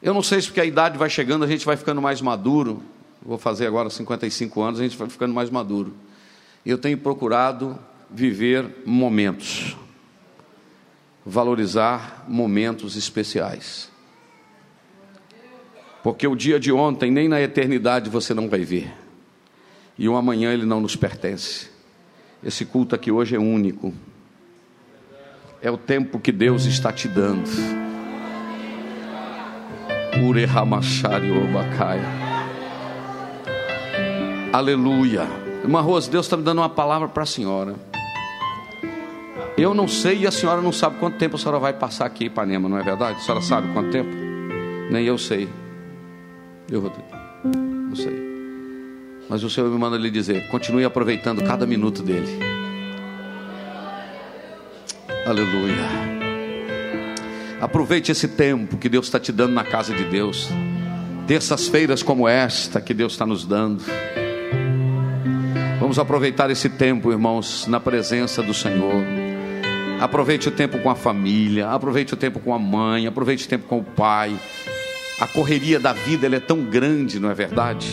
Eu 0.07 0.15
não 0.15 0.23
sei 0.23 0.41
se 0.41 0.47
porque 0.47 0.61
a 0.61 0.65
idade 0.65 0.97
vai 0.97 1.11
chegando, 1.11 1.45
a 1.45 1.49
gente 1.49 1.67
vai 1.67 1.77
ficando 1.77 2.01
mais 2.01 2.21
maduro. 2.21 2.81
Vou 3.21 3.37
fazer 3.37 3.67
agora 3.67 3.91
55 3.91 4.63
anos, 4.63 4.79
a 4.79 4.85
gente 4.85 4.97
vai 4.97 5.09
ficando 5.09 5.35
mais 5.35 5.51
maduro. 5.51 5.93
Eu 6.65 6.79
tenho 6.79 6.97
procurado 6.97 7.77
viver 8.09 8.85
momentos, 8.87 9.77
valorizar 11.25 12.25
momentos 12.29 12.97
especiais. 12.97 13.91
Porque 16.05 16.29
o 16.29 16.37
dia 16.37 16.61
de 16.61 16.71
ontem, 16.71 17.11
nem 17.11 17.27
na 17.27 17.41
eternidade 17.41 18.09
você 18.09 18.33
não 18.33 18.49
vai 18.49 18.61
ver 18.61 18.95
e 19.99 20.09
o 20.09 20.15
amanhã 20.15 20.53
ele 20.53 20.65
não 20.65 20.81
nos 20.81 20.95
pertence. 20.95 21.69
Esse 22.45 22.65
culto 22.65 22.95
aqui 22.95 23.11
hoje 23.11 23.35
é 23.35 23.41
único. 23.41 23.93
É 25.61 25.69
o 25.69 25.77
tempo 25.77 26.21
que 26.21 26.31
Deus 26.31 26.65
está 26.65 26.93
te 26.93 27.09
dando. 27.09 27.86
Aleluia. 34.53 35.27
Irmã 35.63 35.81
Rose, 35.81 36.11
Deus 36.11 36.27
está 36.27 36.37
me 36.37 36.43
dando 36.43 36.59
uma 36.59 36.69
palavra 36.69 37.09
para 37.09 37.23
a 37.23 37.27
senhora. 37.27 37.75
Eu 39.57 39.75
não 39.75 39.89
sei 39.89 40.21
e 40.21 40.27
a 40.27 40.31
senhora 40.31 40.61
não 40.61 40.73
sabe 40.73 40.99
quanto 40.99 41.19
tempo 41.19 41.37
a 41.37 41.39
senhora 41.39 41.59
vai 41.59 41.73
passar 41.73 42.07
aqui 42.07 42.25
em 42.25 42.27
Ipanema, 42.29 42.69
não 42.69 42.79
é 42.79 42.83
verdade? 42.83 43.19
A 43.19 43.21
senhora 43.21 43.43
sabe 43.43 43.73
quanto 43.73 43.91
tempo? 43.91 44.11
Nem 44.91 45.05
eu 45.05 45.19
sei. 45.19 45.49
Eu 46.71 46.81
vou. 46.81 46.93
Não 47.45 47.97
sei. 47.97 48.27
Mas 49.29 49.43
o 49.43 49.51
Senhor 49.51 49.69
me 49.71 49.79
manda 49.79 49.97
lhe 49.97 50.11
dizer: 50.11 50.49
continue 50.49 50.85
aproveitando 50.85 51.43
cada 51.43 51.67
minuto 51.67 52.03
dele. 52.03 52.39
Aleluia. 55.27 56.16
Aproveite 57.61 58.13
esse 58.13 58.29
tempo 58.29 58.77
que 58.77 58.89
Deus 58.89 59.07
está 59.07 59.19
te 59.19 59.33
dando 59.33 59.55
na 59.55 59.65
casa 59.65 59.95
de 59.95 60.05
Deus. 60.05 60.49
Terças-feiras 61.27 62.03
como 62.03 62.29
esta 62.29 62.81
que 62.81 62.93
Deus 62.93 63.13
está 63.13 63.25
nos 63.25 63.47
dando. 63.47 63.83
Vamos 65.81 65.99
aproveitar 65.99 66.51
esse 66.51 66.69
tempo, 66.69 67.11
irmãos, 67.11 67.67
na 67.67 67.81
presença 67.81 68.43
do 68.43 68.53
Senhor. 68.53 69.03
Aproveite 70.01 70.49
o 70.49 70.53
tempo 70.53 70.79
com 70.79 70.91
a 70.91 70.95
família, 70.95 71.69
aproveite 71.71 72.13
o 72.13 72.17
tempo 72.17 72.41
com 72.41 72.53
a 72.53 72.59
mãe, 72.59 73.07
aproveite 73.07 73.47
o 73.47 73.49
tempo 73.49 73.67
com 73.67 73.79
o 73.79 73.85
pai. 73.85 74.39
A 75.19 75.27
correria 75.27 75.81
da 75.81 75.95
vida 75.95 76.27
é 76.27 76.41
tão 76.41 76.63
grande, 76.63 77.19
não 77.19 77.31
é 77.31 77.35
verdade? 77.35 77.89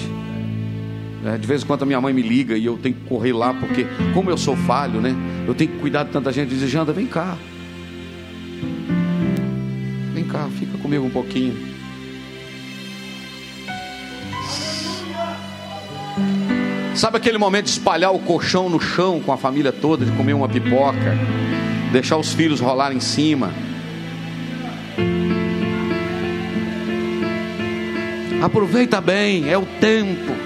É, 1.26 1.38
de 1.38 1.48
vez 1.48 1.64
em 1.64 1.66
quando 1.66 1.84
a 1.84 1.86
minha 1.86 2.02
mãe 2.02 2.14
me 2.14 2.22
liga 2.22 2.58
e 2.58 2.66
eu 2.66 2.78
tenho 2.78 2.96
que 2.96 3.06
correr 3.08 3.32
lá, 3.32 3.54
porque, 3.54 3.88
como 4.14 4.30
eu 4.30 4.38
sou 4.38 4.58
falho, 4.58 5.00
né? 5.00 5.16
Eu 5.48 5.56
tenho 5.56 5.72
que 5.72 5.80
cuidar 5.80 6.04
de 6.04 6.12
tanta 6.12 6.34
gente. 6.34 6.50
Diz, 6.50 6.70
Janda, 6.70 6.92
vem 6.92 7.06
cá. 7.06 7.38
Cá, 10.34 10.50
fica 10.58 10.76
comigo 10.80 11.06
um 11.06 11.12
pouquinho. 11.12 11.56
Sabe 16.96 17.18
aquele 17.18 17.38
momento 17.38 17.66
de 17.66 17.72
espalhar 17.72 18.12
o 18.12 18.18
colchão 18.18 18.68
no 18.68 18.80
chão 18.80 19.20
com 19.20 19.32
a 19.32 19.38
família 19.38 19.72
toda, 19.72 20.04
de 20.04 20.12
comer 20.14 20.34
uma 20.34 20.50
pipoca, 20.50 21.16
deixar 21.92 22.18
os 22.18 22.34
filhos 22.34 22.60
rolar 22.60 22.92
em 22.92 23.00
cima? 23.00 23.54
Aproveita 28.42 29.00
bem, 29.00 29.48
é 29.48 29.58
o 29.58 29.68
tempo. 29.80 30.43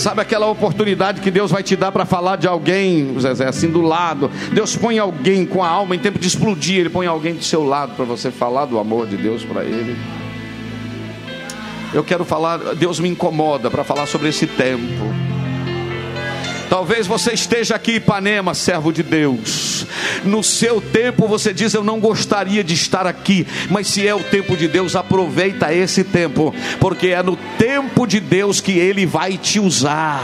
Sabe 0.00 0.22
aquela 0.22 0.46
oportunidade 0.46 1.20
que 1.20 1.30
Deus 1.30 1.50
vai 1.50 1.62
te 1.62 1.76
dar 1.76 1.92
para 1.92 2.06
falar 2.06 2.36
de 2.36 2.48
alguém, 2.48 3.14
Zezé, 3.20 3.46
assim 3.46 3.68
do 3.68 3.82
lado. 3.82 4.30
Deus 4.50 4.74
põe 4.74 4.98
alguém 4.98 5.44
com 5.44 5.62
a 5.62 5.68
alma 5.68 5.94
em 5.94 5.98
tempo 5.98 6.18
de 6.18 6.26
explodir, 6.26 6.80
Ele 6.80 6.88
põe 6.88 7.06
alguém 7.06 7.34
do 7.34 7.44
seu 7.44 7.62
lado 7.62 7.92
para 7.94 8.06
você 8.06 8.30
falar 8.30 8.64
do 8.64 8.78
amor 8.78 9.06
de 9.06 9.18
Deus 9.18 9.44
para 9.44 9.62
Ele. 9.62 9.94
Eu 11.92 12.02
quero 12.02 12.24
falar, 12.24 12.56
Deus 12.76 12.98
me 12.98 13.10
incomoda 13.10 13.70
para 13.70 13.84
falar 13.84 14.06
sobre 14.06 14.30
esse 14.30 14.46
tempo. 14.46 15.04
Talvez 16.70 17.06
você 17.06 17.34
esteja 17.34 17.74
aqui, 17.74 17.96
Ipanema, 17.96 18.54
servo 18.54 18.90
de 18.90 19.02
Deus. 19.02 19.69
No 20.24 20.42
seu 20.42 20.80
tempo 20.80 21.28
você 21.28 21.52
diz: 21.52 21.74
Eu 21.74 21.84
não 21.84 22.00
gostaria 22.00 22.62
de 22.62 22.74
estar 22.74 23.06
aqui, 23.06 23.46
mas 23.70 23.88
se 23.88 24.06
é 24.06 24.14
o 24.14 24.22
tempo 24.22 24.56
de 24.56 24.68
Deus, 24.68 24.96
aproveita 24.96 25.72
esse 25.72 26.04
tempo, 26.04 26.54
porque 26.78 27.08
é 27.08 27.22
no 27.22 27.36
tempo 27.58 28.06
de 28.06 28.20
Deus 28.20 28.60
que 28.60 28.72
Ele 28.72 29.06
vai 29.06 29.36
te 29.36 29.58
usar. 29.60 30.22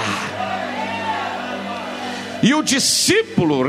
E 2.43 2.55
o 2.55 2.63
discípulo, 2.63 3.65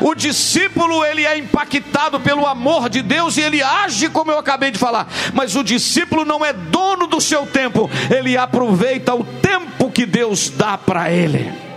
o 0.00 0.14
discípulo 0.14 1.04
ele 1.04 1.26
é 1.26 1.38
impactado 1.38 2.18
pelo 2.18 2.46
amor 2.46 2.88
de 2.88 3.02
Deus 3.02 3.36
e 3.36 3.42
ele 3.42 3.62
age 3.62 4.08
como 4.08 4.30
eu 4.30 4.38
acabei 4.38 4.70
de 4.70 4.78
falar. 4.78 5.06
Mas 5.34 5.54
o 5.54 5.62
discípulo 5.62 6.24
não 6.24 6.44
é 6.44 6.52
dono 6.52 7.06
do 7.06 7.20
seu 7.20 7.46
tempo, 7.46 7.90
ele 8.10 8.36
aproveita 8.36 9.14
o 9.14 9.22
tempo 9.22 9.90
que 9.90 10.06
Deus 10.06 10.50
dá 10.50 10.76
para 10.78 11.10
ele. 11.10 11.67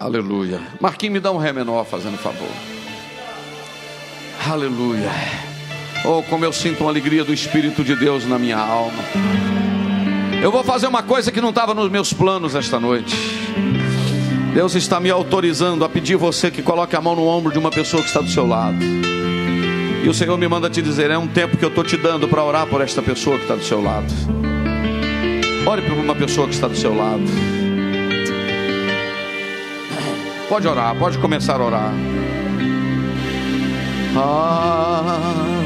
Aleluia. 0.00 0.62
Marquinhos, 0.80 1.12
me 1.12 1.20
dá 1.20 1.30
um 1.30 1.36
ré 1.36 1.52
menor, 1.52 1.84
fazendo 1.84 2.16
favor. 2.16 2.48
Aleluia. 4.48 5.10
Oh, 6.06 6.22
como 6.22 6.42
eu 6.42 6.54
sinto 6.54 6.80
uma 6.80 6.90
alegria 6.90 7.22
do 7.22 7.34
Espírito 7.34 7.84
de 7.84 7.94
Deus 7.94 8.26
na 8.26 8.38
minha 8.38 8.56
alma. 8.56 9.02
Eu 10.42 10.50
vou 10.50 10.64
fazer 10.64 10.86
uma 10.86 11.02
coisa 11.02 11.30
que 11.30 11.38
não 11.38 11.50
estava 11.50 11.74
nos 11.74 11.90
meus 11.90 12.14
planos 12.14 12.54
esta 12.54 12.80
noite. 12.80 13.14
Deus 14.54 14.74
está 14.74 14.98
me 14.98 15.10
autorizando 15.10 15.84
a 15.84 15.88
pedir 15.88 16.16
você 16.16 16.50
que 16.50 16.62
coloque 16.62 16.96
a 16.96 17.00
mão 17.02 17.14
no 17.14 17.26
ombro 17.26 17.52
de 17.52 17.58
uma 17.58 17.70
pessoa 17.70 18.02
que 18.02 18.08
está 18.08 18.22
do 18.22 18.30
seu 18.30 18.46
lado. 18.46 18.78
E 20.02 20.08
o 20.08 20.14
Senhor 20.14 20.38
me 20.38 20.48
manda 20.48 20.70
te 20.70 20.80
dizer: 20.80 21.10
é 21.10 21.18
um 21.18 21.28
tempo 21.28 21.58
que 21.58 21.64
eu 21.64 21.68
estou 21.68 21.84
te 21.84 21.98
dando 21.98 22.26
para 22.26 22.42
orar 22.42 22.66
por 22.66 22.80
esta 22.80 23.02
pessoa 23.02 23.36
que 23.36 23.42
está 23.42 23.54
do 23.54 23.64
seu 23.64 23.82
lado. 23.82 24.10
Ore 25.66 25.82
por 25.82 25.92
uma 25.92 26.14
pessoa 26.14 26.48
que 26.48 26.54
está 26.54 26.66
do 26.66 26.76
seu 26.76 26.96
lado. 26.96 27.59
Pode 30.50 30.66
orar, 30.66 30.96
pode 30.96 31.16
começar 31.18 31.60
a 31.60 31.64
orar. 31.64 31.92
Ah. 34.16 35.62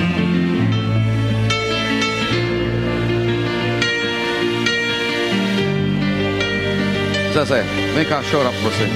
Zezé, 7.33 7.63
vem 7.95 8.05
cá, 8.05 8.19
deixa 8.19 8.37
eu 8.37 8.41
orar 8.41 8.53
por 8.53 8.61
você. 8.61 8.87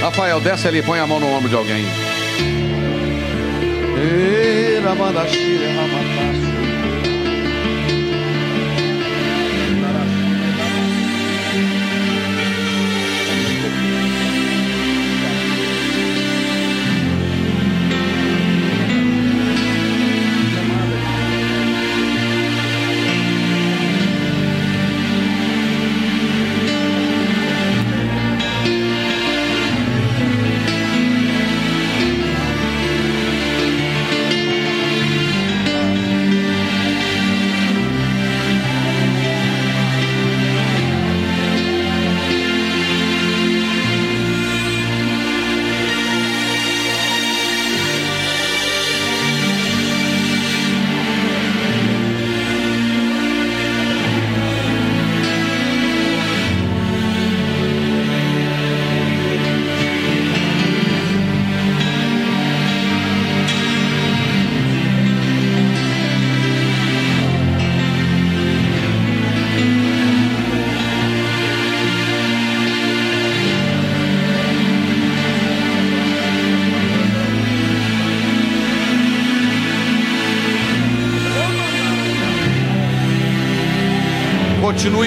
Rafael, 0.00 0.40
desce 0.40 0.68
ali, 0.68 0.82
põe 0.82 1.00
a 1.00 1.06
mão 1.06 1.20
no 1.20 1.26
ombro 1.26 1.50
de 1.50 1.54
alguém. 1.54 1.84
Era 4.78 4.96
continue 4.96 6.15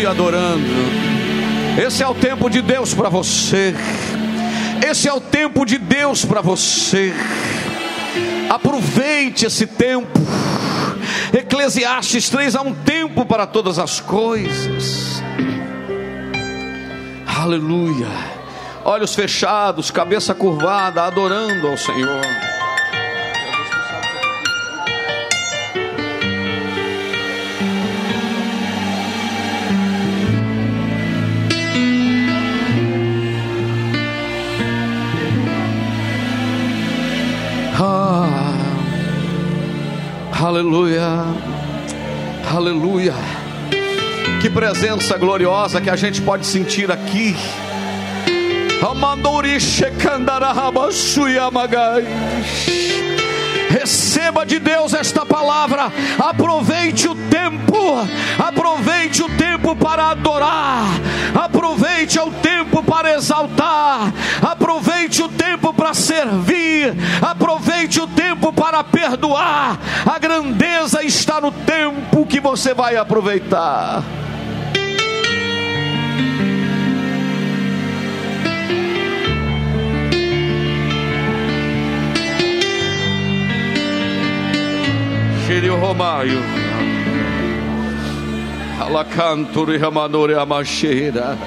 adorando. 0.09 0.65
Esse 1.85 2.03
é 2.03 2.07
o 2.07 2.13
tempo 2.13 2.49
de 2.49 2.61
Deus 2.61 2.93
para 2.93 3.09
você. 3.09 3.73
Esse 4.85 5.07
é 5.07 5.13
o 5.13 5.21
tempo 5.21 5.65
de 5.65 5.77
Deus 5.77 6.25
para 6.25 6.41
você. 6.41 7.13
Aproveite 8.49 9.45
esse 9.45 9.67
tempo. 9.67 10.19
Eclesiastes 11.31 12.29
3 12.29 12.55
há 12.55 12.61
um 12.61 12.73
tempo 12.73 13.25
para 13.25 13.45
todas 13.45 13.77
as 13.77 13.99
coisas. 13.99 15.21
Aleluia. 17.27 18.07
Olhos 18.83 19.13
fechados, 19.13 19.91
cabeça 19.91 20.33
curvada, 20.33 21.03
adorando 21.03 21.67
ao 21.67 21.77
Senhor. 21.77 22.48
Aleluia, 40.59 41.23
aleluia. 42.53 43.13
Que 44.41 44.49
presença 44.49 45.17
gloriosa 45.17 45.79
que 45.79 45.89
a 45.89 45.95
gente 45.95 46.21
pode 46.21 46.45
sentir 46.45 46.91
aqui. 46.91 47.33
Receba 53.69 54.45
de 54.45 54.59
Deus 54.59 54.93
esta 54.93 55.25
palavra. 55.25 55.91
Aproveite 56.17 57.07
o 57.07 57.15
tempo. 57.15 57.77
Aproveite 58.37 59.23
o 59.23 59.29
tempo 59.29 59.75
para 59.77 60.09
adorar. 60.09 60.83
Aproveite 61.33 62.19
o 62.19 62.31
tempo 62.31 62.83
para 62.83 63.15
exaltar. 63.15 64.11
Aproveite 64.41 64.58
o 65.23 65.29
tempo 65.29 65.73
para 65.73 65.93
servir. 65.93 66.95
Aproveite 67.21 67.99
o 67.99 68.07
tempo 68.07 68.53
para 68.53 68.83
perdoar. 68.83 69.77
A 70.05 70.19
grandeza 70.19 71.03
está 71.03 71.41
no 71.41 71.51
tempo 71.51 72.25
que 72.25 72.39
você 72.39 72.73
vai 72.73 72.95
aproveitar. 72.95 74.03
Shirio 85.45 85.77
Romaio. 85.77 86.39
Alacanturi 88.79 89.77
Ramanore 89.77 90.35
Amacheira. 90.35 91.37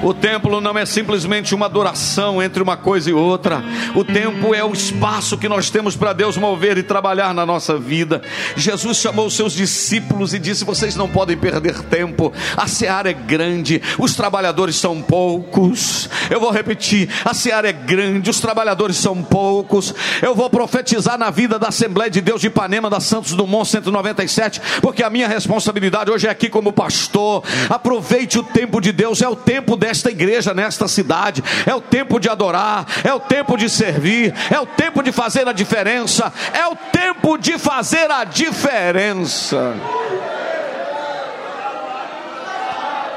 O 0.00 0.14
templo 0.14 0.60
não 0.60 0.78
é 0.78 0.86
simplesmente 0.86 1.56
uma 1.56 1.66
adoração 1.66 2.40
entre 2.40 2.62
uma 2.62 2.76
coisa 2.76 3.10
e 3.10 3.12
outra. 3.12 3.64
O 3.96 4.04
templo 4.04 4.54
é 4.54 4.62
o 4.62 4.72
espaço 4.72 5.36
que 5.36 5.48
nós 5.48 5.70
temos 5.70 5.96
para 5.96 6.12
Deus 6.12 6.36
mover 6.36 6.78
e 6.78 6.84
trabalhar 6.84 7.34
na 7.34 7.44
nossa 7.44 7.76
vida. 7.76 8.22
Jesus 8.56 8.98
chamou 8.98 9.26
os 9.26 9.34
seus 9.34 9.52
discípulos 9.52 10.32
e 10.32 10.38
disse: 10.38 10.64
Vocês 10.64 10.94
não 10.94 11.08
podem 11.08 11.36
perder 11.36 11.82
tempo. 11.82 12.32
A 12.56 12.68
seara 12.68 13.10
é 13.10 13.12
grande, 13.12 13.82
os 13.98 14.14
trabalhadores 14.14 14.76
são 14.76 15.02
poucos. 15.02 16.08
Eu 16.30 16.38
vou 16.38 16.52
repetir: 16.52 17.08
a 17.24 17.34
seara 17.34 17.68
é 17.68 17.72
grande, 17.72 18.30
os 18.30 18.38
trabalhadores 18.38 18.98
são 18.98 19.20
poucos. 19.20 19.92
Eu 20.22 20.32
vou 20.32 20.48
profetizar 20.48 21.18
na 21.18 21.30
vida 21.30 21.58
da 21.58 21.68
Assembleia 21.68 22.10
de 22.10 22.20
Deus 22.20 22.40
de 22.40 22.46
Ipanema, 22.46 22.88
da 22.88 23.00
Santos 23.00 23.32
Dumont 23.32 23.68
197, 23.68 24.60
porque 24.80 25.02
a 25.02 25.10
minha 25.10 25.26
responsabilidade 25.26 26.08
hoje 26.08 26.28
é 26.28 26.30
aqui 26.30 26.48
como 26.48 26.72
pastor. 26.72 27.42
Aproveite 27.68 28.38
o 28.38 28.44
tempo 28.44 28.80
de 28.80 28.92
Deus, 28.92 29.20
é 29.22 29.28
o 29.28 29.34
tempo 29.34 29.76
dele 29.76 29.87
nesta 29.88 30.10
igreja, 30.10 30.52
nesta 30.52 30.86
cidade. 30.86 31.42
É 31.66 31.74
o 31.74 31.80
tempo 31.80 32.20
de 32.20 32.28
adorar, 32.28 32.86
é 33.02 33.12
o 33.12 33.20
tempo 33.20 33.56
de 33.56 33.68
servir, 33.68 34.34
é 34.50 34.60
o 34.60 34.66
tempo 34.66 35.02
de 35.02 35.10
fazer 35.10 35.48
a 35.48 35.52
diferença, 35.52 36.32
é 36.52 36.66
o 36.66 36.76
tempo 36.76 37.38
de 37.38 37.58
fazer 37.58 38.10
a 38.10 38.24
diferença. 38.24 39.74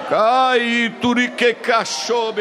Cai, 0.10 0.94
turique 1.02 1.54
cachorro 1.56 2.34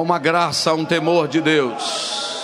Uma 0.00 0.18
graça, 0.18 0.72
um 0.74 0.84
temor 0.84 1.28
de 1.28 1.40
Deus. 1.40 2.38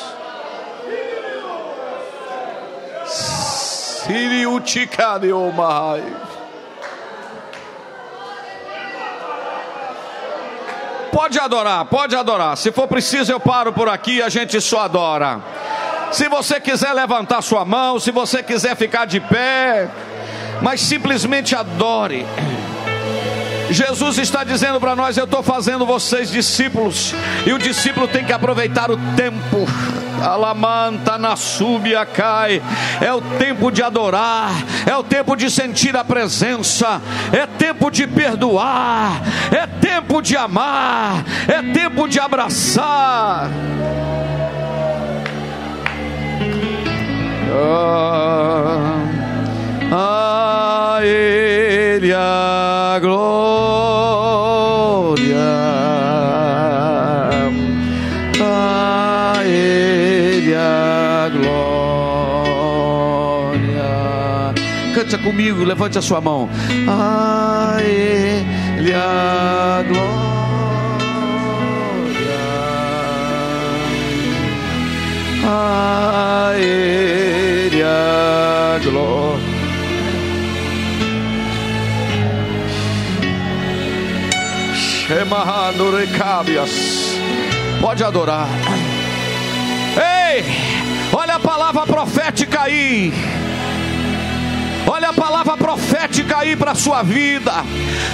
Pode 11.12 11.38
adorar, 11.38 11.84
pode 11.84 12.16
adorar. 12.16 12.56
Se 12.56 12.72
for 12.72 12.88
preciso, 12.88 13.30
eu 13.30 13.38
paro 13.38 13.72
por 13.72 13.88
aqui 13.88 14.20
a 14.20 14.28
gente 14.28 14.60
só 14.60 14.80
adora. 14.80 15.40
Se 16.10 16.28
você 16.28 16.60
quiser 16.60 16.92
levantar 16.92 17.40
sua 17.40 17.64
mão, 17.64 17.98
se 17.98 18.10
você 18.10 18.42
quiser 18.42 18.76
ficar 18.76 19.04
de 19.04 19.20
pé, 19.20 19.88
mas 20.60 20.80
simplesmente 20.80 21.54
adore. 21.54 22.26
Jesus 23.70 24.18
está 24.18 24.44
dizendo 24.44 24.80
para 24.80 24.94
nós: 24.94 25.16
Eu 25.16 25.24
estou 25.24 25.42
fazendo 25.42 25.86
vocês 25.86 26.30
discípulos, 26.30 27.14
e 27.46 27.52
o 27.52 27.58
discípulo 27.58 28.06
tem 28.08 28.24
que 28.24 28.32
aproveitar 28.32 28.90
o 28.90 28.96
tempo. 29.16 29.66
Alamanta 30.22 31.18
na 31.18 31.36
súbia 31.36 32.06
cai. 32.06 32.62
É 33.00 33.12
o 33.12 33.20
tempo 33.20 33.70
de 33.70 33.82
adorar, 33.82 34.52
é 34.86 34.96
o 34.96 35.02
tempo 35.02 35.36
de 35.36 35.50
sentir 35.50 35.96
a 35.96 36.04
presença, 36.04 37.00
é 37.32 37.46
tempo 37.46 37.90
de 37.90 38.06
perdoar, 38.06 39.20
é 39.50 39.66
tempo 39.66 40.22
de 40.22 40.36
amar, 40.36 41.24
é 41.48 41.62
tempo 41.72 42.08
de 42.08 42.18
abraçar. 42.18 43.50
a 49.96 50.23
Ele 50.23 50.23
glória, 53.00 53.24
a 58.40 59.42
Ele 59.44 60.54
a 60.54 61.30
glória. 61.32 61.54
Cante 64.94 65.18
comigo, 65.18 65.64
levante 65.64 65.98
a 65.98 66.02
sua 66.02 66.20
mão. 66.20 66.48
A 66.88 67.76
Ele 67.80 68.92
a 68.94 69.84
glória. 69.88 70.24
A 75.46 76.52
Ele 76.56 77.82
a 77.82 78.78
glória. 78.82 79.73
Pode 87.78 88.02
adorar. 88.02 88.48
Ei, 89.96 90.42
olha 91.12 91.34
a 91.34 91.40
palavra 91.40 91.82
profética 91.82 92.62
aí. 92.62 93.12
Olha 94.86 95.10
a 95.10 95.12
palavra 95.12 95.58
profética 95.58 96.38
aí 96.38 96.56
para 96.56 96.70
a 96.70 96.74
sua 96.74 97.02
vida. 97.02 97.52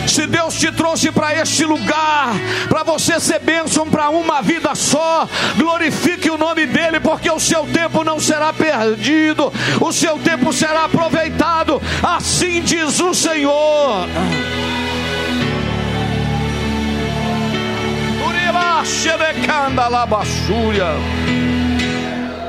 Se 0.04 0.26
Deus 0.26 0.54
te 0.54 0.72
trouxe 0.72 1.12
para 1.12 1.32
este 1.40 1.64
lugar, 1.64 2.34
para 2.68 2.82
você 2.82 3.20
ser 3.20 3.38
bênção 3.38 3.88
para 3.88 4.10
uma 4.10 4.42
vida 4.42 4.74
só, 4.74 5.28
glorifique 5.56 6.28
o 6.28 6.38
nome 6.38 6.66
dEle, 6.66 6.98
porque 6.98 7.30
o 7.30 7.38
seu 7.38 7.66
tempo 7.66 8.02
não 8.02 8.18
será 8.18 8.52
perdido, 8.52 9.52
o 9.80 9.92
seu 9.92 10.18
tempo 10.18 10.52
será 10.52 10.86
aproveitado. 10.86 11.80
Assim 12.02 12.60
diz 12.62 12.98
o 12.98 13.14
Senhor. 13.14 14.08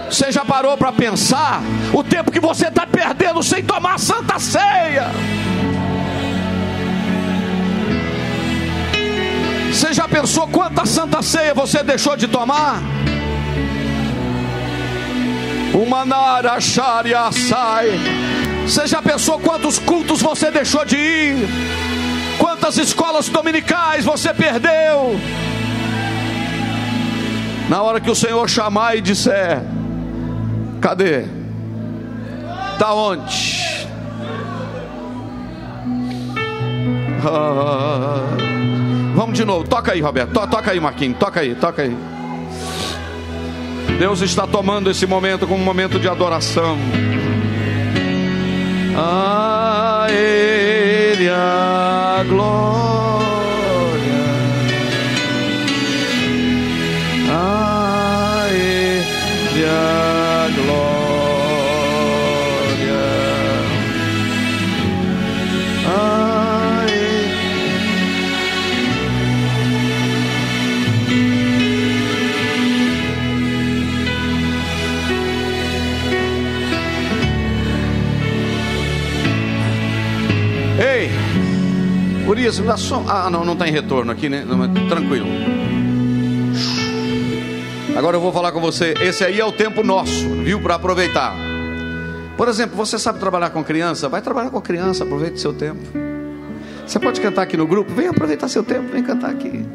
Você 0.09 0.31
já 0.31 0.45
parou 0.45 0.77
para 0.77 0.91
pensar 0.91 1.61
o 1.93 2.03
tempo 2.03 2.31
que 2.31 2.39
você 2.39 2.67
está 2.67 2.85
perdendo 2.85 3.41
sem 3.41 3.63
tomar 3.63 3.97
santa 3.99 4.37
ceia? 4.39 5.07
Você 9.71 9.93
já 9.93 10.07
pensou 10.07 10.47
quanta 10.47 10.85
santa 10.85 11.21
ceia 11.21 11.53
você 11.53 11.81
deixou 11.81 12.15
de 12.15 12.27
tomar? 12.27 12.81
Uma 15.73 16.05
nara 16.05 16.59
sharia 16.59 17.31
sai. 17.31 17.89
Você 18.65 18.85
já 18.85 19.01
pensou 19.01 19.39
quantos 19.39 19.79
cultos 19.79 20.21
você 20.21 20.51
deixou 20.51 20.85
de 20.85 20.97
ir? 20.97 21.47
Quantas 22.37 22.77
escolas 22.77 23.29
dominicais 23.29 24.05
você 24.05 24.33
perdeu? 24.33 25.19
Na 27.71 27.81
hora 27.81 28.01
que 28.01 28.11
o 28.11 28.15
Senhor 28.15 28.49
chamar 28.49 28.97
e 28.97 29.01
disser: 29.01 29.61
Cadê? 30.81 31.23
Tá 32.77 32.93
onde? 32.93 33.87
Ah, 37.25 38.25
vamos 39.15 39.37
de 39.37 39.45
novo, 39.45 39.65
toca 39.65 39.93
aí, 39.93 40.01
Roberto. 40.01 40.33
To, 40.33 40.45
toca 40.47 40.71
aí, 40.71 40.81
Marquinhos. 40.81 41.17
Toca 41.17 41.39
aí, 41.39 41.55
toca 41.55 41.83
aí. 41.83 41.95
Deus 43.97 44.19
está 44.19 44.45
tomando 44.45 44.91
esse 44.91 45.07
momento 45.07 45.47
como 45.47 45.61
um 45.61 45.65
momento 45.65 45.97
de 45.97 46.09
adoração. 46.09 46.77
A 48.97 50.07
Ele 50.09 51.29
a 51.29 52.25
glória. 52.27 53.20
Urias, 82.51 82.59
me 82.59 82.67
dá 82.67 82.77
som. 82.77 83.05
Ah, 83.07 83.29
não, 83.29 83.45
não 83.45 83.55
tem 83.55 83.71
retorno 83.71 84.11
aqui, 84.11 84.27
né? 84.27 84.45
Tranquilo. 84.89 85.27
Agora 87.95 88.17
eu 88.17 88.21
vou 88.21 88.31
falar 88.31 88.51
com 88.51 88.59
você. 88.59 88.93
Esse 89.01 89.23
aí 89.23 89.39
é 89.39 89.45
o 89.45 89.51
tempo 89.51 89.83
nosso, 89.83 90.27
viu? 90.43 90.59
Para 90.61 90.75
aproveitar. 90.75 91.33
Por 92.35 92.47
exemplo, 92.47 92.75
você 92.75 92.97
sabe 92.97 93.19
trabalhar 93.19 93.51
com 93.51 93.63
criança? 93.63 94.09
Vai 94.09 94.21
trabalhar 94.21 94.49
com 94.49 94.59
criança, 94.59 95.03
aproveite 95.03 95.39
seu 95.39 95.53
tempo. 95.53 95.81
Você 96.85 96.99
pode 96.99 97.21
cantar 97.21 97.43
aqui 97.43 97.55
no 97.55 97.67
grupo? 97.67 97.93
Vem 97.93 98.07
aproveitar 98.07 98.47
seu 98.47 98.63
tempo, 98.63 98.91
vem 98.91 99.03
cantar 99.03 99.29
aqui. 99.29 99.65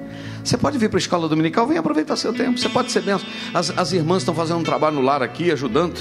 Você 0.42 0.56
pode 0.56 0.76
vir 0.76 0.90
para 0.90 0.98
a 0.98 1.00
escola 1.00 1.28
dominical? 1.28 1.66
Vem 1.66 1.78
aproveitar 1.78 2.16
seu 2.16 2.32
tempo. 2.32 2.58
Você 2.58 2.68
pode 2.68 2.90
ser 2.92 3.00
benção. 3.00 3.26
As, 3.54 3.72
as 3.76 3.92
irmãs 3.92 4.18
estão 4.18 4.34
fazendo 4.34 4.58
um 4.58 4.64
trabalho 4.64 4.96
no 4.96 5.02
lar 5.02 5.22
aqui, 5.22 5.50
ajudando. 5.50 5.98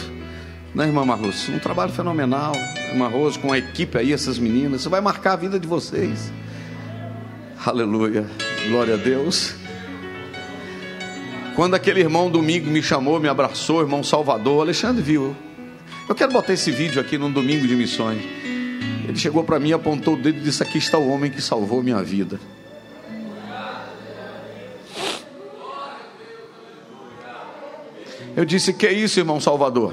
Né, 0.74 0.86
irmã 0.88 1.06
Marluz? 1.06 1.48
Um 1.50 1.60
trabalho 1.60 1.92
fenomenal. 1.94 2.54
Irmã 2.90 3.08
Rose, 3.08 3.40
com 3.40 3.54
a 3.54 3.58
equipe 3.58 3.98
aí, 3.98 4.12
essas 4.12 4.38
meninas. 4.38 4.82
Isso 4.82 4.90
vai 4.90 5.00
marcar 5.00 5.34
a 5.34 5.38
vida 5.38 5.58
de 5.58 5.68
vocês. 5.68 6.32
Aleluia. 7.66 8.30
Glória 8.70 8.94
a 8.94 8.98
Deus. 8.98 9.56
Quando 11.56 11.74
aquele 11.74 12.00
irmão 12.00 12.30
domingo 12.30 12.70
me 12.70 12.84
chamou, 12.84 13.20
me 13.20 13.28
abraçou, 13.28 13.82
irmão 13.82 14.04
Salvador, 14.04 14.62
Alexandre 14.62 15.02
viu. 15.02 15.36
Eu 16.08 16.14
quero 16.14 16.32
botar 16.32 16.54
esse 16.54 16.70
vídeo 16.70 17.02
aqui 17.02 17.18
num 17.18 17.32
domingo 17.32 17.68
de 17.68 17.76
missões. 17.76 18.22
Ele 19.08 19.18
chegou 19.18 19.44
para 19.44 19.60
mim, 19.60 19.72
apontou 19.72 20.14
o 20.14 20.18
dedo 20.18 20.38
e 20.38 20.42
disse: 20.42 20.62
Aqui 20.62 20.78
está 20.78 21.00
o 21.00 21.10
homem 21.10 21.32
que 21.32 21.42
salvou 21.42 21.82
minha 21.82 22.04
vida. 22.04 22.40
Eu 28.38 28.46
disse: 28.46 28.74
Que 28.74 28.86
é 28.86 28.94
isso, 28.94 29.20
irmão 29.20 29.42
Salvador? 29.42 29.92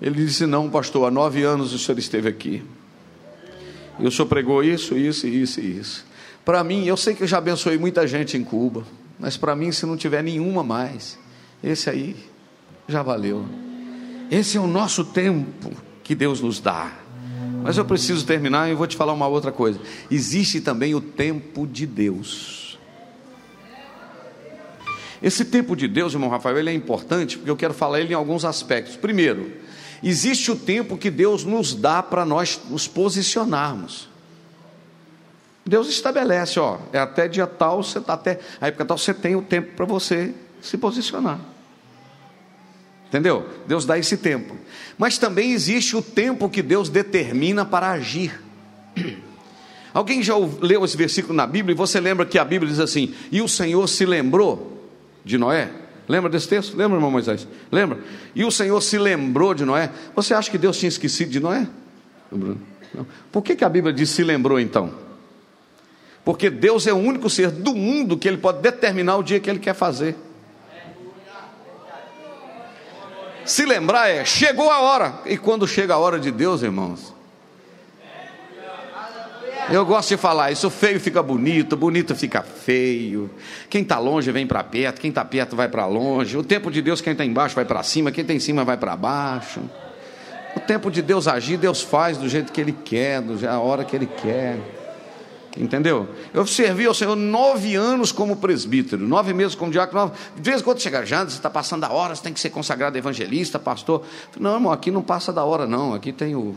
Ele 0.00 0.24
disse: 0.24 0.44
Não, 0.44 0.68
pastor, 0.68 1.06
há 1.06 1.10
nove 1.10 1.44
anos 1.44 1.72
o 1.72 1.78
senhor 1.78 2.00
esteve 2.00 2.28
aqui. 2.28 2.64
E 4.00 4.04
o 4.08 4.10
senhor 4.10 4.26
pregou 4.26 4.64
isso, 4.64 4.98
isso, 4.98 5.28
isso 5.28 5.60
e 5.60 5.78
isso. 5.78 6.11
Para 6.44 6.64
mim, 6.64 6.84
eu 6.84 6.96
sei 6.96 7.14
que 7.14 7.22
eu 7.22 7.26
já 7.26 7.38
abençoei 7.38 7.78
muita 7.78 8.06
gente 8.06 8.36
em 8.36 8.42
Cuba, 8.42 8.84
mas 9.18 9.36
para 9.36 9.54
mim, 9.54 9.70
se 9.70 9.86
não 9.86 9.96
tiver 9.96 10.22
nenhuma 10.22 10.64
mais, 10.64 11.18
esse 11.62 11.88
aí 11.88 12.16
já 12.88 13.02
valeu. 13.02 13.44
Esse 14.30 14.56
é 14.56 14.60
o 14.60 14.66
nosso 14.66 15.04
tempo 15.04 15.70
que 16.02 16.14
Deus 16.14 16.40
nos 16.40 16.58
dá. 16.58 16.90
Mas 17.62 17.76
eu 17.76 17.84
preciso 17.84 18.26
terminar 18.26 18.68
e 18.68 18.74
vou 18.74 18.86
te 18.86 18.96
falar 18.96 19.12
uma 19.12 19.28
outra 19.28 19.52
coisa. 19.52 19.78
Existe 20.10 20.60
também 20.60 20.94
o 20.94 21.00
tempo 21.00 21.66
de 21.66 21.86
Deus. 21.86 22.78
Esse 25.22 25.44
tempo 25.44 25.76
de 25.76 25.86
Deus, 25.86 26.14
irmão 26.14 26.28
Rafael, 26.28 26.58
ele 26.58 26.70
é 26.70 26.74
importante 26.74 27.38
porque 27.38 27.50
eu 27.50 27.56
quero 27.56 27.72
falar 27.72 28.00
ele 28.00 28.12
em 28.12 28.16
alguns 28.16 28.44
aspectos. 28.44 28.96
Primeiro, 28.96 29.52
existe 30.02 30.50
o 30.50 30.56
tempo 30.56 30.98
que 30.98 31.10
Deus 31.10 31.44
nos 31.44 31.72
dá 31.72 32.02
para 32.02 32.24
nós 32.24 32.60
nos 32.68 32.88
posicionarmos. 32.88 34.11
Deus 35.64 35.88
estabelece, 35.88 36.58
ó, 36.58 36.78
é 36.92 36.98
até 36.98 37.28
dia 37.28 37.46
tal, 37.46 37.82
você 37.82 38.00
tá 38.00 38.14
até 38.14 38.40
a 38.60 38.66
época 38.66 38.84
tal, 38.84 38.98
você 38.98 39.14
tem 39.14 39.36
o 39.36 39.42
tempo 39.42 39.76
para 39.76 39.86
você 39.86 40.34
se 40.60 40.76
posicionar. 40.76 41.38
Entendeu? 43.08 43.46
Deus 43.66 43.84
dá 43.84 43.98
esse 43.98 44.16
tempo. 44.16 44.56
Mas 44.96 45.18
também 45.18 45.52
existe 45.52 45.94
o 45.94 46.02
tempo 46.02 46.48
que 46.48 46.62
Deus 46.62 46.88
determina 46.88 47.64
para 47.64 47.90
agir. 47.90 48.40
Alguém 49.92 50.22
já 50.22 50.34
leu 50.60 50.84
esse 50.84 50.96
versículo 50.96 51.34
na 51.34 51.46
Bíblia 51.46 51.74
e 51.74 51.76
você 51.76 52.00
lembra 52.00 52.24
que 52.24 52.38
a 52.38 52.44
Bíblia 52.44 52.70
diz 52.70 52.80
assim: 52.80 53.14
E 53.30 53.42
o 53.42 53.48
Senhor 53.48 53.86
se 53.86 54.06
lembrou 54.06 54.88
de 55.22 55.36
Noé? 55.36 55.70
Lembra 56.08 56.30
desse 56.30 56.48
texto? 56.48 56.74
Lembra, 56.76 56.96
irmão 56.96 57.10
Moisés? 57.10 57.46
Lembra? 57.70 57.98
E 58.34 58.44
o 58.44 58.50
Senhor 58.50 58.80
se 58.80 58.98
lembrou 58.98 59.52
de 59.52 59.64
Noé? 59.64 59.90
Você 60.16 60.32
acha 60.32 60.50
que 60.50 60.58
Deus 60.58 60.78
tinha 60.78 60.88
esquecido 60.88 61.30
de 61.30 61.38
Noé? 61.38 61.68
Não. 62.30 63.06
Por 63.30 63.42
que, 63.42 63.54
que 63.54 63.64
a 63.64 63.68
Bíblia 63.68 63.92
diz 63.92 64.10
se 64.10 64.24
lembrou 64.24 64.58
então? 64.58 65.11
Porque 66.24 66.48
Deus 66.48 66.86
é 66.86 66.92
o 66.92 66.96
único 66.96 67.28
ser 67.28 67.50
do 67.50 67.74
mundo 67.74 68.16
que 68.16 68.28
ele 68.28 68.36
pode 68.36 68.60
determinar 68.60 69.16
o 69.16 69.22
dia 69.22 69.40
que 69.40 69.50
ele 69.50 69.58
quer 69.58 69.74
fazer. 69.74 70.16
Se 73.44 73.64
lembrar 73.64 74.08
é, 74.08 74.24
chegou 74.24 74.70
a 74.70 74.80
hora. 74.80 75.14
E 75.26 75.36
quando 75.36 75.66
chega 75.66 75.94
a 75.94 75.98
hora 75.98 76.18
de 76.18 76.30
Deus, 76.30 76.62
irmãos, 76.62 77.12
eu 79.70 79.84
gosto 79.84 80.10
de 80.10 80.16
falar, 80.16 80.52
isso 80.52 80.68
feio 80.70 81.00
fica 81.00 81.22
bonito, 81.22 81.76
bonito 81.76 82.14
fica 82.14 82.42
feio. 82.42 83.30
Quem 83.68 83.82
está 83.82 83.98
longe 83.98 84.30
vem 84.30 84.46
para 84.46 84.62
perto, 84.62 85.00
quem 85.00 85.08
está 85.08 85.24
perto 85.24 85.56
vai 85.56 85.68
para 85.68 85.86
longe. 85.86 86.36
O 86.36 86.44
tempo 86.44 86.70
de 86.70 86.82
Deus, 86.82 87.00
quem 87.00 87.12
está 87.12 87.24
embaixo 87.24 87.54
vai 87.54 87.64
para 87.64 87.82
cima, 87.82 88.12
quem 88.12 88.22
está 88.22 88.34
em 88.34 88.40
cima 88.40 88.64
vai 88.64 88.76
para 88.76 88.94
baixo. 88.96 89.60
O 90.54 90.60
tempo 90.60 90.90
de 90.90 91.00
Deus 91.00 91.26
agir, 91.26 91.56
Deus 91.56 91.80
faz 91.80 92.18
do 92.18 92.28
jeito 92.28 92.52
que 92.52 92.60
Ele 92.60 92.72
quer, 92.72 93.22
a 93.48 93.58
hora 93.58 93.84
que 93.84 93.96
Ele 93.96 94.06
quer. 94.06 94.58
Entendeu? 95.56 96.08
Eu 96.32 96.46
servi 96.46 96.86
ao 96.86 96.94
Senhor 96.94 97.14
nove 97.14 97.74
anos 97.74 98.10
como 98.10 98.36
presbítero, 98.36 99.06
nove 99.06 99.34
meses 99.34 99.54
como 99.54 99.70
diácono. 99.70 100.10
De 100.34 100.50
vez 100.50 100.62
em 100.62 100.64
quando 100.64 100.80
chega 100.80 101.04
já, 101.04 101.24
você 101.24 101.36
está 101.36 101.50
passando 101.50 101.82
da 101.82 101.90
hora, 101.90 102.14
você 102.14 102.22
tem 102.22 102.32
que 102.32 102.40
ser 102.40 102.50
consagrado 102.50 102.96
evangelista, 102.96 103.58
pastor. 103.58 104.02
Não, 104.38 104.54
irmão, 104.54 104.72
aqui 104.72 104.90
não 104.90 105.02
passa 105.02 105.32
da 105.32 105.44
hora, 105.44 105.66
não. 105.66 105.92
Aqui 105.92 106.10
tem 106.10 106.34
o, 106.34 106.56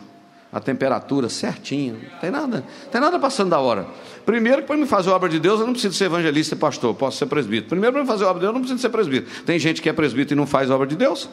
a 0.51 0.61
temperatura 0.61 1.27
certinha. 1.27 1.93
Não 1.93 2.19
tem 2.19 2.31
nada, 2.31 2.63
não 2.83 2.89
tem 2.89 3.01
nada 3.01 3.19
passando 3.19 3.49
da 3.49 3.59
hora. 3.59 3.85
Primeiro, 4.25 4.63
para 4.63 4.77
me 4.77 4.85
fazer 4.85 5.09
a 5.09 5.15
obra 5.15 5.27
de 5.27 5.39
Deus, 5.39 5.59
eu 5.59 5.65
não 5.65 5.73
preciso 5.73 5.93
ser 5.93 6.05
evangelista 6.05 6.55
e 6.55 6.57
pastor, 6.57 6.95
posso 6.95 7.17
ser 7.17 7.25
presbítero. 7.25 7.69
Primeiro, 7.71 7.91
para 7.91 8.01
me 8.01 8.07
fazer 8.07 8.23
a 8.23 8.29
obra 8.29 8.39
de 8.39 8.45
Deus, 8.45 8.49
eu 8.51 8.53
não 8.53 8.61
preciso 8.61 8.81
ser 8.81 8.89
presbítero. 8.89 9.43
Tem 9.43 9.59
gente 9.59 9.81
que 9.81 9.89
é 9.89 9.93
presbítero 9.93 10.35
e 10.35 10.39
não 10.39 10.47
faz 10.47 10.71
a 10.71 10.75
obra 10.75 10.87
de 10.87 10.95
Deus. 10.95 11.29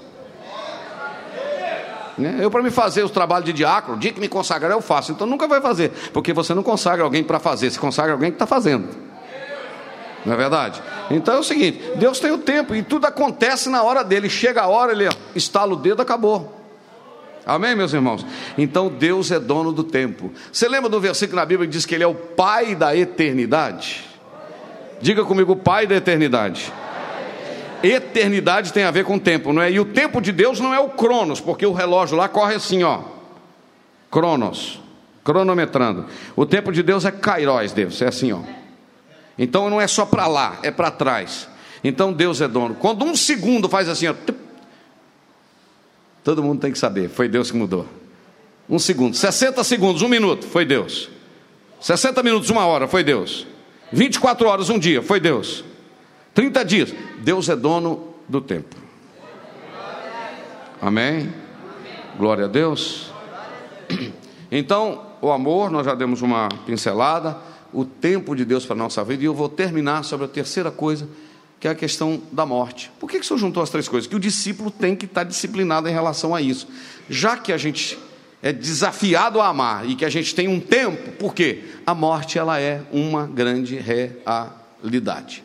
Né? 2.18 2.38
Eu, 2.40 2.50
para 2.50 2.62
me 2.62 2.70
fazer 2.70 3.02
os 3.02 3.10
trabalhos 3.10 3.46
de 3.46 3.52
diácono, 3.52 3.96
o 3.96 4.00
dia 4.00 4.12
que 4.12 4.20
me 4.20 4.28
consagrar, 4.28 4.72
eu 4.72 4.80
faço. 4.80 5.12
Então 5.12 5.26
nunca 5.26 5.48
vai 5.48 5.60
fazer, 5.60 5.90
porque 6.12 6.32
você 6.32 6.54
não 6.54 6.62
consagra 6.62 7.04
alguém 7.04 7.24
para 7.24 7.38
fazer, 7.38 7.70
você 7.70 7.78
consagra 7.78 8.12
alguém 8.12 8.30
que 8.30 8.36
está 8.36 8.46
fazendo. 8.46 8.88
Não 10.24 10.34
é 10.34 10.36
verdade? 10.36 10.80
Então 11.10 11.34
é 11.34 11.38
o 11.38 11.42
seguinte: 11.42 11.80
Deus 11.96 12.20
tem 12.20 12.30
o 12.30 12.38
tempo 12.38 12.74
e 12.74 12.82
tudo 12.82 13.06
acontece 13.06 13.68
na 13.68 13.82
hora 13.82 14.04
dele. 14.04 14.28
Chega 14.30 14.62
a 14.62 14.68
hora, 14.68 14.92
ele 14.92 15.08
estala 15.34 15.72
o 15.72 15.76
dedo, 15.76 16.00
acabou. 16.00 16.60
Amém, 17.44 17.74
meus 17.74 17.92
irmãos? 17.92 18.24
Então 18.56 18.88
Deus 18.88 19.32
é 19.32 19.40
dono 19.40 19.72
do 19.72 19.82
tempo. 19.82 20.30
Você 20.52 20.68
lembra 20.68 20.88
do 20.88 21.00
versículo 21.00 21.40
na 21.40 21.44
Bíblia 21.44 21.66
que 21.66 21.72
diz 21.72 21.84
que 21.84 21.94
Ele 21.94 22.04
é 22.04 22.06
o 22.06 22.14
Pai 22.14 22.76
da 22.76 22.96
eternidade? 22.96 24.04
Diga 25.00 25.24
comigo, 25.24 25.56
Pai 25.56 25.86
da 25.86 25.96
eternidade. 25.96 26.72
Eternidade 27.82 28.72
tem 28.72 28.84
a 28.84 28.90
ver 28.90 29.04
com 29.04 29.18
tempo, 29.18 29.52
não 29.52 29.62
é? 29.62 29.70
E 29.70 29.80
o 29.80 29.84
tempo 29.84 30.20
de 30.20 30.32
Deus 30.32 30.60
não 30.60 30.72
é 30.72 30.80
o 30.80 30.90
Cronos, 30.90 31.40
porque 31.40 31.66
o 31.66 31.72
relógio 31.72 32.16
lá 32.16 32.28
corre 32.28 32.54
assim, 32.54 32.82
ó. 32.82 33.00
Cronos, 34.10 34.80
cronometrando. 35.24 36.06
O 36.36 36.44
tempo 36.46 36.70
de 36.70 36.82
Deus 36.82 37.04
é 37.04 37.10
Kairos, 37.10 37.72
Deus, 37.72 38.00
é 38.02 38.08
assim, 38.08 38.32
ó. 38.32 38.40
Então 39.38 39.70
não 39.70 39.80
é 39.80 39.86
só 39.86 40.04
para 40.04 40.26
lá, 40.26 40.58
é 40.62 40.70
para 40.70 40.90
trás. 40.90 41.48
Então 41.82 42.12
Deus 42.12 42.40
é 42.40 42.48
dono. 42.48 42.74
Quando 42.74 43.04
um 43.04 43.16
segundo 43.16 43.68
faz 43.68 43.88
assim, 43.88 44.06
ó, 44.06 44.14
todo 46.22 46.42
mundo 46.42 46.60
tem 46.60 46.70
que 46.70 46.78
saber, 46.78 47.08
foi 47.08 47.28
Deus 47.28 47.50
que 47.50 47.56
mudou. 47.56 47.86
Um 48.68 48.78
segundo, 48.78 49.16
60 49.16 49.64
segundos, 49.64 50.02
um 50.02 50.08
minuto, 50.08 50.46
foi 50.46 50.64
Deus. 50.64 51.10
60 51.80 52.22
minutos, 52.22 52.48
uma 52.50 52.64
hora, 52.64 52.86
foi 52.86 53.02
Deus. 53.02 53.46
24 53.92 54.46
horas, 54.46 54.70
um 54.70 54.78
dia, 54.78 55.02
foi 55.02 55.18
Deus. 55.18 55.64
30 56.34 56.64
dias. 56.64 56.94
Deus 57.18 57.48
é 57.48 57.56
dono 57.56 58.14
do 58.28 58.40
tempo. 58.40 58.76
Amém? 60.80 61.32
Glória 62.16 62.46
a 62.46 62.48
Deus. 62.48 63.10
Então, 64.54 65.06
o 65.22 65.32
amor, 65.32 65.70
nós 65.70 65.86
já 65.86 65.94
demos 65.94 66.20
uma 66.20 66.46
pincelada, 66.66 67.38
o 67.72 67.86
tempo 67.86 68.36
de 68.36 68.44
Deus 68.44 68.66
para 68.66 68.74
a 68.74 68.78
nossa 68.78 69.02
vida, 69.02 69.22
e 69.22 69.24
eu 69.24 69.32
vou 69.32 69.48
terminar 69.48 70.04
sobre 70.04 70.26
a 70.26 70.28
terceira 70.28 70.70
coisa, 70.70 71.08
que 71.58 71.66
é 71.66 71.70
a 71.70 71.74
questão 71.74 72.20
da 72.30 72.44
morte. 72.44 72.92
Por 73.00 73.08
que, 73.08 73.18
que 73.18 73.24
o 73.24 73.26
senhor 73.26 73.38
juntou 73.38 73.62
as 73.62 73.70
três 73.70 73.88
coisas? 73.88 74.06
Que 74.06 74.14
o 74.14 74.20
discípulo 74.20 74.70
tem 74.70 74.94
que 74.94 75.06
estar 75.06 75.24
disciplinado 75.24 75.88
em 75.88 75.90
relação 75.92 76.34
a 76.34 76.42
isso. 76.42 76.68
Já 77.08 77.34
que 77.34 77.50
a 77.50 77.56
gente 77.56 77.98
é 78.42 78.52
desafiado 78.52 79.40
a 79.40 79.46
amar 79.46 79.88
e 79.88 79.94
que 79.94 80.04
a 80.04 80.10
gente 80.10 80.34
tem 80.34 80.48
um 80.48 80.60
tempo, 80.60 81.12
por 81.12 81.34
quê? 81.34 81.64
A 81.86 81.94
morte 81.94 82.38
ela 82.38 82.60
é 82.60 82.82
uma 82.92 83.26
grande 83.26 83.76
realidade. 83.76 85.42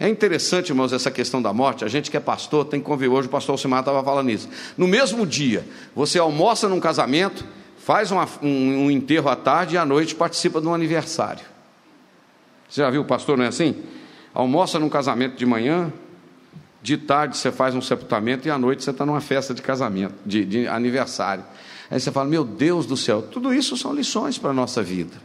É 0.00 0.08
interessante, 0.08 0.70
irmãos, 0.70 0.94
essa 0.94 1.10
questão 1.10 1.42
da 1.42 1.52
morte. 1.52 1.84
A 1.84 1.88
gente 1.88 2.10
que 2.10 2.16
é 2.16 2.20
pastor 2.20 2.64
tem 2.64 2.80
que 2.80 2.86
conviver. 2.86 3.12
Hoje 3.14 3.28
o 3.28 3.30
pastor 3.30 3.52
Alcimar 3.52 3.80
estava 3.80 4.02
falando 4.02 4.30
isso. 4.30 4.48
No 4.74 4.88
mesmo 4.88 5.26
dia, 5.26 5.62
você 5.94 6.18
almoça 6.18 6.66
num 6.70 6.80
casamento, 6.80 7.44
faz 7.76 8.10
uma, 8.10 8.26
um, 8.40 8.86
um 8.86 8.90
enterro 8.90 9.28
à 9.28 9.36
tarde 9.36 9.74
e 9.74 9.78
à 9.78 9.84
noite 9.84 10.14
participa 10.14 10.58
de 10.58 10.66
um 10.66 10.72
aniversário. 10.72 11.44
Você 12.66 12.80
já 12.80 12.88
viu 12.88 13.02
o 13.02 13.04
pastor, 13.04 13.36
não 13.36 13.44
é 13.44 13.48
assim? 13.48 13.76
Almoça 14.32 14.78
num 14.78 14.88
casamento 14.88 15.36
de 15.36 15.44
manhã, 15.44 15.92
de 16.80 16.96
tarde 16.96 17.36
você 17.36 17.52
faz 17.52 17.74
um 17.74 17.82
sepultamento 17.82 18.48
e 18.48 18.50
à 18.50 18.56
noite 18.56 18.82
você 18.82 18.92
está 18.92 19.04
numa 19.04 19.20
festa 19.20 19.52
de 19.52 19.60
casamento, 19.60 20.14
de, 20.24 20.46
de 20.46 20.66
aniversário. 20.66 21.44
Aí 21.90 22.00
você 22.00 22.10
fala, 22.10 22.26
meu 22.26 22.42
Deus 22.42 22.86
do 22.86 22.96
céu, 22.96 23.20
tudo 23.20 23.52
isso 23.52 23.76
são 23.76 23.92
lições 23.92 24.38
para 24.38 24.48
a 24.48 24.54
nossa 24.54 24.82
vida. 24.82 25.18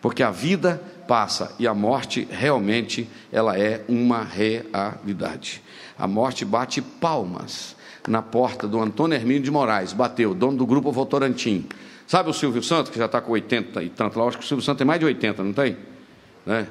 Porque 0.00 0.22
a 0.22 0.32
vida 0.32 0.82
passa 1.10 1.52
e 1.58 1.66
a 1.66 1.74
morte 1.74 2.28
realmente 2.30 3.10
ela 3.32 3.58
é 3.58 3.84
uma 3.88 4.22
realidade. 4.22 5.60
A 5.98 6.06
morte 6.06 6.44
bate 6.44 6.80
palmas 6.80 7.74
na 8.06 8.22
porta 8.22 8.68
do 8.68 8.80
Antônio 8.80 9.16
Hermínio 9.16 9.42
de 9.42 9.50
Moraes, 9.50 9.92
bateu, 9.92 10.32
dono 10.32 10.56
do 10.56 10.64
grupo 10.64 10.92
Votorantim. 10.92 11.66
Sabe 12.06 12.30
o 12.30 12.32
Silvio 12.32 12.62
Santos, 12.62 12.92
que 12.92 12.98
já 12.98 13.06
está 13.06 13.20
com 13.20 13.32
80 13.32 13.82
e 13.82 13.88
tanto 13.88 14.20
lá? 14.20 14.26
Acho 14.26 14.38
que 14.38 14.44
o 14.44 14.46
Silvio 14.46 14.64
Santos 14.64 14.78
tem 14.78 14.86
mais 14.86 15.00
de 15.00 15.06
80, 15.06 15.42
não 15.42 15.52
tem? 15.52 15.76
Né? 16.46 16.68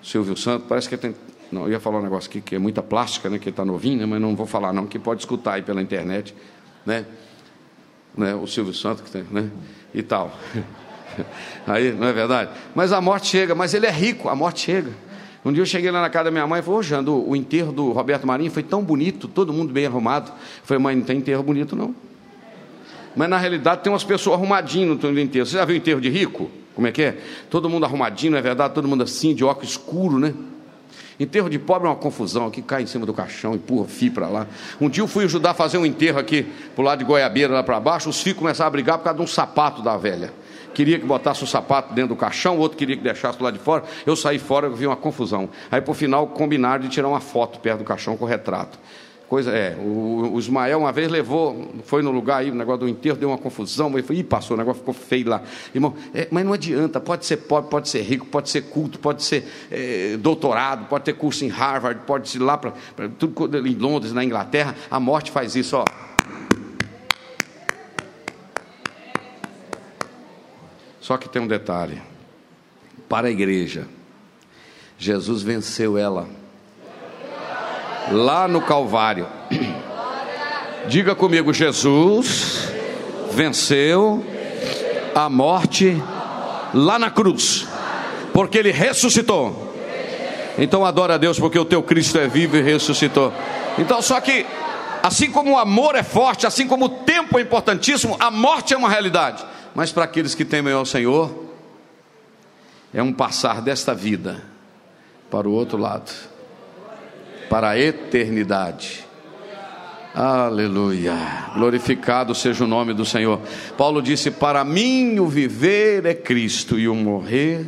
Silvio 0.00 0.36
Santos, 0.36 0.68
parece 0.68 0.88
que 0.88 0.96
tem. 0.96 1.12
Não, 1.50 1.62
eu 1.62 1.72
ia 1.72 1.80
falar 1.80 1.98
um 1.98 2.02
negócio 2.02 2.30
aqui 2.30 2.40
que 2.40 2.54
é 2.54 2.60
muita 2.60 2.84
plástica, 2.84 3.28
né? 3.28 3.40
Que 3.40 3.48
está 3.48 3.64
novinho, 3.64 3.98
né, 3.98 4.06
mas 4.06 4.20
não 4.20 4.36
vou 4.36 4.46
falar, 4.46 4.72
não, 4.72 4.86
que 4.86 5.00
pode 5.00 5.22
escutar 5.22 5.54
aí 5.54 5.62
pela 5.62 5.82
internet, 5.82 6.32
né? 6.86 7.04
né? 8.16 8.36
O 8.36 8.46
Silvio 8.46 8.72
Santos, 8.72 9.02
que 9.02 9.10
tem, 9.10 9.24
né? 9.32 9.50
E 9.92 10.00
tal. 10.00 10.32
Aí, 11.66 11.92
não 11.92 12.06
é 12.06 12.12
verdade? 12.12 12.50
Mas 12.74 12.92
a 12.92 13.00
morte 13.00 13.28
chega, 13.28 13.54
mas 13.54 13.74
ele 13.74 13.86
é 13.86 13.90
rico, 13.90 14.28
a 14.28 14.34
morte 14.34 14.60
chega. 14.60 14.90
Um 15.44 15.52
dia 15.52 15.62
eu 15.62 15.66
cheguei 15.66 15.90
lá 15.90 16.02
na 16.02 16.10
casa 16.10 16.24
da 16.24 16.30
minha 16.30 16.46
mãe 16.46 16.60
e 16.60 16.62
falei, 16.62 16.80
ô 16.80 16.82
Jando, 16.82 17.28
o 17.28 17.34
enterro 17.34 17.72
do 17.72 17.92
Roberto 17.92 18.26
Marinho 18.26 18.50
foi 18.50 18.62
tão 18.62 18.82
bonito, 18.82 19.26
todo 19.26 19.52
mundo 19.52 19.72
bem 19.72 19.86
arrumado. 19.86 20.30
Eu 20.30 20.64
falei, 20.64 20.82
mãe, 20.82 20.96
não 20.96 21.02
tem 21.02 21.18
enterro 21.18 21.42
bonito 21.42 21.74
não. 21.74 21.94
Mas 23.16 23.28
na 23.28 23.38
realidade 23.38 23.82
tem 23.82 23.92
umas 23.92 24.04
pessoas 24.04 24.36
arrumadinhas 24.36 24.98
no 24.98 25.18
enterro. 25.18 25.46
Você 25.46 25.56
já 25.56 25.64
viu 25.64 25.76
enterro 25.76 26.00
de 26.00 26.08
rico? 26.10 26.50
Como 26.74 26.86
é 26.86 26.92
que 26.92 27.02
é? 27.02 27.18
Todo 27.48 27.68
mundo 27.68 27.84
arrumadinho, 27.84 28.32
não 28.32 28.38
é 28.38 28.42
verdade? 28.42 28.74
Todo 28.74 28.86
mundo 28.86 29.02
assim, 29.02 29.34
de 29.34 29.44
óculos 29.44 29.70
escuro, 29.72 30.18
né? 30.18 30.34
Enterro 31.18 31.50
de 31.50 31.58
pobre 31.58 31.86
é 31.86 31.90
uma 31.90 31.96
confusão, 31.96 32.46
aqui 32.46 32.62
cai 32.62 32.82
em 32.82 32.86
cima 32.86 33.04
do 33.04 33.12
caixão, 33.12 33.54
empurra 33.54 33.86
fio 33.86 34.10
para 34.10 34.26
lá. 34.26 34.46
Um 34.80 34.88
dia 34.88 35.02
eu 35.02 35.08
fui 35.08 35.24
ajudar 35.24 35.50
a 35.50 35.54
fazer 35.54 35.76
um 35.76 35.84
enterro 35.84 36.18
aqui, 36.18 36.46
pro 36.74 36.82
lado 36.82 37.00
de 37.00 37.04
Goiabeira, 37.04 37.52
lá 37.52 37.62
para 37.62 37.78
baixo, 37.78 38.08
os 38.08 38.22
fios 38.22 38.38
começaram 38.38 38.68
a 38.68 38.70
brigar 38.70 38.96
por 38.96 39.04
causa 39.04 39.18
de 39.18 39.22
um 39.22 39.26
sapato 39.26 39.82
da 39.82 39.98
velha. 39.98 40.32
Queria 40.80 40.98
que 40.98 41.04
botasse 41.04 41.44
o 41.44 41.46
sapato 41.46 41.92
dentro 41.92 42.14
do 42.14 42.16
caixão, 42.16 42.56
outro 42.56 42.78
queria 42.78 42.96
que 42.96 43.02
deixasse 43.02 43.42
lá 43.42 43.50
de 43.50 43.58
fora. 43.58 43.84
Eu 44.06 44.16
saí 44.16 44.38
fora, 44.38 44.66
eu 44.66 44.74
vi 44.74 44.86
uma 44.86 44.96
confusão. 44.96 45.50
Aí, 45.70 45.78
por 45.78 45.94
final, 45.94 46.28
combinaram 46.28 46.82
de 46.82 46.88
tirar 46.88 47.06
uma 47.06 47.20
foto 47.20 47.60
perto 47.60 47.80
do 47.80 47.84
caixão 47.84 48.16
com 48.16 48.24
o 48.24 48.26
retrato. 48.26 48.78
Coisa, 49.28 49.50
é, 49.50 49.76
o, 49.78 50.30
o, 50.32 50.38
Ismael 50.38 50.78
uma 50.78 50.90
vez 50.90 51.10
levou, 51.10 51.70
foi 51.84 52.00
no 52.00 52.10
lugar 52.10 52.38
aí, 52.38 52.50
o 52.50 52.54
negócio 52.54 52.80
do 52.80 52.88
enterro, 52.88 53.18
deu 53.18 53.28
uma 53.28 53.36
confusão, 53.36 53.90
ele 53.92 54.02
foi, 54.02 54.16
e 54.16 54.24
passou, 54.24 54.56
o 54.56 54.58
negócio 54.58 54.78
ficou 54.80 54.94
feio 54.94 55.28
lá. 55.28 55.42
Irmão, 55.74 55.94
é, 56.14 56.26
mas 56.30 56.46
não 56.46 56.54
adianta, 56.54 56.98
pode 56.98 57.26
ser 57.26 57.36
pobre, 57.36 57.68
pode 57.68 57.90
ser 57.90 58.00
rico, 58.00 58.24
pode 58.24 58.48
ser 58.48 58.62
culto, 58.62 58.98
pode 58.98 59.22
ser 59.22 59.46
é, 59.70 60.16
doutorado, 60.16 60.86
pode 60.88 61.04
ter 61.04 61.12
curso 61.12 61.44
em 61.44 61.48
Harvard, 61.48 62.00
pode 62.06 62.34
ir 62.34 62.40
lá 62.40 62.56
para 62.56 62.72
tudo 63.18 63.68
em 63.68 63.74
Londres, 63.74 64.14
na 64.14 64.24
Inglaterra, 64.24 64.74
a 64.90 64.98
morte 64.98 65.30
faz 65.30 65.54
isso, 65.54 65.76
ó. 65.76 65.84
Só 71.10 71.16
que 71.16 71.28
tem 71.28 71.42
um 71.42 71.48
detalhe: 71.48 72.00
para 73.08 73.26
a 73.26 73.30
igreja, 73.32 73.88
Jesus 74.96 75.42
venceu 75.42 75.98
ela 75.98 76.28
lá 78.12 78.46
no 78.46 78.60
Calvário. 78.60 79.26
Diga 80.86 81.16
comigo: 81.16 81.52
Jesus 81.52 82.68
venceu 83.32 84.24
a 85.12 85.28
morte 85.28 86.00
lá 86.72 86.96
na 86.96 87.10
cruz, 87.10 87.66
porque 88.32 88.56
ele 88.56 88.70
ressuscitou. 88.70 89.74
Então 90.56 90.86
adora 90.86 91.14
a 91.14 91.18
Deus, 91.18 91.40
porque 91.40 91.58
o 91.58 91.64
teu 91.64 91.82
Cristo 91.82 92.18
é 92.18 92.28
vivo 92.28 92.56
e 92.56 92.62
ressuscitou. 92.62 93.32
Então, 93.76 94.00
só 94.00 94.20
que, 94.20 94.46
assim 95.02 95.28
como 95.28 95.54
o 95.54 95.58
amor 95.58 95.96
é 95.96 96.04
forte, 96.04 96.46
assim 96.46 96.68
como 96.68 96.84
o 96.84 96.88
tempo 96.88 97.36
é 97.36 97.42
importantíssimo, 97.42 98.16
a 98.20 98.30
morte 98.30 98.74
é 98.74 98.76
uma 98.76 98.88
realidade. 98.88 99.44
Mas 99.74 99.92
para 99.92 100.04
aqueles 100.04 100.34
que 100.34 100.44
temem 100.44 100.72
ao 100.72 100.84
Senhor, 100.84 101.46
é 102.92 103.02
um 103.02 103.12
passar 103.12 103.62
desta 103.62 103.94
vida 103.94 104.42
para 105.30 105.48
o 105.48 105.52
outro 105.52 105.78
lado 105.78 106.10
para 107.50 107.70
a 107.70 107.78
eternidade. 107.78 109.04
Aleluia. 110.14 111.50
Glorificado 111.54 112.32
seja 112.32 112.64
o 112.64 112.66
nome 112.66 112.94
do 112.94 113.04
Senhor. 113.04 113.40
Paulo 113.76 114.00
disse: 114.00 114.30
Para 114.30 114.64
mim 114.64 115.18
o 115.18 115.26
viver 115.26 116.06
é 116.06 116.14
Cristo 116.14 116.78
e 116.78 116.88
o 116.88 116.94
morrer 116.94 117.66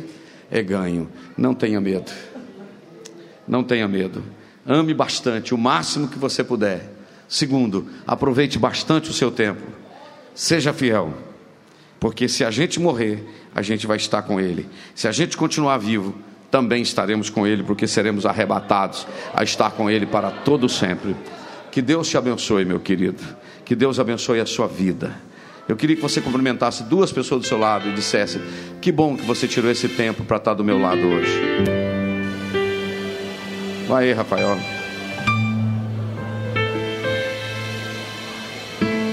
é 0.49 0.63
ganho. 0.63 1.09
Não 1.37 1.53
tenha 1.53 1.81
medo. 1.81 2.11
Não 3.45 3.61
tenha 3.61 3.87
medo. 3.87 4.23
Ame 4.65 4.93
bastante, 4.93 5.53
o 5.53 5.57
máximo 5.57 6.07
que 6.07 6.17
você 6.17 6.43
puder. 6.43 6.89
Segundo, 7.27 7.87
aproveite 8.07 8.57
bastante 8.57 9.09
o 9.09 9.13
seu 9.13 9.29
tempo. 9.29 9.61
Seja 10.33 10.71
fiel. 10.71 11.13
Porque 12.03 12.27
se 12.27 12.43
a 12.43 12.51
gente 12.51 12.81
morrer, 12.81 13.23
a 13.55 13.61
gente 13.61 13.87
vai 13.87 13.95
estar 13.95 14.23
com 14.23 14.37
Ele. 14.37 14.67
Se 14.93 15.07
a 15.07 15.11
gente 15.13 15.37
continuar 15.37 15.77
vivo, 15.77 16.13
também 16.51 16.81
estaremos 16.81 17.29
com 17.29 17.47
Ele, 17.47 17.63
porque 17.63 17.87
seremos 17.87 18.25
arrebatados 18.25 19.07
a 19.33 19.41
estar 19.41 19.71
com 19.71 19.89
Ele 19.89 20.05
para 20.05 20.29
todo 20.29 20.67
sempre. 20.67 21.15
Que 21.71 21.81
Deus 21.81 22.09
te 22.09 22.17
abençoe, 22.17 22.65
meu 22.65 22.77
querido. 22.77 23.23
Que 23.63 23.73
Deus 23.73 24.01
abençoe 24.01 24.41
a 24.41 24.45
sua 24.45 24.67
vida. 24.67 25.15
Eu 25.65 25.77
queria 25.77 25.95
que 25.95 26.01
você 26.01 26.19
cumprimentasse 26.19 26.83
duas 26.83 27.09
pessoas 27.09 27.43
do 27.43 27.47
seu 27.47 27.57
lado 27.57 27.87
e 27.87 27.93
dissesse: 27.93 28.37
Que 28.81 28.91
bom 28.91 29.15
que 29.15 29.23
você 29.23 29.47
tirou 29.47 29.71
esse 29.71 29.87
tempo 29.87 30.25
para 30.25 30.35
estar 30.35 30.55
do 30.55 30.63
meu 30.63 30.77
lado 30.77 31.07
hoje. 31.07 31.39
Vai 33.87 34.09
aí, 34.09 34.11
Rafael. 34.11 34.57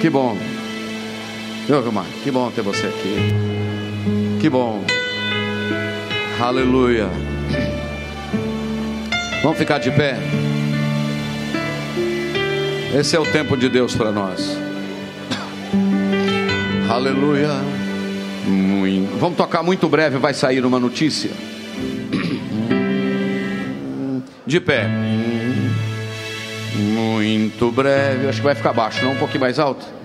Que 0.00 0.10
bom. 0.10 0.59
Meu 1.70 1.86
irmão, 1.86 2.04
que 2.24 2.32
bom 2.32 2.50
ter 2.50 2.62
você 2.62 2.88
aqui. 2.88 3.16
Que 4.40 4.50
bom. 4.50 4.84
Aleluia. 6.40 7.08
Vamos 9.40 9.56
ficar 9.56 9.78
de 9.78 9.92
pé. 9.92 10.16
Esse 12.92 13.14
é 13.14 13.20
o 13.20 13.24
tempo 13.24 13.56
de 13.56 13.68
Deus 13.68 13.94
para 13.94 14.10
nós. 14.10 14.58
Aleluia. 16.90 17.52
Muito. 18.48 19.16
Vamos 19.20 19.36
tocar 19.38 19.62
muito 19.62 19.88
breve, 19.88 20.18
vai 20.18 20.34
sair 20.34 20.64
uma 20.66 20.80
notícia. 20.80 21.30
De 24.44 24.58
pé. 24.58 24.88
Muito 26.74 27.70
breve. 27.70 28.26
Acho 28.26 28.38
que 28.38 28.44
vai 28.44 28.56
ficar 28.56 28.72
baixo, 28.72 29.04
não? 29.04 29.12
Um 29.12 29.18
pouquinho 29.18 29.42
mais 29.42 29.60
alto. 29.60 29.99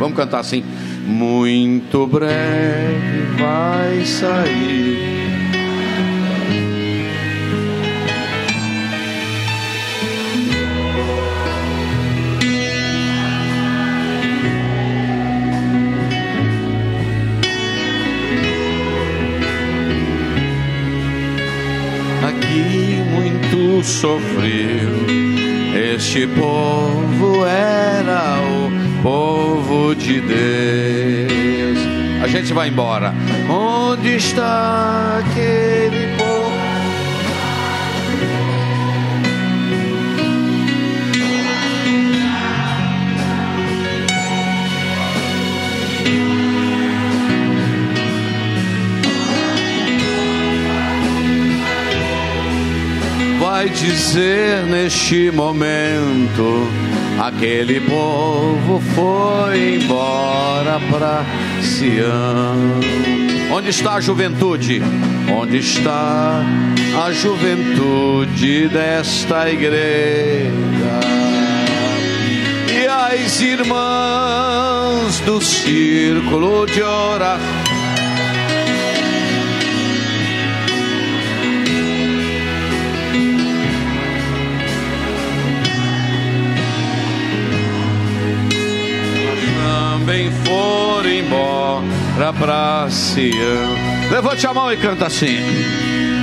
Vamos 0.00 0.16
cantar 0.16 0.40
assim. 0.40 0.64
Muito 1.06 2.06
breve 2.06 3.26
vai 3.38 4.04
sair 4.04 5.10
sofreu. 23.82 24.90
Este 25.94 26.26
povo 26.26 27.44
era 27.44 28.40
o 28.40 28.79
povo 29.02 29.94
de 29.94 30.20
Deus. 30.20 31.78
A 32.22 32.28
gente 32.28 32.52
vai 32.52 32.68
embora. 32.68 33.14
Onde 33.48 34.16
está 34.16 35.18
aquele 35.18 36.06
povo? 36.16 36.19
Vai 53.60 53.68
dizer 53.68 54.64
neste 54.64 55.30
momento? 55.30 56.66
Aquele 57.18 57.78
povo 57.82 58.80
foi 58.94 59.74
embora 59.74 60.80
para 60.90 61.22
Sião. 61.60 62.80
Onde 63.52 63.68
está 63.68 63.96
a 63.96 64.00
juventude? 64.00 64.80
Onde 65.30 65.58
está 65.58 66.42
a 67.04 67.12
juventude 67.12 68.68
desta 68.68 69.50
igreja? 69.50 70.50
E 72.72 72.86
as 72.86 73.42
irmãs 73.42 75.20
do 75.26 75.38
círculo 75.38 76.64
de 76.64 76.80
oração 76.80 77.59
também 90.10 90.28
for 90.44 91.06
embora 91.06 92.32
pra 92.36 92.88
Sião. 92.90 94.10
Levante 94.10 94.44
a 94.44 94.52
mão 94.52 94.72
e 94.72 94.76
canta 94.76 95.06
assim. 95.06 95.38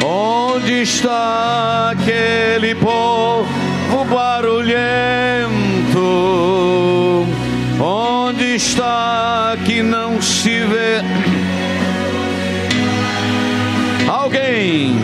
Onde 0.04 0.82
está 0.82 1.92
aquele 1.92 2.76
povo 2.76 3.48
barulhento? 4.10 4.76
Onde 7.80 8.56
está 8.56 9.56
que 9.66 9.82
não 9.82 10.22
se 10.22 10.60
vê? 10.66 11.02
Alguém, 14.06 15.00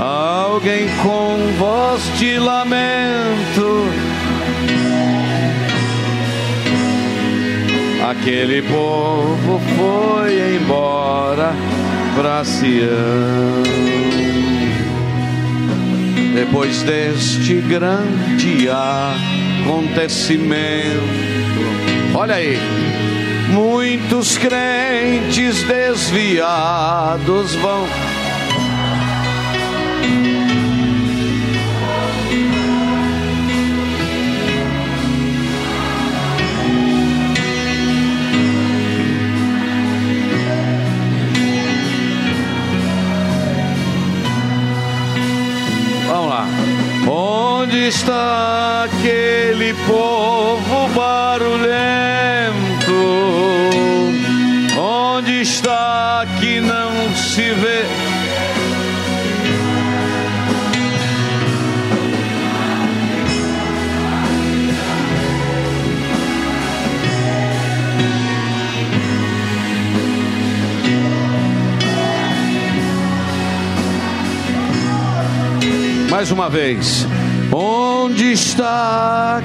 alguém 0.00 0.88
com 1.02 1.36
voz 1.58 2.00
de 2.18 2.38
lamento 2.38 4.05
Aquele 8.10 8.62
povo 8.62 9.60
foi 9.76 10.56
embora 10.58 11.52
para 12.14 12.44
Sião. 12.44 13.64
Depois 16.32 16.84
deste 16.84 17.54
grande 17.62 18.68
acontecimento, 19.64 21.02
olha 22.14 22.36
aí, 22.36 22.56
muitos 23.48 24.38
crentes 24.38 25.64
desviados 25.64 27.56
vão 27.56 27.88
Onde 47.66 47.88
está 47.88 48.84
aquele 48.84 49.74
povo 49.88 50.88
barulhento? 50.94 51.66
Onde 54.78 55.40
está 55.40 56.24
que 56.38 56.60
não 56.60 57.12
se 57.16 57.50
vê? 57.54 57.82
Mais 76.08 76.30
uma 76.30 76.48
vez. 76.48 77.04
Onde 77.58 78.32
está 78.32 79.40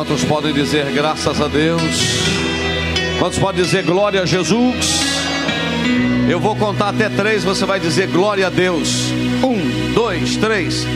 Quantos 0.00 0.24
podem 0.24 0.54
dizer 0.54 0.90
graças 0.92 1.42
a 1.42 1.46
Deus? 1.46 1.82
Quantos 3.18 3.38
podem 3.38 3.62
dizer 3.62 3.84
glória 3.84 4.22
a 4.22 4.24
Jesus? 4.24 5.02
Eu 6.26 6.40
vou 6.40 6.56
contar 6.56 6.88
até 6.88 7.10
três, 7.10 7.44
você 7.44 7.66
vai 7.66 7.78
dizer 7.78 8.06
glória 8.06 8.46
a 8.46 8.50
Deus. 8.50 9.10
Um, 9.44 9.92
dois, 9.92 10.38
três. 10.38 10.86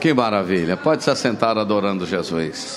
Que 0.00 0.14
maravilha. 0.14 0.76
Pode 0.76 1.02
se 1.02 1.10
assentar 1.10 1.58
adorando 1.58 2.06
Jesus. 2.06 2.76